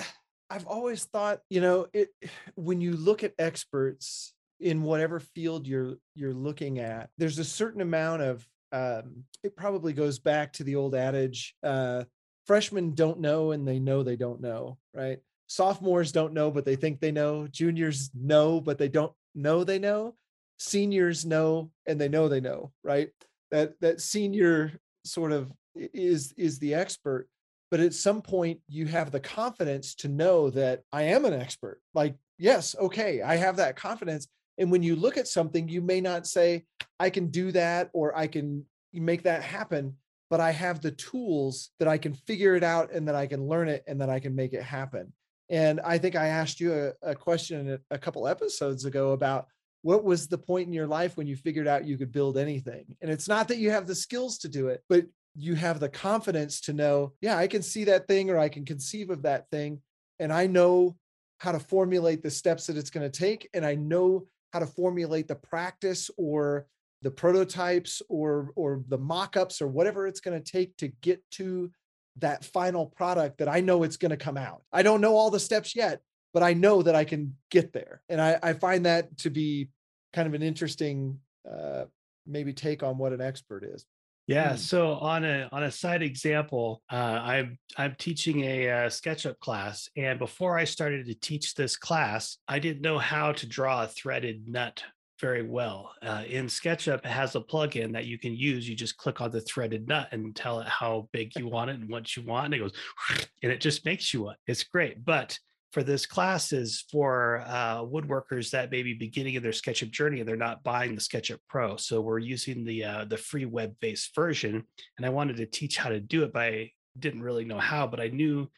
I've 0.51 0.67
always 0.67 1.05
thought, 1.05 1.41
you 1.51 1.61
know, 1.61 1.87
it 1.93 2.09
when 2.55 2.81
you 2.81 2.93
look 2.95 3.25
at 3.25 3.35
experts 3.39 4.35
in 4.61 4.83
whatever 4.83 5.21
field 5.21 5.67
you're 5.67 5.97
you're 6.15 6.35
looking 6.35 6.79
at, 6.79 7.11
there's 7.19 7.39
a 7.39 7.45
certain 7.45 7.81
amount 7.81 8.23
of 8.23 8.47
um, 8.73 9.25
it 9.43 9.57
probably 9.57 9.93
goes 9.93 10.19
back 10.19 10.53
to 10.55 10.65
the 10.65 10.77
old 10.77 10.95
adage, 10.95 11.55
uh, 11.63 12.05
freshmen 12.47 12.95
don't 12.95 13.21
know 13.21 13.53
and 13.53 13.67
they 13.67 13.79
know 13.79 14.03
they 14.03 14.17
don't 14.17 14.43
know, 14.43 14.77
right? 14.93 15.19
Sophomores 15.47 16.13
don't 16.13 16.35
know, 16.35 16.51
but 16.51 16.67
they 16.67 16.77
think 16.77 17.01
they 17.01 17.13
know. 17.13 17.47
Juniors 17.47 18.11
know, 18.15 18.61
but 18.61 18.77
they 18.77 18.89
don't 18.89 19.13
know 19.35 19.65
they 19.65 19.79
know. 19.79 20.15
Seniors 20.59 21.25
know 21.25 21.71
and 21.87 22.01
they 22.01 22.09
know 22.09 22.29
they 22.29 22.41
know, 22.41 22.73
right? 22.83 23.11
That 23.51 23.81
that 23.81 24.01
senior 24.01 24.79
sort 25.05 25.33
of 25.33 25.53
is 25.75 26.33
is 26.37 26.59
the 26.59 26.75
expert 26.75 27.29
but 27.71 27.81
at 27.81 27.95
some 27.95 28.23
point 28.23 28.61
you 28.69 28.87
have 28.87 29.11
the 29.11 29.21
confidence 29.21 29.95
to 29.97 30.09
know 30.09 30.51
that 30.51 30.83
I 30.93 31.03
am 31.03 31.25
an 31.25 31.35
expert. 31.35 31.81
Like, 31.95 32.17
yes, 32.39 32.75
okay, 32.79 33.23
I 33.23 33.37
have 33.37 33.57
that 33.57 33.77
confidence. 33.77 34.27
And 34.57 34.71
when 34.71 34.83
you 34.83 34.97
look 34.97 35.17
at 35.17 35.29
something, 35.29 35.69
you 35.69 35.81
may 35.81 36.01
not 36.01 36.27
say, 36.27 36.65
I 36.99 37.11
can 37.11 37.29
do 37.29 37.53
that 37.53 37.91
or 37.93 38.17
I 38.17 38.27
can 38.27 38.65
make 38.93 39.23
that 39.25 39.43
happen, 39.43 39.97
but 40.31 40.41
I 40.41 40.51
have 40.51 40.81
the 40.81 40.91
tools 40.93 41.71
that 41.79 41.89
I 41.89 41.99
can 41.99 42.15
figure 42.15 42.55
it 42.55 42.65
out 42.65 42.93
and 42.93 43.07
that 43.07 43.15
I 43.15 43.27
can 43.27 43.47
learn 43.47 43.69
it 43.69 43.85
and 43.87 44.01
that 44.01 44.11
I 44.11 44.19
can 44.19 44.35
make 44.35 44.55
it 44.55 44.63
happen. 44.63 45.13
And 45.51 45.81
I 45.81 45.99
think 45.99 46.17
I 46.17 46.29
asked 46.29 46.61
you 46.61 46.93
a, 47.03 47.11
a 47.11 47.15
question 47.15 47.79
a 47.91 47.99
couple 47.99 48.27
episodes 48.27 48.85
ago 48.85 49.13
about 49.13 49.47
what 49.83 50.05
was 50.05 50.27
the 50.27 50.39
point 50.39 50.67
in 50.67 50.73
your 50.73 50.87
life 50.87 51.17
when 51.17 51.27
you 51.27 51.37
figured 51.37 51.69
out 51.69 51.85
you 51.85 51.97
could 51.97 52.13
build 52.13 52.37
anything? 52.37 52.97
And 53.01 53.11
it's 53.11 53.29
not 53.29 53.49
that 53.49 53.59
you 53.59 53.71
have 53.71 53.87
the 53.87 53.95
skills 53.95 54.39
to 54.39 54.49
do 54.49 54.69
it, 54.69 54.83
but 54.89 55.07
you 55.37 55.55
have 55.55 55.79
the 55.79 55.89
confidence 55.89 56.61
to 56.63 56.73
know, 56.73 57.13
yeah, 57.21 57.37
I 57.39 57.47
can 57.47 57.63
see 57.63 57.85
that 57.85 58.09
thing 58.09 58.31
or 58.31 58.39
I 58.39 58.49
can 58.49 58.65
conceive 58.65 59.11
of 59.11 59.23
that 59.23 59.49
thing. 59.51 59.81
And 60.19 60.33
I 60.33 60.47
know 60.47 60.97
how 61.39 61.53
to 61.53 61.61
formulate 61.61 62.23
the 62.23 62.31
steps 62.31 62.67
that 62.67 62.77
it's 62.77 62.91
going 62.91 63.09
to 63.09 63.19
take. 63.19 63.49
And 63.55 63.65
I 63.65 63.77
know 63.77 64.27
how 64.53 64.59
to 64.59 64.67
formulate 64.67 65.29
the 65.29 65.37
practice 65.37 66.11
or 66.17 66.67
the 67.03 67.11
prototypes 67.11 68.03
or 68.09 68.51
or 68.57 68.83
the 68.89 68.99
mock-ups 68.99 69.63
or 69.63 69.69
whatever 69.69 70.07
it's 70.07 70.21
going 70.21 70.41
to 70.43 70.53
take 70.53 70.77
to 70.79 70.89
get 71.01 71.23
to 71.31 71.71
that 72.17 72.45
final 72.45 72.87
product 72.87 73.39
that 73.39 73.49
I 73.49 73.61
know 73.61 73.85
it's 73.85 73.97
going 73.97 74.11
to 74.11 74.17
come 74.17 74.37
out. 74.37 74.63
I 74.73 74.83
don't 74.83 75.01
know 75.01 75.15
all 75.15 75.31
the 75.31 75.39
steps 75.39 75.77
yet, 75.77 76.01
but 76.33 76.43
I 76.43 76.53
know 76.53 76.83
that 76.83 76.95
I 76.95 77.05
can 77.05 77.37
get 77.51 77.73
there. 77.73 78.03
And 78.09 78.21
I, 78.21 78.39
I 78.43 78.53
find 78.53 78.87
that 78.87 79.17
to 79.19 79.31
be 79.31 79.69
kind 80.13 80.29
of 80.29 80.35
an 80.35 80.43
interesting 80.43 81.19
uh, 81.51 81.85
maybe 82.27 82.53
take 82.53 82.83
on 82.83 82.99
what 82.99 83.13
an 83.13 83.21
expert 83.21 83.65
is. 83.65 83.87
Yeah. 84.27 84.51
Hmm. 84.51 84.57
So 84.57 84.93
on 84.93 85.25
a 85.25 85.49
on 85.51 85.65
a 85.65 85.71
side 85.71 86.03
example, 86.03 86.83
uh, 86.93 86.95
I'm 86.95 87.59
I'm 87.77 87.97
teaching 87.99 88.45
a, 88.45 88.69
uh, 88.69 88.89
SketchUp 88.89 89.39
class, 89.41 89.89
and 89.97 90.19
before 90.19 90.57
I 90.59 90.65
started 90.65 91.07
to 91.07 91.15
teach 91.15 91.55
this 91.55 91.77
class, 91.77 92.37
I 92.47 92.59
didn't 92.59 92.83
know 92.83 92.99
how 92.99 93.33
to 93.33 93.47
draw 93.47 93.85
a 93.85 93.89
threaded 93.89 94.47
nut 94.47 94.83
very 95.19 95.43
well. 95.43 95.93
Uh, 96.03 96.23
in 96.29 96.47
SketchUp, 96.47 96.99
it 96.99 97.07
has 97.07 97.35
a 97.35 97.41
plugin 97.41 97.93
that 97.93 98.05
you 98.05 98.19
can 98.19 98.37
use. 98.37 98.69
You 98.69 98.77
just 98.77 98.99
click 98.99 99.21
on 99.21 99.33
the 99.33 99.41
threaded 99.41 99.89
nut 99.89 100.09
and 100.13 100.37
tell 100.37 100.61
it 100.61 100.69
how 100.69 101.09
big 101.13 101.35
you 101.35 101.49
want 101.49 101.71
it 101.71 101.81
and 101.81 101.89
what 101.89 102.15
you 102.15 102.23
want, 102.23 102.47
and 102.47 102.55
it 102.55 102.59
goes, 102.59 102.75
and 103.43 103.51
it 103.51 103.63
just 103.63 103.87
makes 103.87 104.13
you 104.13 104.25
one. 104.25 104.37
It's 104.47 104.63
great, 104.63 105.05
but 105.05 105.39
for 105.71 105.83
this 105.83 106.07
class 106.07 106.53
is 106.53 106.85
for 106.91 107.45
uh, 107.47 107.81
woodworkers 107.81 108.51
that 108.51 108.71
may 108.71 108.83
be 108.83 108.95
beginning 108.95 109.35
in 109.35 109.43
their 109.43 109.53
SketchUp 109.53 109.91
journey 109.91 110.21
and 110.21 110.29
they're 110.29 110.37
not 110.37 110.65
buying 110.65 110.95
the 110.95 111.01
SketchUp 111.01 111.39
Pro. 111.49 111.77
So 111.77 112.01
we're 112.01 112.19
using 112.19 112.65
the 112.65 112.85
uh, 112.85 113.05
the 113.05 113.17
free 113.17 113.45
web-based 113.45 114.15
version, 114.15 114.65
and 114.97 115.07
I 115.07 115.11
wanted 115.11 115.37
to 115.37 115.47
teach 115.47 115.77
how 115.77 115.91
to 115.91 116.01
do 116.01 116.25
it, 116.25 116.33
but 116.33 116.43
I 116.43 116.73
didn't 116.99 117.23
really 117.23 117.45
know 117.45 117.59
how. 117.59 117.87
But 117.87 118.01
I 118.01 118.09
knew 118.09 118.49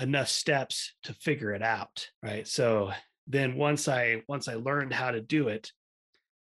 enough 0.00 0.28
steps 0.28 0.94
to 1.04 1.14
figure 1.14 1.52
it 1.52 1.62
out, 1.62 2.06
right? 2.22 2.46
So 2.46 2.92
then 3.26 3.56
once 3.56 3.88
I 3.88 4.22
once 4.28 4.48
I 4.48 4.54
learned 4.54 4.92
how 4.92 5.10
to 5.10 5.20
do 5.20 5.48
it, 5.48 5.72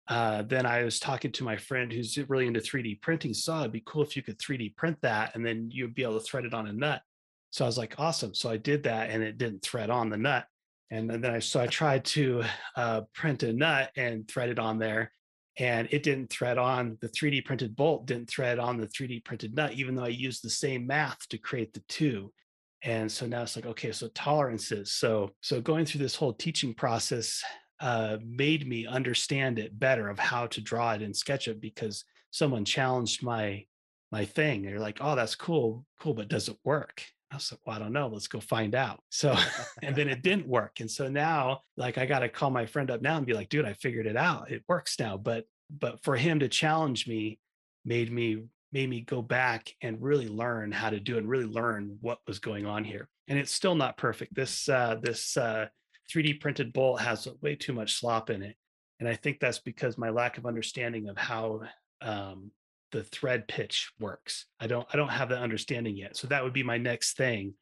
uh, 0.10 0.44
then 0.44 0.66
I 0.66 0.84
was 0.84 1.00
talking 1.00 1.32
to 1.34 1.44
my 1.44 1.58
friend 1.58 1.92
who's 1.92 2.18
really 2.30 2.48
into 2.48 2.60
3D 2.60 3.02
printing. 3.02 3.34
Saw 3.34 3.62
it'd 3.62 3.72
be 3.72 3.84
cool 3.86 4.04
if 4.04 4.16
you 4.16 4.24
could 4.24 4.40
3D 4.40 4.76
print 4.76 4.98
that, 5.02 5.36
and 5.36 5.46
then 5.46 5.70
you'd 5.72 5.96
be 5.96 6.04
able 6.04 6.20
to 6.20 6.26
thread 6.26 6.46
it 6.46 6.54
on 6.54 6.68
a 6.68 6.74
nut. 6.74 7.02
So 7.52 7.66
I 7.66 7.68
was 7.68 7.78
like, 7.78 7.96
awesome. 7.98 8.34
So 8.34 8.50
I 8.50 8.58
did 8.58 8.84
that 8.84 9.10
and 9.10 9.24
it 9.24 9.38
didn't 9.38 9.62
thread 9.62 9.90
on 9.90 10.10
the 10.10 10.18
nut. 10.18 10.46
And 10.90 11.10
then 11.10 11.26
I, 11.26 11.40
so 11.40 11.60
I 11.60 11.68
tried 11.68 12.06
to 12.06 12.44
uh, 12.76 13.02
print 13.14 13.44
a 13.44 13.52
nut 13.52 13.92
and 13.96 14.28
thread 14.28 14.50
it 14.50 14.60
on 14.60 14.80
there 14.80 15.12
and 15.60 15.88
it 15.92 16.04
didn't 16.04 16.30
thread 16.30 16.58
on 16.58 16.98
the 17.02 17.10
3D 17.10 17.44
printed 17.44 17.76
bolt, 17.76 18.06
didn't 18.06 18.30
thread 18.30 18.60
on 18.60 18.78
the 18.78 18.88
3D 18.88 19.26
printed 19.26 19.56
nut, 19.56 19.74
even 19.74 19.96
though 19.96 20.04
I 20.04 20.10
used 20.10 20.44
the 20.44 20.50
same 20.50 20.86
math 20.86 21.28
to 21.30 21.38
create 21.38 21.74
the 21.74 21.84
two. 21.90 22.32
And 22.84 23.12
so 23.12 23.26
now 23.26 23.42
it's 23.42 23.56
like, 23.56 23.66
okay, 23.66 23.92
so 23.92 24.08
tolerances. 24.10 24.94
So, 24.94 25.32
so 25.42 25.60
going 25.60 25.86
through 25.86 26.02
this 26.02 26.16
whole 26.16 26.34
teaching 26.34 26.76
process 26.76 27.44
uh, 27.80 28.18
made 28.24 28.68
me 28.68 28.86
understand 28.86 29.58
it 29.58 29.78
better 29.78 30.10
of 30.10 30.20
how 30.20 30.48
to 30.48 30.62
draw 30.62 30.94
it 30.94 31.02
in 31.02 31.12
SketchUp 31.12 31.60
because 31.60 32.06
someone 32.32 32.66
challenged 32.66 33.24
my 33.24 33.66
my 34.12 34.24
thing. 34.24 34.62
They're 34.64 34.80
like, 34.80 35.00
oh, 35.02 35.16
that's 35.16 35.36
cool, 35.36 35.86
cool, 36.00 36.14
but 36.14 36.30
does 36.30 36.48
it 36.48 36.58
work? 36.64 37.04
I 37.32 37.36
was 37.36 37.52
like, 37.52 37.60
well, 37.66 37.76
I 37.76 37.80
don't 37.80 37.94
know. 37.94 38.08
Let's 38.08 38.28
go 38.28 38.40
find 38.40 38.74
out. 38.76 39.02
So, 39.10 39.36
and 39.84 39.96
then 39.96 40.10
it 40.10 40.24
didn't 40.24 40.48
work. 40.48 40.80
And 40.80 40.90
so 40.90 41.08
now, 41.08 41.62
like, 41.76 41.98
I 41.98 42.06
got 42.06 42.20
to 42.20 42.30
call 42.30 42.50
my 42.50 42.66
friend 42.66 42.90
up 42.90 43.02
now 43.02 43.18
and 43.18 43.26
be 43.26 43.34
like, 43.34 43.50
dude, 43.50 43.66
I 43.66 43.74
figured 43.74 44.08
it 44.08 44.18
out. 44.18 44.52
It 44.52 44.64
works 44.68 45.00
now. 45.00 45.18
But, 45.18 45.46
but 45.70 46.04
for 46.04 46.16
him 46.16 46.40
to 46.40 46.48
challenge 46.48 47.08
me 47.08 47.40
made 47.86 48.12
me, 48.12 48.44
made 48.72 48.90
me 48.90 49.02
go 49.02 49.22
back 49.22 49.74
and 49.82 50.02
really 50.02 50.28
learn 50.28 50.72
how 50.72 50.90
to 50.90 51.00
do 51.00 51.16
it 51.16 51.20
and 51.20 51.30
really 51.30 51.46
learn 51.46 51.98
what 52.02 52.20
was 52.28 52.40
going 52.40 52.66
on 52.66 52.84
here. 52.84 53.10
And 53.28 53.38
it's 53.38 53.54
still 53.54 53.76
not 53.76 53.98
perfect. 53.98 54.34
This, 54.34 54.70
uh, 54.70 54.98
this, 55.02 55.36
uh, 55.38 55.68
3D 56.14 56.40
printed 56.40 56.72
bolt 56.72 57.02
has 57.02 57.28
way 57.42 57.56
too 57.56 57.74
much 57.74 57.96
slop 57.96 58.30
in 58.30 58.42
it. 58.42 58.56
And 59.00 59.08
I 59.08 59.16
think 59.16 59.40
that's 59.40 59.60
because 59.60 59.98
my 59.98 60.10
lack 60.10 60.38
of 60.38 60.46
understanding 60.46 61.10
of 61.10 61.18
how 61.18 61.62
um, 62.02 62.52
the 62.92 63.04
thread 63.04 63.48
pitch 63.48 63.92
works. 64.00 64.46
I 64.60 64.68
don't 64.68 64.88
I 64.94 64.98
don't 64.98 65.10
have 65.10 65.30
that 65.30 65.42
understanding 65.42 65.98
yet. 65.98 66.18
So 66.18 66.28
that 66.28 66.44
would 66.44 66.54
be 66.54 66.64
my 66.64 66.78
next 66.78 67.18
thing 67.18 67.54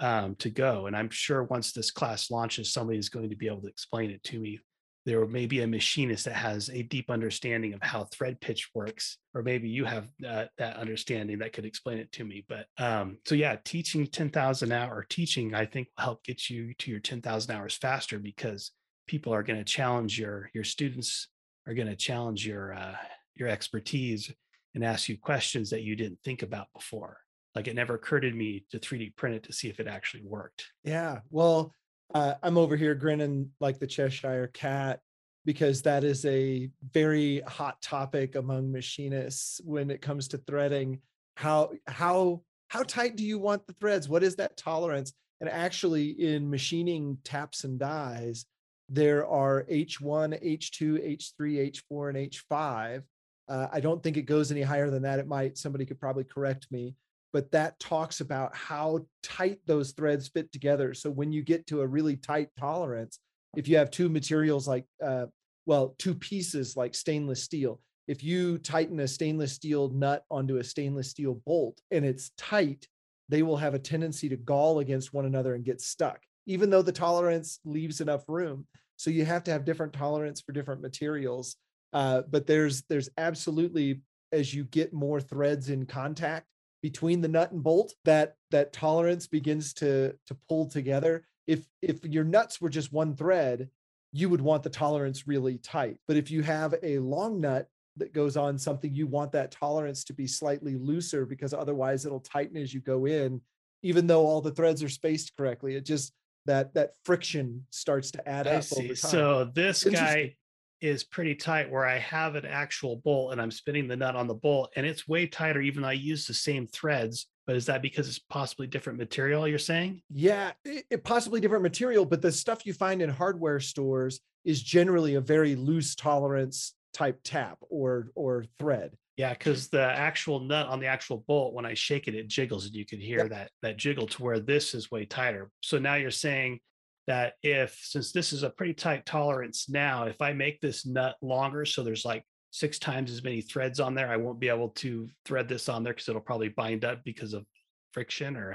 um, 0.00 0.34
to 0.36 0.50
go. 0.50 0.86
And 0.86 0.96
I'm 0.96 1.10
sure 1.10 1.44
once 1.44 1.72
this 1.72 1.90
class 1.90 2.30
launches, 2.30 2.72
somebody 2.72 2.98
is 2.98 3.08
going 3.08 3.30
to 3.30 3.36
be 3.36 3.46
able 3.46 3.62
to 3.62 3.68
explain 3.68 4.10
it 4.10 4.22
to 4.24 4.38
me. 4.38 4.60
There 5.06 5.24
may 5.26 5.46
be 5.46 5.62
a 5.62 5.66
machinist 5.66 6.26
that 6.26 6.34
has 6.34 6.68
a 6.68 6.82
deep 6.82 7.10
understanding 7.10 7.72
of 7.72 7.82
how 7.82 8.04
thread 8.04 8.40
pitch 8.42 8.68
works, 8.74 9.16
or 9.34 9.42
maybe 9.42 9.68
you 9.68 9.86
have 9.86 10.08
that 10.20 10.50
understanding 10.60 11.38
that 11.38 11.54
could 11.54 11.64
explain 11.64 11.98
it 11.98 12.12
to 12.12 12.24
me. 12.24 12.44
But 12.46 12.66
um, 12.76 13.18
so 13.24 13.34
yeah, 13.34 13.56
teaching 13.64 14.06
10,000 14.06 14.70
hour 14.70 15.06
teaching, 15.08 15.54
I 15.54 15.64
think 15.64 15.88
will 15.96 16.04
help 16.04 16.24
get 16.24 16.50
you 16.50 16.74
to 16.74 16.90
your 16.90 17.00
10,000 17.00 17.50
hours 17.50 17.76
faster 17.76 18.18
because 18.18 18.72
people 19.06 19.32
are 19.32 19.42
going 19.42 19.58
to 19.58 19.64
challenge 19.64 20.18
your 20.18 20.50
your 20.52 20.64
students 20.64 21.28
are 21.66 21.74
going 21.74 21.88
to 21.88 21.96
challenge 21.96 22.46
your 22.46 22.74
uh, 22.74 22.96
your 23.34 23.48
expertise 23.48 24.30
and 24.74 24.84
ask 24.84 25.08
you 25.08 25.16
questions 25.16 25.70
that 25.70 25.82
you 25.82 25.96
didn't 25.96 26.20
think 26.24 26.42
about 26.42 26.68
before. 26.74 27.18
Like 27.54 27.68
it 27.68 27.74
never 27.74 27.94
occurred 27.94 28.20
to 28.20 28.30
me 28.30 28.64
to 28.70 28.78
3D 28.78 29.16
print 29.16 29.36
it 29.36 29.42
to 29.44 29.52
see 29.52 29.68
if 29.68 29.80
it 29.80 29.86
actually 29.86 30.22
worked. 30.24 30.66
Yeah. 30.84 31.20
Well, 31.30 31.74
uh, 32.14 32.34
I'm 32.42 32.56
over 32.56 32.76
here 32.76 32.94
grinning 32.94 33.50
like 33.60 33.78
the 33.78 33.86
Cheshire 33.86 34.50
cat 34.52 35.00
because 35.44 35.82
that 35.82 36.04
is 36.04 36.24
a 36.24 36.70
very 36.92 37.40
hot 37.46 37.80
topic 37.80 38.34
among 38.34 38.70
machinists 38.70 39.60
when 39.64 39.90
it 39.90 40.02
comes 40.02 40.28
to 40.28 40.38
threading. 40.38 41.00
How 41.36 41.72
how 41.86 42.42
how 42.68 42.82
tight 42.82 43.16
do 43.16 43.24
you 43.24 43.38
want 43.38 43.66
the 43.66 43.72
threads? 43.74 44.08
What 44.08 44.22
is 44.22 44.36
that 44.36 44.56
tolerance? 44.56 45.12
And 45.40 45.48
actually, 45.48 46.10
in 46.10 46.50
machining 46.50 47.18
taps 47.24 47.64
and 47.64 47.78
dies, 47.78 48.44
there 48.88 49.26
are 49.26 49.64
H1, 49.70 50.42
H2, 50.44 51.18
H3, 51.18 51.72
H4, 51.90 52.08
and 52.08 52.30
H5 52.30 53.02
uh, 53.48 53.68
I 53.72 53.80
don't 53.80 54.02
think 54.02 54.16
it 54.16 54.22
goes 54.22 54.50
any 54.50 54.62
higher 54.62 54.90
than 54.90 55.02
that. 55.02 55.18
It 55.18 55.26
might, 55.26 55.56
somebody 55.56 55.86
could 55.86 56.00
probably 56.00 56.24
correct 56.24 56.66
me, 56.70 56.94
but 57.32 57.50
that 57.52 57.78
talks 57.80 58.20
about 58.20 58.54
how 58.54 59.06
tight 59.22 59.60
those 59.66 59.92
threads 59.92 60.28
fit 60.28 60.52
together. 60.52 60.94
So 60.94 61.10
when 61.10 61.32
you 61.32 61.42
get 61.42 61.66
to 61.68 61.80
a 61.80 61.86
really 61.86 62.16
tight 62.16 62.48
tolerance, 62.58 63.18
if 63.56 63.66
you 63.66 63.76
have 63.78 63.90
two 63.90 64.08
materials 64.08 64.68
like, 64.68 64.84
uh, 65.04 65.26
well, 65.66 65.94
two 65.98 66.14
pieces 66.14 66.76
like 66.76 66.94
stainless 66.94 67.42
steel, 67.42 67.80
if 68.06 68.22
you 68.22 68.58
tighten 68.58 69.00
a 69.00 69.08
stainless 69.08 69.52
steel 69.52 69.90
nut 69.90 70.24
onto 70.30 70.56
a 70.56 70.64
stainless 70.64 71.10
steel 71.10 71.40
bolt 71.46 71.80
and 71.90 72.04
it's 72.04 72.30
tight, 72.38 72.86
they 73.28 73.42
will 73.42 73.56
have 73.56 73.74
a 73.74 73.78
tendency 73.78 74.28
to 74.30 74.36
gall 74.36 74.78
against 74.78 75.12
one 75.12 75.26
another 75.26 75.54
and 75.54 75.64
get 75.64 75.80
stuck, 75.80 76.20
even 76.46 76.70
though 76.70 76.82
the 76.82 76.92
tolerance 76.92 77.60
leaves 77.64 78.00
enough 78.00 78.24
room. 78.28 78.66
So 78.96 79.10
you 79.10 79.24
have 79.26 79.44
to 79.44 79.50
have 79.52 79.64
different 79.64 79.92
tolerance 79.92 80.40
for 80.40 80.52
different 80.52 80.80
materials 80.80 81.56
uh, 81.92 82.22
but 82.28 82.46
there's 82.46 82.82
there's 82.88 83.08
absolutely 83.16 84.00
as 84.32 84.52
you 84.52 84.64
get 84.64 84.92
more 84.92 85.20
threads 85.20 85.70
in 85.70 85.86
contact 85.86 86.46
between 86.82 87.20
the 87.20 87.28
nut 87.28 87.52
and 87.52 87.62
bolt, 87.62 87.94
that 88.04 88.36
that 88.50 88.72
tolerance 88.72 89.26
begins 89.26 89.72
to 89.74 90.14
to 90.26 90.36
pull 90.48 90.66
together. 90.66 91.24
If 91.46 91.66
if 91.82 92.04
your 92.04 92.24
nuts 92.24 92.60
were 92.60 92.68
just 92.68 92.92
one 92.92 93.16
thread, 93.16 93.68
you 94.12 94.28
would 94.28 94.40
want 94.40 94.62
the 94.62 94.70
tolerance 94.70 95.26
really 95.26 95.58
tight. 95.58 95.98
But 96.06 96.16
if 96.16 96.30
you 96.30 96.42
have 96.42 96.74
a 96.82 96.98
long 96.98 97.40
nut 97.40 97.68
that 97.96 98.12
goes 98.12 98.36
on 98.36 98.58
something, 98.58 98.94
you 98.94 99.06
want 99.06 99.32
that 99.32 99.50
tolerance 99.50 100.04
to 100.04 100.12
be 100.12 100.26
slightly 100.26 100.76
looser 100.76 101.26
because 101.26 101.52
otherwise 101.52 102.06
it'll 102.06 102.20
tighten 102.20 102.56
as 102.56 102.72
you 102.72 102.80
go 102.80 103.06
in, 103.06 103.40
even 103.82 104.06
though 104.06 104.26
all 104.26 104.40
the 104.40 104.52
threads 104.52 104.82
are 104.82 104.88
spaced 104.88 105.36
correctly. 105.36 105.74
It 105.74 105.84
just 105.84 106.12
that 106.46 106.74
that 106.74 106.92
friction 107.04 107.66
starts 107.70 108.10
to 108.12 108.28
add 108.28 108.46
I 108.46 108.56
up 108.56 108.64
see. 108.64 108.84
over 108.84 108.94
time. 108.94 109.10
So 109.10 109.50
this 109.52 109.84
guy 109.84 110.36
is 110.80 111.04
pretty 111.04 111.34
tight 111.34 111.70
where 111.70 111.84
I 111.84 111.98
have 111.98 112.34
an 112.34 112.44
actual 112.46 112.96
bolt 112.96 113.32
and 113.32 113.40
I'm 113.40 113.50
spinning 113.50 113.88
the 113.88 113.96
nut 113.96 114.16
on 114.16 114.26
the 114.26 114.34
bolt 114.34 114.72
and 114.76 114.86
it's 114.86 115.08
way 115.08 115.26
tighter 115.26 115.60
even 115.60 115.82
though 115.82 115.88
I 115.88 115.92
use 115.92 116.26
the 116.26 116.34
same 116.34 116.66
threads. 116.66 117.26
But 117.46 117.56
is 117.56 117.66
that 117.66 117.80
because 117.80 118.08
it's 118.08 118.18
possibly 118.18 118.66
different 118.66 118.98
material 118.98 119.48
you're 119.48 119.58
saying? 119.58 120.02
Yeah, 120.10 120.52
it, 120.64 120.84
it 120.90 121.04
possibly 121.04 121.40
different 121.40 121.62
material, 121.62 122.04
but 122.04 122.20
the 122.20 122.30
stuff 122.30 122.66
you 122.66 122.74
find 122.74 123.00
in 123.00 123.08
hardware 123.08 123.58
stores 123.60 124.20
is 124.44 124.62
generally 124.62 125.14
a 125.14 125.20
very 125.20 125.54
loose 125.56 125.94
tolerance 125.94 126.74
type 126.92 127.20
tap 127.24 127.58
or 127.70 128.10
or 128.14 128.44
thread. 128.58 128.96
Yeah, 129.16 129.32
because 129.32 129.68
the 129.68 129.82
actual 129.82 130.40
nut 130.40 130.68
on 130.68 130.78
the 130.78 130.86
actual 130.86 131.24
bolt, 131.26 131.52
when 131.54 131.66
I 131.66 131.74
shake 131.74 132.06
it, 132.06 132.14
it 132.14 132.28
jiggles 132.28 132.66
and 132.66 132.74
you 132.74 132.86
can 132.86 133.00
hear 133.00 133.18
Yep. 133.20 133.30
that 133.30 133.50
that 133.62 133.76
jiggle 133.76 134.06
to 134.06 134.22
where 134.22 134.38
this 134.40 134.74
is 134.74 134.90
way 134.90 135.06
tighter. 135.06 135.50
So 135.62 135.78
now 135.78 135.94
you're 135.94 136.10
saying 136.10 136.60
that 137.08 137.32
if 137.42 137.76
since 137.82 138.12
this 138.12 138.32
is 138.34 138.42
a 138.42 138.50
pretty 138.50 138.74
tight 138.74 139.06
tolerance 139.06 139.68
now, 139.68 140.04
if 140.04 140.20
I 140.20 140.34
make 140.34 140.60
this 140.60 140.86
nut 140.86 141.16
longer, 141.22 141.64
so 141.64 141.82
there's 141.82 142.04
like 142.04 142.22
six 142.50 142.78
times 142.78 143.10
as 143.10 143.24
many 143.24 143.40
threads 143.40 143.80
on 143.80 143.94
there, 143.94 144.08
I 144.08 144.16
won't 144.18 144.38
be 144.38 144.48
able 144.50 144.68
to 144.70 145.08
thread 145.24 145.48
this 145.48 145.68
on 145.70 145.82
there 145.82 145.94
because 145.94 146.08
it'll 146.08 146.20
probably 146.20 146.50
bind 146.50 146.84
up 146.84 147.02
because 147.04 147.32
of 147.32 147.46
friction 147.92 148.36
or 148.36 148.54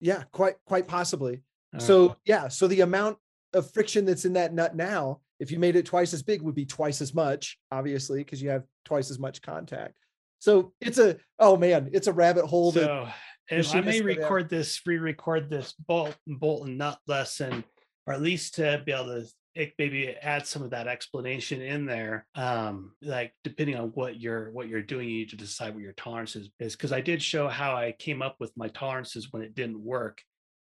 Yeah, 0.00 0.24
quite 0.32 0.56
quite 0.64 0.88
possibly. 0.88 1.42
uh, 1.76 1.78
So 1.78 2.16
yeah, 2.24 2.48
so 2.48 2.66
the 2.66 2.80
amount 2.80 3.18
of 3.52 3.70
friction 3.72 4.06
that's 4.06 4.24
in 4.24 4.32
that 4.32 4.54
nut 4.54 4.74
now, 4.74 5.20
if 5.38 5.50
you 5.50 5.58
made 5.58 5.76
it 5.76 5.84
twice 5.84 6.14
as 6.14 6.22
big, 6.22 6.40
would 6.40 6.54
be 6.54 6.64
twice 6.66 7.02
as 7.02 7.14
much, 7.14 7.58
obviously, 7.70 8.20
because 8.24 8.40
you 8.42 8.48
have 8.48 8.64
twice 8.86 9.10
as 9.10 9.18
much 9.18 9.42
contact. 9.42 9.94
So 10.38 10.72
it's 10.80 10.96
a 10.98 11.18
oh 11.38 11.58
man, 11.58 11.90
it's 11.92 12.06
a 12.06 12.14
rabbit 12.14 12.46
hole 12.46 12.72
that 12.72 12.86
So, 12.86 13.08
and 13.50 13.66
I 13.66 13.80
may 13.82 14.00
machinists 14.00 14.00
go 14.00 14.06
down. 14.06 14.16
record 14.22 14.48
this, 14.48 14.80
re-record 14.86 15.50
this 15.50 15.72
bolt 15.72 16.16
bolt 16.26 16.66
and 16.66 16.78
nut 16.78 16.98
lesson, 17.06 17.62
or 18.06 18.14
at 18.14 18.22
least 18.22 18.54
to 18.56 18.82
be 18.84 18.92
able 18.92 19.06
to 19.06 19.26
eh, 19.56 19.66
maybe 19.78 20.08
add 20.08 20.46
some 20.46 20.62
of 20.62 20.70
that 20.70 20.88
explanation 20.88 21.60
in 21.60 21.86
there. 21.86 22.26
Um, 22.34 22.92
like 23.02 23.32
depending 23.44 23.76
on 23.76 23.88
what 23.90 24.20
you're 24.20 24.50
what 24.52 24.68
you're 24.68 24.82
doing, 24.82 25.08
you 25.08 25.18
need 25.18 25.30
to 25.30 25.36
decide 25.36 25.74
what 25.74 25.82
your 25.82 25.92
tolerance 25.92 26.36
is. 26.36 26.50
Because 26.58 26.92
I 26.92 27.00
did 27.00 27.22
show 27.22 27.48
how 27.48 27.74
I 27.74 27.94
came 27.98 28.22
up 28.22 28.36
with 28.40 28.52
my 28.56 28.68
tolerances 28.68 29.32
when 29.32 29.42
it 29.42 29.54
didn't 29.54 29.82
work. 29.82 30.22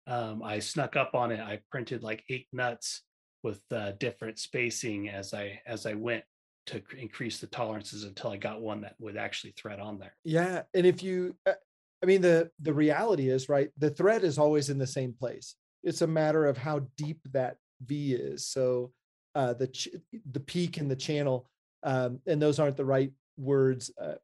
Um, 0.08 0.44
I 0.44 0.60
snuck 0.60 0.96
up 0.96 1.16
on 1.16 1.32
it. 1.32 1.40
I 1.40 1.62
printed 1.72 2.04
like 2.04 2.24
eight 2.30 2.48
nuts 2.54 3.02
with 3.44 3.62
uh, 3.72 3.92
different 4.00 4.40
spacing 4.40 5.10
as 5.10 5.34
I 5.34 5.62
as 5.66 5.86
I 5.86 5.94
went 5.94 6.24
to 6.68 6.82
increase 6.98 7.40
the 7.40 7.48
tolerances 7.48 8.04
until 8.04 8.32
I 8.32 8.38
got 8.38 8.62
one 8.62 8.82
that 8.82 8.96
would 9.00 9.18
actually 9.18 9.54
thread 9.56 9.80
on 9.80 10.00
there. 10.00 10.16
Yeah, 10.24 10.64
and 10.74 10.86
if 10.86 11.04
you, 11.04 11.36
uh, 11.46 11.54
I 12.04 12.06
mean, 12.06 12.22
the 12.22 12.50
the 12.60 12.74
reality 12.74 13.30
is 13.30 13.50
right. 13.50 13.70
The 13.78 13.92
thread 13.92 14.24
is 14.24 14.38
always 14.38 14.70
in 14.70 14.78
the 14.78 14.88
same 14.88 15.14
place. 15.14 15.56
It's 15.86 16.02
a 16.02 16.08
matter 16.08 16.46
of 16.46 16.58
how 16.58 16.80
deep 16.98 17.20
that 17.32 17.56
V 17.86 18.14
is. 18.14 18.46
So 18.46 18.92
uh, 19.34 19.54
the 19.54 19.68
ch- 19.68 19.90
the 20.32 20.40
peak 20.42 20.78
and 20.78 20.92
the 20.92 20.96
channel, 20.96 21.48
um, 21.84 22.20
and 22.28 22.42
those 22.42 22.60
aren't 22.60 22.78
the 22.78 22.86
right 22.86 23.12
words. 23.38 23.92
Uh, 24.02 24.16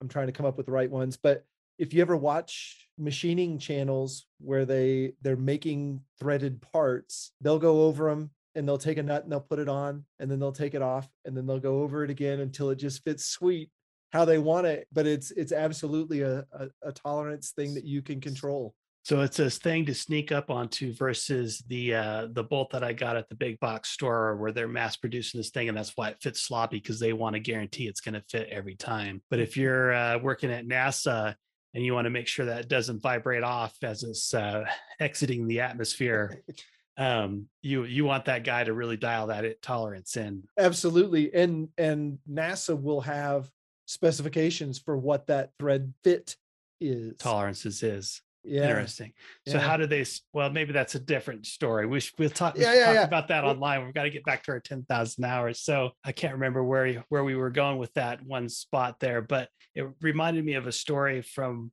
I'm 0.00 0.08
trying 0.08 0.26
to 0.26 0.32
come 0.32 0.46
up 0.46 0.56
with 0.56 0.66
the 0.66 0.72
right 0.72 0.90
ones, 0.90 1.16
but 1.16 1.44
if 1.78 1.94
you 1.94 2.02
ever 2.02 2.16
watch 2.16 2.88
machining 2.98 3.58
channels 3.58 4.26
where 4.38 4.64
they 4.64 5.12
they're 5.22 5.36
making 5.36 6.00
threaded 6.18 6.60
parts, 6.60 7.32
they'll 7.40 7.58
go 7.58 7.84
over 7.84 8.10
them 8.10 8.30
and 8.54 8.66
they'll 8.66 8.78
take 8.78 8.98
a 8.98 9.02
nut 9.02 9.22
and 9.22 9.32
they'll 9.32 9.40
put 9.40 9.58
it 9.58 9.68
on 9.68 10.04
and 10.18 10.30
then 10.30 10.38
they'll 10.38 10.52
take 10.52 10.74
it 10.74 10.82
off 10.82 11.08
and 11.24 11.36
then 11.36 11.46
they'll 11.46 11.58
go 11.58 11.82
over 11.82 12.04
it 12.04 12.10
again 12.10 12.40
until 12.40 12.70
it 12.70 12.76
just 12.76 13.04
fits 13.04 13.26
sweet 13.26 13.70
how 14.12 14.24
they 14.24 14.38
want 14.38 14.66
it 14.66 14.86
but 14.92 15.06
it's 15.06 15.30
it's 15.32 15.52
absolutely 15.52 16.22
a, 16.22 16.44
a, 16.52 16.68
a 16.82 16.92
tolerance 16.92 17.52
thing 17.52 17.74
that 17.74 17.84
you 17.84 18.02
can 18.02 18.20
control 18.20 18.74
So 19.02 19.20
it's 19.20 19.38
this 19.38 19.58
thing 19.58 19.86
to 19.86 19.94
sneak 19.94 20.30
up 20.30 20.50
onto 20.50 20.92
versus 20.92 21.62
the 21.68 21.94
uh 21.94 22.28
the 22.32 22.44
bolt 22.44 22.70
that 22.70 22.84
I 22.84 22.92
got 22.92 23.16
at 23.16 23.28
the 23.28 23.34
big 23.34 23.58
box 23.60 23.90
store 23.90 24.36
where 24.36 24.52
they're 24.52 24.68
mass 24.68 24.96
producing 24.96 25.38
this 25.40 25.50
thing 25.50 25.68
and 25.68 25.76
that's 25.76 25.96
why 25.96 26.10
it 26.10 26.18
fits 26.20 26.42
sloppy 26.42 26.76
because 26.76 27.00
they 27.00 27.12
want 27.12 27.34
to 27.34 27.40
guarantee 27.40 27.86
it's 27.86 28.00
going 28.00 28.14
to 28.14 28.22
fit 28.28 28.48
every 28.50 28.76
time. 28.76 29.22
But 29.30 29.40
if 29.40 29.56
you're 29.56 29.92
uh, 29.92 30.18
working 30.18 30.52
at 30.52 30.66
NASA 30.66 31.34
and 31.74 31.84
you 31.84 31.94
want 31.94 32.06
to 32.06 32.10
make 32.10 32.26
sure 32.26 32.46
that 32.46 32.60
it 32.60 32.68
doesn't 32.68 33.02
vibrate 33.02 33.42
off 33.42 33.74
as 33.82 34.02
it's 34.02 34.34
uh, 34.34 34.64
exiting 35.00 35.46
the 35.46 35.60
atmosphere, 35.60 36.42
um, 36.98 37.46
you 37.62 37.84
you 37.84 38.04
want 38.04 38.26
that 38.26 38.44
guy 38.44 38.64
to 38.64 38.74
really 38.74 38.98
dial 38.98 39.28
that 39.28 39.44
it 39.44 39.62
tolerance 39.62 40.16
in. 40.16 40.42
absolutely 40.58 41.32
and 41.34 41.68
and 41.78 42.18
nasa 42.30 42.78
will 42.78 43.00
have 43.00 43.50
specifications 43.86 44.78
for 44.78 44.96
what 44.96 45.26
that 45.26 45.50
thread 45.58 45.92
fit 46.04 46.36
is 46.80 47.14
Tolerances 47.18 47.82
is. 47.82 48.22
Yeah 48.44 48.68
Interesting. 48.68 49.12
So 49.46 49.54
yeah. 49.54 49.60
how 49.60 49.76
do 49.76 49.86
they? 49.86 50.04
Well, 50.32 50.50
maybe 50.50 50.72
that's 50.72 50.94
a 50.94 51.00
different 51.00 51.46
story. 51.46 51.86
We 51.86 52.00
should, 52.00 52.18
we'll 52.18 52.30
talk, 52.30 52.54
we 52.54 52.62
Yeah, 52.62 52.74
yeah, 52.74 52.94
talk 52.94 53.06
about 53.06 53.28
that 53.28 53.44
online. 53.44 53.84
We've 53.84 53.94
got 53.94 54.04
to 54.04 54.10
get 54.10 54.24
back 54.24 54.42
to 54.44 54.52
our 54.52 54.60
ten 54.60 54.84
thousand 54.84 55.24
hours. 55.24 55.60
So 55.60 55.90
I 56.04 56.12
can't 56.12 56.34
remember 56.34 56.64
where 56.64 57.04
where 57.08 57.24
we 57.24 57.36
were 57.36 57.50
going 57.50 57.78
with 57.78 57.92
that 57.94 58.22
one 58.24 58.48
spot 58.48 58.96
there, 59.00 59.20
but 59.20 59.48
it 59.74 59.86
reminded 60.00 60.44
me 60.44 60.54
of 60.54 60.66
a 60.66 60.72
story 60.72 61.22
from 61.22 61.70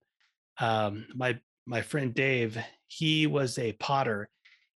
um, 0.60 1.08
my 1.16 1.40
my 1.66 1.82
friend 1.82 2.14
Dave. 2.14 2.58
He 2.88 3.28
was 3.28 3.58
a 3.58 3.74
potter, 3.74 4.30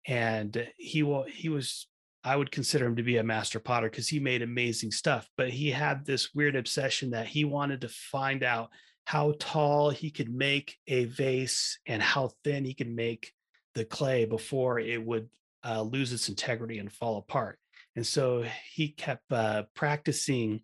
and 0.08 0.68
he 0.78 1.04
will 1.04 1.24
he 1.24 1.50
was 1.50 1.88
I 2.24 2.36
would 2.36 2.52
consider 2.52 2.86
him 2.86 2.96
to 2.98 3.04
be 3.04 3.18
a 3.18 3.24
master 3.24 3.60
potter 3.60 3.90
because 3.90 4.08
he 4.08 4.20
made 4.20 4.42
amazing 4.42 4.92
stuff. 4.92 5.28
But 5.38 5.50
he 5.50 5.72
had 5.72 6.06
this 6.06 6.34
weird 6.34 6.56
obsession 6.56 7.12
that 7.12 7.28
he 7.28 7.46
wanted 7.46 7.82
to 7.82 7.90
find 7.90 8.44
out 8.44 8.70
how 9.06 9.34
tall 9.40 9.90
he 9.90 10.10
could 10.10 10.34
make 10.34 10.78
a 10.88 11.06
vase 11.06 11.80
and 11.86 12.02
how 12.02 12.32
thin 12.44 12.66
he 12.66 12.74
could 12.74 12.90
make 12.90 13.34
the 13.76 13.86
clay 13.86 14.26
before 14.26 14.80
it 14.80 15.04
would 15.06 15.30
uh, 15.66 15.82
lose 15.82 16.12
its 16.14 16.30
integrity 16.30 16.80
and 16.80 16.92
fall 16.92 17.18
apart. 17.18 17.60
And 17.96 18.06
so 18.06 18.46
he 18.74 18.90
kept 18.90 19.32
uh, 19.32 19.64
practicing 19.76 20.62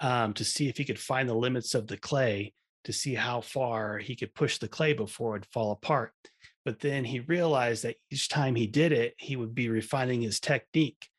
um, 0.00 0.32
to 0.34 0.44
see 0.44 0.68
if 0.68 0.78
he 0.78 0.84
could 0.84 0.98
find 0.98 1.28
the 1.28 1.34
limits 1.34 1.74
of 1.74 1.86
the 1.86 1.96
clay 1.96 2.54
to 2.84 2.92
see 2.92 3.14
how 3.14 3.40
far 3.40 3.98
he 3.98 4.16
could 4.16 4.34
push 4.34 4.58
the 4.58 4.68
clay 4.68 4.92
before 4.92 5.36
it 5.36 5.40
would 5.40 5.46
fall 5.52 5.72
apart. 5.72 6.12
But 6.64 6.80
then 6.80 7.04
he 7.04 7.20
realized 7.20 7.84
that 7.84 7.96
each 8.10 8.28
time 8.28 8.54
he 8.54 8.66
did 8.66 8.92
it, 8.92 9.14
he 9.18 9.36
would 9.36 9.54
be 9.54 9.68
refining 9.68 10.22
his 10.22 10.40
technique. 10.40 11.09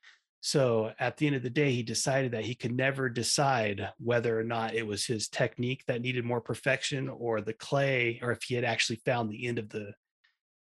So 0.41 0.91
at 0.99 1.17
the 1.17 1.27
end 1.27 1.35
of 1.35 1.43
the 1.43 1.51
day, 1.51 1.71
he 1.71 1.83
decided 1.83 2.31
that 2.31 2.45
he 2.45 2.55
could 2.55 2.75
never 2.75 3.09
decide 3.09 3.89
whether 3.99 4.37
or 4.37 4.43
not 4.43 4.73
it 4.73 4.85
was 4.85 5.05
his 5.05 5.29
technique 5.29 5.83
that 5.85 6.01
needed 6.01 6.25
more 6.25 6.41
perfection 6.41 7.09
or 7.09 7.41
the 7.41 7.53
clay, 7.53 8.19
or 8.23 8.31
if 8.31 8.41
he 8.43 8.55
had 8.55 8.63
actually 8.63 9.01
found 9.05 9.29
the 9.29 9.47
end 9.47 9.59
of 9.59 9.69
the 9.69 9.93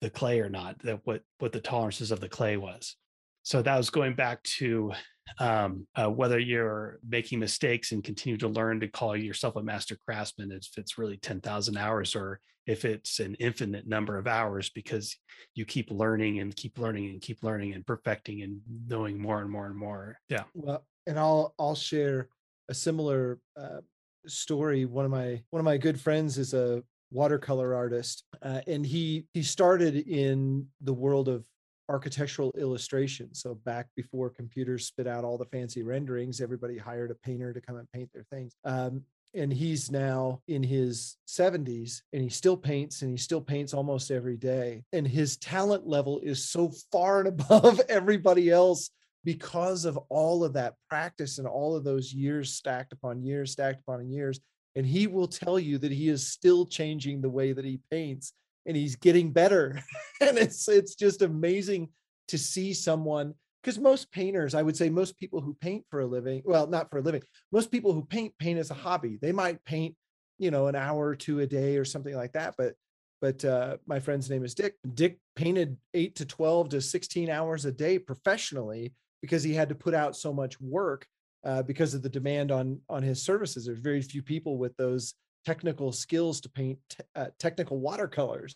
the 0.00 0.08
clay 0.10 0.40
or 0.40 0.48
not, 0.48 0.78
that 0.80 1.00
what 1.04 1.22
what 1.38 1.52
the 1.52 1.60
tolerances 1.60 2.10
of 2.10 2.20
the 2.20 2.28
clay 2.28 2.56
was. 2.56 2.96
So 3.42 3.60
that 3.60 3.76
was 3.76 3.90
going 3.90 4.14
back 4.14 4.42
to 4.44 4.92
um, 5.38 5.86
uh, 5.94 6.08
whether 6.08 6.38
you're 6.38 6.98
making 7.06 7.38
mistakes 7.38 7.92
and 7.92 8.04
continue 8.04 8.38
to 8.38 8.48
learn 8.48 8.80
to 8.80 8.88
call 8.88 9.16
yourself 9.16 9.56
a 9.56 9.62
master 9.62 9.96
craftsman 9.96 10.52
if 10.52 10.66
it's 10.76 10.98
really 10.98 11.16
10,000 11.18 11.76
hours 11.76 12.14
or 12.14 12.40
if 12.66 12.84
it's 12.84 13.18
an 13.18 13.34
infinite 13.36 13.86
number 13.86 14.18
of 14.18 14.26
hours 14.26 14.70
because 14.70 15.16
you 15.54 15.64
keep 15.64 15.90
learning 15.90 16.40
and 16.40 16.54
keep 16.54 16.78
learning 16.78 17.08
and 17.08 17.20
keep 17.22 17.42
learning 17.42 17.72
and 17.72 17.86
perfecting 17.86 18.42
and 18.42 18.60
knowing 18.86 19.20
more 19.20 19.40
and 19.40 19.50
more 19.50 19.66
and 19.66 19.76
more. 19.76 20.18
Yeah. 20.28 20.44
well 20.54 20.84
and 21.08 21.18
i'll 21.18 21.54
i'll 21.58 21.74
share 21.74 22.28
a 22.68 22.74
similar 22.74 23.40
uh, 23.56 23.80
story 24.26 24.84
one 24.84 25.04
of 25.04 25.10
my 25.10 25.42
one 25.50 25.58
of 25.58 25.64
my 25.64 25.78
good 25.78 25.98
friends 25.98 26.38
is 26.38 26.54
a 26.54 26.82
watercolor 27.10 27.74
artist 27.74 28.24
uh, 28.42 28.60
and 28.66 28.84
he 28.84 29.26
he 29.32 29.42
started 29.42 29.96
in 30.06 30.66
the 30.82 30.92
world 30.92 31.28
of 31.28 31.44
architectural 31.88 32.52
illustration. 32.58 33.34
So 33.34 33.54
back 33.54 33.86
before 33.96 34.30
computers 34.30 34.86
spit 34.86 35.06
out 35.06 35.24
all 35.24 35.38
the 35.38 35.46
fancy 35.46 35.82
renderings 35.82 36.40
everybody 36.40 36.76
hired 36.76 37.10
a 37.10 37.14
painter 37.14 37.52
to 37.52 37.60
come 37.60 37.76
and 37.76 37.90
paint 37.92 38.10
their 38.12 38.26
things. 38.30 38.52
Um, 38.64 39.02
and 39.34 39.52
he's 39.52 39.90
now 39.90 40.40
in 40.48 40.62
his 40.62 41.16
70s 41.26 42.02
and 42.12 42.22
he 42.22 42.28
still 42.28 42.56
paints 42.56 43.02
and 43.02 43.10
he 43.10 43.16
still 43.16 43.40
paints 43.40 43.74
almost 43.74 44.10
every 44.10 44.36
day. 44.36 44.84
And 44.92 45.06
his 45.06 45.36
talent 45.36 45.86
level 45.86 46.18
is 46.20 46.48
so 46.48 46.72
far 46.90 47.20
and 47.20 47.28
above 47.40 47.80
everybody 47.88 48.50
else 48.50 48.90
because 49.24 49.84
of 49.84 49.98
all 50.08 50.44
of 50.44 50.54
that 50.54 50.74
practice 50.88 51.38
and 51.38 51.46
all 51.46 51.76
of 51.76 51.84
those 51.84 52.12
years 52.12 52.54
stacked 52.54 52.92
upon 52.92 53.22
years 53.22 53.52
stacked 53.52 53.80
upon 53.80 54.08
years. 54.08 54.40
And 54.76 54.86
he 54.86 55.06
will 55.06 55.28
tell 55.28 55.58
you 55.58 55.78
that 55.78 55.92
he 55.92 56.08
is 56.08 56.28
still 56.28 56.64
changing 56.64 57.20
the 57.20 57.28
way 57.28 57.52
that 57.52 57.64
he 57.64 57.80
paints 57.90 58.32
and 58.66 58.76
he's 58.76 58.96
getting 58.96 59.32
better. 59.32 59.80
And 60.20 60.36
it's 60.36 60.68
it's 60.68 60.96
just 60.96 61.22
amazing 61.22 61.90
to 62.26 62.38
see 62.38 62.74
someone 62.74 63.34
because 63.62 63.78
most 63.78 64.10
painters 64.10 64.52
i 64.52 64.62
would 64.62 64.76
say 64.76 64.90
most 64.90 65.16
people 65.16 65.40
who 65.40 65.54
paint 65.60 65.84
for 65.90 66.00
a 66.00 66.06
living 66.06 66.42
well 66.44 66.66
not 66.66 66.90
for 66.90 66.98
a 66.98 67.00
living 67.00 67.22
most 67.52 67.70
people 67.70 67.92
who 67.92 68.04
paint 68.04 68.32
paint 68.36 68.58
as 68.58 68.72
a 68.72 68.74
hobby. 68.74 69.16
They 69.22 69.30
might 69.30 69.64
paint 69.64 69.94
you 70.36 70.50
know 70.50 70.66
an 70.66 70.74
hour 70.74 71.06
or 71.06 71.14
two 71.14 71.38
a 71.38 71.46
day 71.46 71.76
or 71.76 71.84
something 71.84 72.16
like 72.16 72.32
that 72.32 72.54
but 72.58 72.74
but 73.20 73.44
uh, 73.44 73.76
my 73.86 74.00
friend's 74.00 74.30
name 74.30 74.44
is 74.44 74.54
dick. 74.54 74.74
Dick 74.94 75.18
painted 75.34 75.76
8 75.94 76.14
to 76.16 76.24
12 76.24 76.68
to 76.70 76.80
16 76.80 77.30
hours 77.30 77.64
a 77.64 77.72
day 77.72 77.98
professionally 77.98 78.94
because 79.20 79.42
he 79.42 79.54
had 79.54 79.68
to 79.68 79.74
put 79.74 79.94
out 79.94 80.16
so 80.16 80.32
much 80.32 80.60
work 80.60 81.06
uh, 81.44 81.62
because 81.62 81.94
of 81.94 82.02
the 82.02 82.08
demand 82.08 82.52
on 82.52 82.80
on 82.88 83.02
his 83.02 83.22
services. 83.22 83.66
There's 83.66 83.78
very 83.78 84.02
few 84.02 84.22
people 84.22 84.58
with 84.58 84.76
those 84.76 85.14
technical 85.48 85.92
skills 85.92 86.42
to 86.42 86.50
paint 86.50 86.78
uh, 87.16 87.28
technical 87.38 87.78
watercolors. 87.78 88.54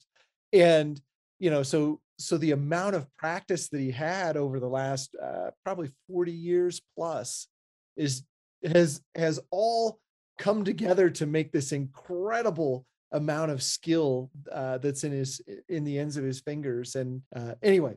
And 0.53 1.01
you 1.39 1.51
know, 1.51 1.63
so 1.63 2.01
so 2.19 2.37
the 2.37 2.51
amount 2.51 2.95
of 2.95 3.09
practice 3.17 3.69
that 3.71 3.81
he 3.81 3.91
had 3.91 4.37
over 4.37 4.61
the 4.61 4.69
last 4.69 5.17
uh, 5.21 5.51
probably 5.65 5.91
40 6.07 6.33
years 6.33 6.83
plus 6.95 7.49
is 7.97 8.25
has 8.63 9.01
has 9.15 9.41
all 9.51 9.99
come 10.39 10.65
together 10.65 11.09
to 11.09 11.25
make 11.25 11.51
this 11.51 11.73
incredible 11.73 12.85
amount 13.13 13.51
of 13.51 13.63
skill 13.63 14.31
uh, 14.53 14.77
that's 14.77 15.03
in 15.05 15.13
his 15.13 15.41
in 15.71 15.85
the 15.85 15.99
ends 15.99 16.19
of 16.19 16.25
his 16.25 16.41
fingers. 16.41 16.95
And 16.95 17.23
uh, 17.35 17.55
anyway 17.63 17.97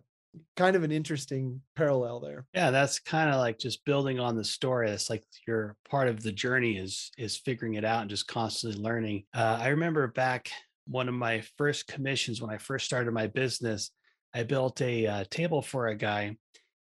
kind 0.56 0.76
of 0.76 0.84
an 0.84 0.92
interesting 0.92 1.62
parallel 1.76 2.20
there 2.20 2.46
Yeah, 2.54 2.72
that's 2.72 3.00
kind 3.00 3.30
of 3.30 3.38
like 3.38 3.60
just 3.60 3.86
building 3.86 4.20
on 4.20 4.36
the 4.36 4.44
story. 4.44 4.90
It's 4.90 5.10
like 5.10 5.24
your 5.48 5.76
part 5.90 6.08
of 6.08 6.22
the 6.22 6.32
journey 6.32 6.78
is 6.78 7.12
is 7.18 7.38
figuring 7.38 7.76
it 7.76 7.86
out 7.86 8.02
and 8.02 8.10
just 8.10 8.28
constantly 8.28 8.82
learning. 8.82 9.26
Uh, 9.34 9.60
I 9.62 9.70
remember 9.70 10.08
back 10.08 10.50
one 10.88 11.08
of 11.10 11.16
my 11.16 11.42
first 11.58 11.88
commissions 11.88 12.42
when 12.42 12.52
I 12.52 12.58
first 12.58 12.86
started 12.86 13.12
my 13.12 13.28
business. 13.28 13.92
I 14.34 14.44
built 14.44 14.82
a 14.82 15.08
uh, 15.08 15.24
table 15.30 15.62
for 15.62 15.88
a 15.88 15.96
guy, 15.96 16.38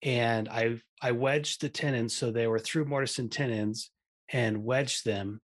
and 0.02 0.48
I 0.48 0.80
I 1.00 1.12
wedged 1.12 1.60
the 1.60 1.68
tenons 1.68 2.14
so 2.16 2.30
they 2.30 2.46
were 2.46 2.58
through 2.58 2.86
mortise 2.86 3.18
and 3.18 3.30
tenons, 3.30 3.90
and 4.30 4.64
wedged 4.64 5.04
them, 5.04 5.40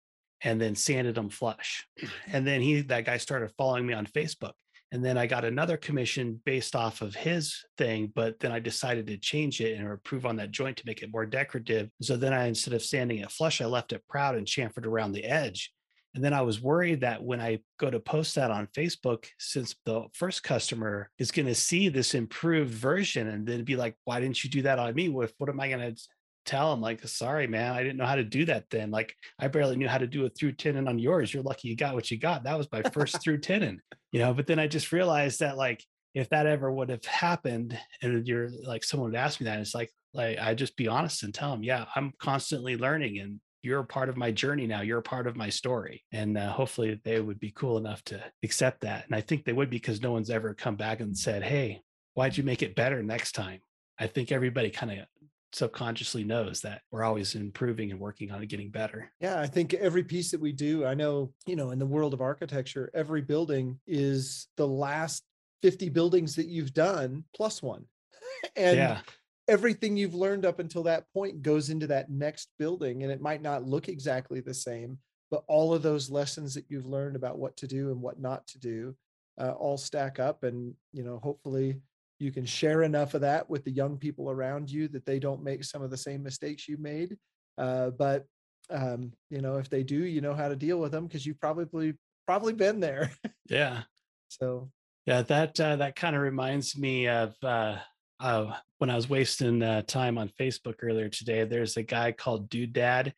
and 0.43 0.61
then 0.61 0.75
sanded 0.75 1.15
them 1.15 1.31
flush. 1.31 1.87
And 2.33 2.47
then 2.47 2.61
he 2.61 2.83
that 2.83 3.05
guy 3.05 3.17
started 3.17 3.53
following 3.57 3.87
me 3.87 3.95
on 3.95 4.07
Facebook 4.07 4.53
and 4.91 5.05
then 5.05 5.19
I 5.19 5.27
got 5.27 5.45
another 5.45 5.77
commission 5.77 6.41
based 6.45 6.75
off 6.75 7.03
of 7.03 7.15
his 7.15 7.65
thing, 7.77 8.11
but 8.15 8.41
then 8.41 8.53
I 8.53 8.59
decided 8.59 9.07
to 9.09 9.19
change 9.19 9.61
it 9.61 9.79
and 9.79 9.87
improve 9.87 10.25
on 10.25 10.37
that 10.37 10.51
joint 10.51 10.79
to 10.79 10.87
make 10.87 11.03
it 11.03 11.13
more 11.13 11.27
decorative. 11.27 11.91
So 12.01 12.17
then 12.17 12.33
I, 12.33 12.47
instead 12.47 12.73
of 12.73 12.83
sanding 12.83 13.19
it 13.19 13.31
flush, 13.31 13.61
I 13.61 13.67
left 13.67 13.93
it 13.93 14.07
proud 14.09 14.35
and 14.35 14.47
chamfered 14.47 14.87
around 14.87 15.13
the 15.13 15.25
edge. 15.25 15.73
And 16.15 16.25
then 16.25 16.33
I 16.33 16.41
was 16.41 16.61
worried 16.61 17.03
that 17.03 17.23
when 17.23 17.41
I 17.41 17.61
go 17.79 17.91
to 17.91 18.01
post 18.01 18.35
that 18.37 18.51
on 18.51 18.67
Facebook, 18.69 19.27
since 19.39 19.77
the 19.85 20.07
first 20.15 20.43
customer 20.43 21.11
is 21.19 21.31
going 21.31 21.47
to 21.47 21.55
see 21.55 21.91
this 21.91 22.15
improved 22.15 22.73
version 22.73 23.29
and 23.29 23.47
then 23.47 23.63
be 23.65 23.77
like, 23.77 23.95
why 24.05 24.21
didn't 24.21 24.43
you 24.43 24.49
do 24.49 24.63
that 24.63 24.79
on 24.79 24.95
me? 24.95 25.11
What, 25.11 25.33
what 25.37 25.51
am 25.51 25.61
I 25.61 25.69
going 25.69 25.95
to 25.95 26.03
tell 26.49 26.73
him 26.73 26.81
like 26.81 27.07
sorry 27.07 27.47
man 27.47 27.73
i 27.73 27.83
didn't 27.83 27.97
know 27.97 28.07
how 28.07 28.17
to 28.17 28.25
do 28.25 28.45
that 28.45 28.69
then 28.71 28.91
like 28.91 29.15
i 29.39 29.49
barely 29.49 29.77
knew 29.77 29.89
how 29.89 29.99
to 29.99 30.07
do 30.07 30.25
a 30.25 30.29
through 30.29 30.53
tenon 30.53 30.89
on 30.89 30.99
yours 30.99 31.33
you're 31.33 31.43
lucky 31.43 31.69
you 31.69 31.77
got 31.77 31.95
what 31.95 32.11
you 32.11 32.19
got 32.19 32.45
that 32.45 32.57
was 32.57 32.71
my 32.73 32.83
first 32.83 33.21
through 33.23 33.39
tenon 33.39 33.81
you 34.13 34.21
know 34.21 34.33
but 34.35 34.47
then 34.47 34.59
i 34.59 34.67
just 34.67 34.93
realized 34.93 35.41
that 35.41 35.57
like 35.57 35.85
if 36.15 36.29
that 36.31 36.47
ever 36.47 36.71
would 36.71 36.89
have 36.89 37.05
happened 37.05 37.79
and 38.03 38.27
you're 38.27 38.49
like 38.65 38.83
someone 38.83 39.11
would 39.11 39.19
ask 39.19 39.41
me 39.41 39.45
that 39.45 39.61
it's 39.61 39.75
like 39.75 39.91
like 40.15 40.39
i 40.39 40.55
just 40.55 40.77
be 40.77 40.89
honest 40.89 41.23
and 41.23 41.35
tell 41.35 41.51
them 41.51 41.63
yeah 41.63 41.85
i'm 41.95 42.13
constantly 42.19 42.77
learning 42.77 43.19
and 43.19 43.41
you're 43.63 43.81
a 43.81 43.85
part 43.85 44.09
of 44.09 44.17
my 44.17 44.31
journey 44.31 44.67
now 44.67 44.81
you're 44.81 44.99
a 44.99 45.03
part 45.03 45.27
of 45.27 45.37
my 45.37 45.51
story 45.51 46.05
and 46.13 46.39
uh, 46.39 46.51
hopefully 46.51 47.01
they 47.05 47.21
would 47.21 47.41
be 47.41 47.51
cool 47.51 47.77
enough 47.77 48.03
to 48.05 48.23
accept 48.43 48.81
that 48.81 49.05
and 49.05 49.15
i 49.15 49.21
think 49.21 49.45
they 49.45 49.53
would 49.53 49.69
because 49.69 50.01
no 50.01 50.13
one's 50.13 50.31
ever 50.31 50.55
come 50.55 50.77
back 50.77 51.01
and 51.01 51.17
said 51.17 51.43
hey 51.43 51.83
why'd 52.19 52.37
you 52.37 52.43
make 52.43 52.65
it 52.65 52.75
better 52.75 53.01
next 53.01 53.31
time? 53.31 53.61
I 53.97 54.09
think 54.09 54.33
everybody 54.33 54.71
kind 54.71 54.91
of 54.91 55.07
subconsciously 55.53 56.25
knows 56.25 56.61
that 56.61 56.83
we're 56.91 57.05
always 57.05 57.35
improving 57.35 57.91
and 57.91 58.01
working 58.01 58.31
on 58.31 58.43
it 58.43 58.47
getting 58.47 58.71
better. 58.71 59.11
Yeah, 59.21 59.41
I 59.41 59.47
think 59.47 59.75
every 59.75 60.05
piece 60.05 60.31
that 60.31 60.41
we 60.41 60.53
do, 60.53 60.85
I 60.85 60.95
know, 60.95 61.33
you 61.47 61.57
know, 61.57 61.71
in 61.71 61.79
the 61.79 61.87
world 61.87 62.15
of 62.15 62.21
architecture, 62.21 62.91
every 62.95 63.23
building 63.23 63.79
is 63.87 64.49
the 64.57 64.67
last 64.67 65.25
50 65.63 65.89
buildings 65.89 66.37
that 66.37 66.47
you've 66.47 66.75
done 66.75 67.25
plus 67.35 67.63
one. 67.63 67.85
and 68.57 68.77
yeah. 68.77 69.01
everything 69.49 69.97
you've 69.97 70.15
learned 70.15 70.45
up 70.45 70.59
until 70.59 70.83
that 70.85 71.11
point 71.13 71.43
goes 71.43 71.71
into 71.71 71.87
that 71.87 72.11
next 72.11 72.51
building 72.59 73.03
and 73.03 73.11
it 73.11 73.21
might 73.21 73.43
not 73.43 73.65
look 73.65 73.89
exactly 73.89 74.41
the 74.41 74.55
same, 74.55 74.99
but 75.31 75.45
all 75.49 75.73
of 75.73 75.83
those 75.83 76.11
lessons 76.11 76.55
that 76.55 76.67
you've 76.69 76.87
learned 76.87 77.17
about 77.17 77.39
what 77.39 77.57
to 77.57 77.67
do 77.67 77.91
and 77.91 78.01
what 78.01 78.21
not 78.21 78.47
to 78.49 78.59
do 78.59 78.95
uh, 79.41 79.53
all 79.53 79.79
stack 79.79 80.19
up 80.19 80.43
and, 80.43 80.75
you 80.93 81.05
know, 81.05 81.21
hopefully 81.23 81.81
you 82.19 82.33
can 82.33 82.45
share 82.45 82.83
enough 82.83 83.15
of 83.15 83.21
that 83.21 83.49
with 83.49 83.65
the 83.65 83.71
young 83.71 83.97
people 83.97 84.31
around 84.31 84.71
you 84.71 84.89
that 84.89 85.07
they 85.07 85.19
don't 85.19 85.43
make 85.43 85.65
some 85.65 85.83
of 85.83 85.91
the 85.91 85.97
same 85.97 86.23
mistakes 86.23 86.69
you 86.69 86.77
made. 86.79 87.17
Uh, 87.57 87.91
but 87.91 88.25
um, 88.71 89.13
you 89.31 89.41
know 89.41 89.57
if 89.57 89.71
they 89.71 89.83
do 89.83 89.97
you 89.97 90.21
know 90.21 90.35
how 90.35 90.47
to 90.49 90.57
deal 90.57 90.79
with 90.79 90.93
them 90.93 91.07
because 91.07 91.25
you've 91.25 91.41
probably 91.41 91.95
probably 92.27 92.53
been 92.53 92.81
there. 92.81 93.11
Yeah. 93.49 93.83
So 94.31 94.71
yeah 95.07 95.23
that 95.23 95.59
uh, 95.59 95.77
that 95.77 95.97
kind 95.97 96.15
of 96.15 96.21
reminds 96.21 96.77
me 96.77 97.09
of 97.09 97.35
uh, 97.43 97.79
uh, 98.21 98.53
when 98.77 98.91
i 98.91 98.95
was 98.95 99.09
wasting 99.09 99.63
uh, 99.63 99.81
time 99.81 100.19
on 100.19 100.31
facebook 100.39 100.75
earlier 100.83 101.09
today 101.09 101.45
there's 101.45 101.79
a 101.79 101.83
guy 101.83 102.13
called 102.13 102.51
dude 102.51 102.75
dad 102.75 103.15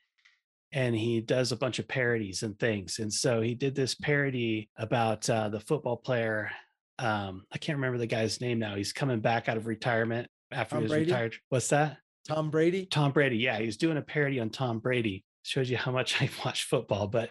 and 0.73 0.95
he 0.95 1.21
does 1.21 1.53
a 1.53 1.57
bunch 1.57 1.79
of 1.79 1.89
parodies 1.89 2.43
and 2.43 2.59
things. 2.59 2.99
And 2.99 3.13
so 3.13 3.41
he 3.41 3.55
did 3.55 3.75
this 3.75 3.95
parody 3.95 4.71
about 4.77 5.29
uh, 5.29 5.49
the 5.49 5.61
football 5.61 5.97
player 5.97 6.51
um, 7.01 7.45
I 7.51 7.59
can't 7.59 7.79
remember 7.79 7.99
the 7.99 8.07
guy's 8.07 8.41
name 8.41 8.59
now. 8.59 8.75
He's 8.75 8.93
coming 8.93 9.21
back 9.21 9.49
out 9.49 9.57
of 9.57 9.67
retirement 9.67 10.29
after 10.53 10.75
Tom 10.75 10.81
he 10.81 10.85
was 10.85 10.93
Brady? 10.93 11.05
retired. 11.07 11.37
What's 11.49 11.69
that? 11.69 11.99
Tom 12.29 12.51
Brady. 12.51 12.87
Tom 12.87 13.13
Brady. 13.13 13.39
Yeah, 13.39 13.59
he's 13.59 13.77
doing 13.77 13.97
a 13.97 14.03
parody 14.03 14.39
on 14.41 14.51
Tom 14.51 14.79
Brady. 14.79 15.25
Shows 15.43 15.71
you 15.71 15.79
how 15.79 15.91
much 15.91 16.21
I 16.23 16.29
watch 16.45 16.65
football, 16.65 17.07
but 17.09 17.31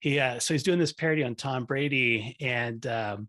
he 0.00 0.18
uh, 0.20 0.38
so 0.38 0.54
he's 0.54 0.62
doing 0.62 0.78
this 0.78 0.92
parody 0.92 1.24
on 1.24 1.34
Tom 1.34 1.64
Brady, 1.64 2.36
and 2.40 2.86
um, 2.86 3.28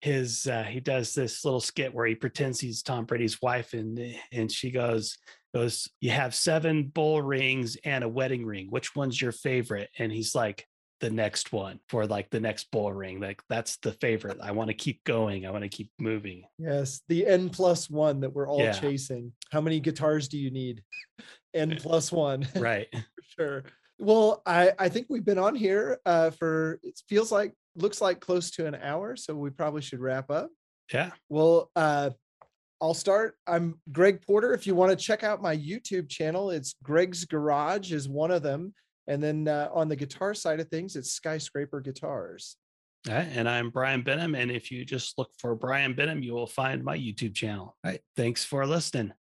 his 0.00 0.46
uh, 0.46 0.64
he 0.64 0.80
does 0.80 1.14
this 1.14 1.44
little 1.44 1.60
skit 1.60 1.94
where 1.94 2.06
he 2.06 2.14
pretends 2.14 2.60
he's 2.60 2.82
Tom 2.82 3.04
Brady's 3.04 3.40
wife, 3.40 3.72
and 3.72 3.98
and 4.32 4.50
she 4.50 4.70
goes 4.70 5.16
goes, 5.54 5.88
"You 6.00 6.10
have 6.10 6.34
seven 6.34 6.88
bull 6.88 7.22
rings 7.22 7.76
and 7.84 8.02
a 8.02 8.08
wedding 8.08 8.44
ring. 8.44 8.66
Which 8.70 8.96
one's 8.96 9.20
your 9.20 9.32
favorite?" 9.32 9.88
And 9.98 10.12
he's 10.12 10.34
like, 10.34 10.66
the 11.04 11.10
next 11.10 11.52
one 11.52 11.78
for 11.90 12.06
like 12.06 12.30
the 12.30 12.40
next 12.40 12.70
bull 12.70 12.90
ring. 12.90 13.20
Like 13.20 13.42
that's 13.50 13.76
the 13.76 13.92
favorite. 13.92 14.38
I 14.42 14.52
want 14.52 14.68
to 14.68 14.74
keep 14.74 15.04
going. 15.04 15.44
I 15.44 15.50
want 15.50 15.62
to 15.62 15.68
keep 15.68 15.90
moving. 15.98 16.44
Yes, 16.56 17.02
the 17.08 17.26
N 17.26 17.50
plus 17.50 17.90
one 17.90 18.20
that 18.20 18.30
we're 18.30 18.48
all 18.48 18.60
yeah. 18.60 18.72
chasing. 18.72 19.30
How 19.52 19.60
many 19.60 19.80
guitars 19.80 20.28
do 20.28 20.38
you 20.38 20.50
need? 20.50 20.82
N 21.52 21.76
plus 21.78 22.10
one. 22.10 22.48
Right. 22.56 22.88
for 22.90 23.22
sure. 23.38 23.64
Well, 23.98 24.40
I 24.46 24.72
I 24.78 24.88
think 24.88 25.08
we've 25.10 25.24
been 25.24 25.38
on 25.38 25.54
here 25.54 25.98
uh, 26.06 26.30
for 26.30 26.80
it 26.82 26.98
feels 27.06 27.30
like 27.30 27.52
looks 27.76 28.00
like 28.00 28.20
close 28.20 28.50
to 28.52 28.66
an 28.66 28.74
hour, 28.74 29.14
so 29.14 29.34
we 29.34 29.50
probably 29.50 29.82
should 29.82 30.00
wrap 30.00 30.30
up. 30.30 30.48
Yeah. 30.90 31.10
Well, 31.28 31.70
uh, 31.76 32.10
I'll 32.80 32.94
start. 32.94 33.36
I'm 33.46 33.78
Greg 33.92 34.22
Porter. 34.22 34.54
If 34.54 34.66
you 34.66 34.74
want 34.74 34.90
to 34.90 34.96
check 34.96 35.22
out 35.22 35.42
my 35.42 35.54
YouTube 35.54 36.08
channel, 36.08 36.50
it's 36.50 36.76
Greg's 36.82 37.26
Garage 37.26 37.92
is 37.92 38.08
one 38.08 38.30
of 38.30 38.42
them. 38.42 38.72
And 39.06 39.22
then 39.22 39.48
uh, 39.48 39.68
on 39.72 39.88
the 39.88 39.96
guitar 39.96 40.34
side 40.34 40.60
of 40.60 40.68
things, 40.68 40.96
it's 40.96 41.12
Skyscraper 41.12 41.80
Guitars. 41.80 42.56
Right, 43.08 43.28
and 43.34 43.48
I'm 43.48 43.70
Brian 43.70 44.02
Benham. 44.02 44.34
And 44.34 44.50
if 44.50 44.70
you 44.70 44.84
just 44.84 45.18
look 45.18 45.30
for 45.38 45.54
Brian 45.54 45.94
Benham, 45.94 46.22
you 46.22 46.32
will 46.32 46.46
find 46.46 46.82
my 46.82 46.96
YouTube 46.96 47.34
channel. 47.34 47.76
All 47.84 47.90
right. 47.90 48.00
Thanks 48.16 48.44
for 48.44 48.66
listening. 48.66 49.14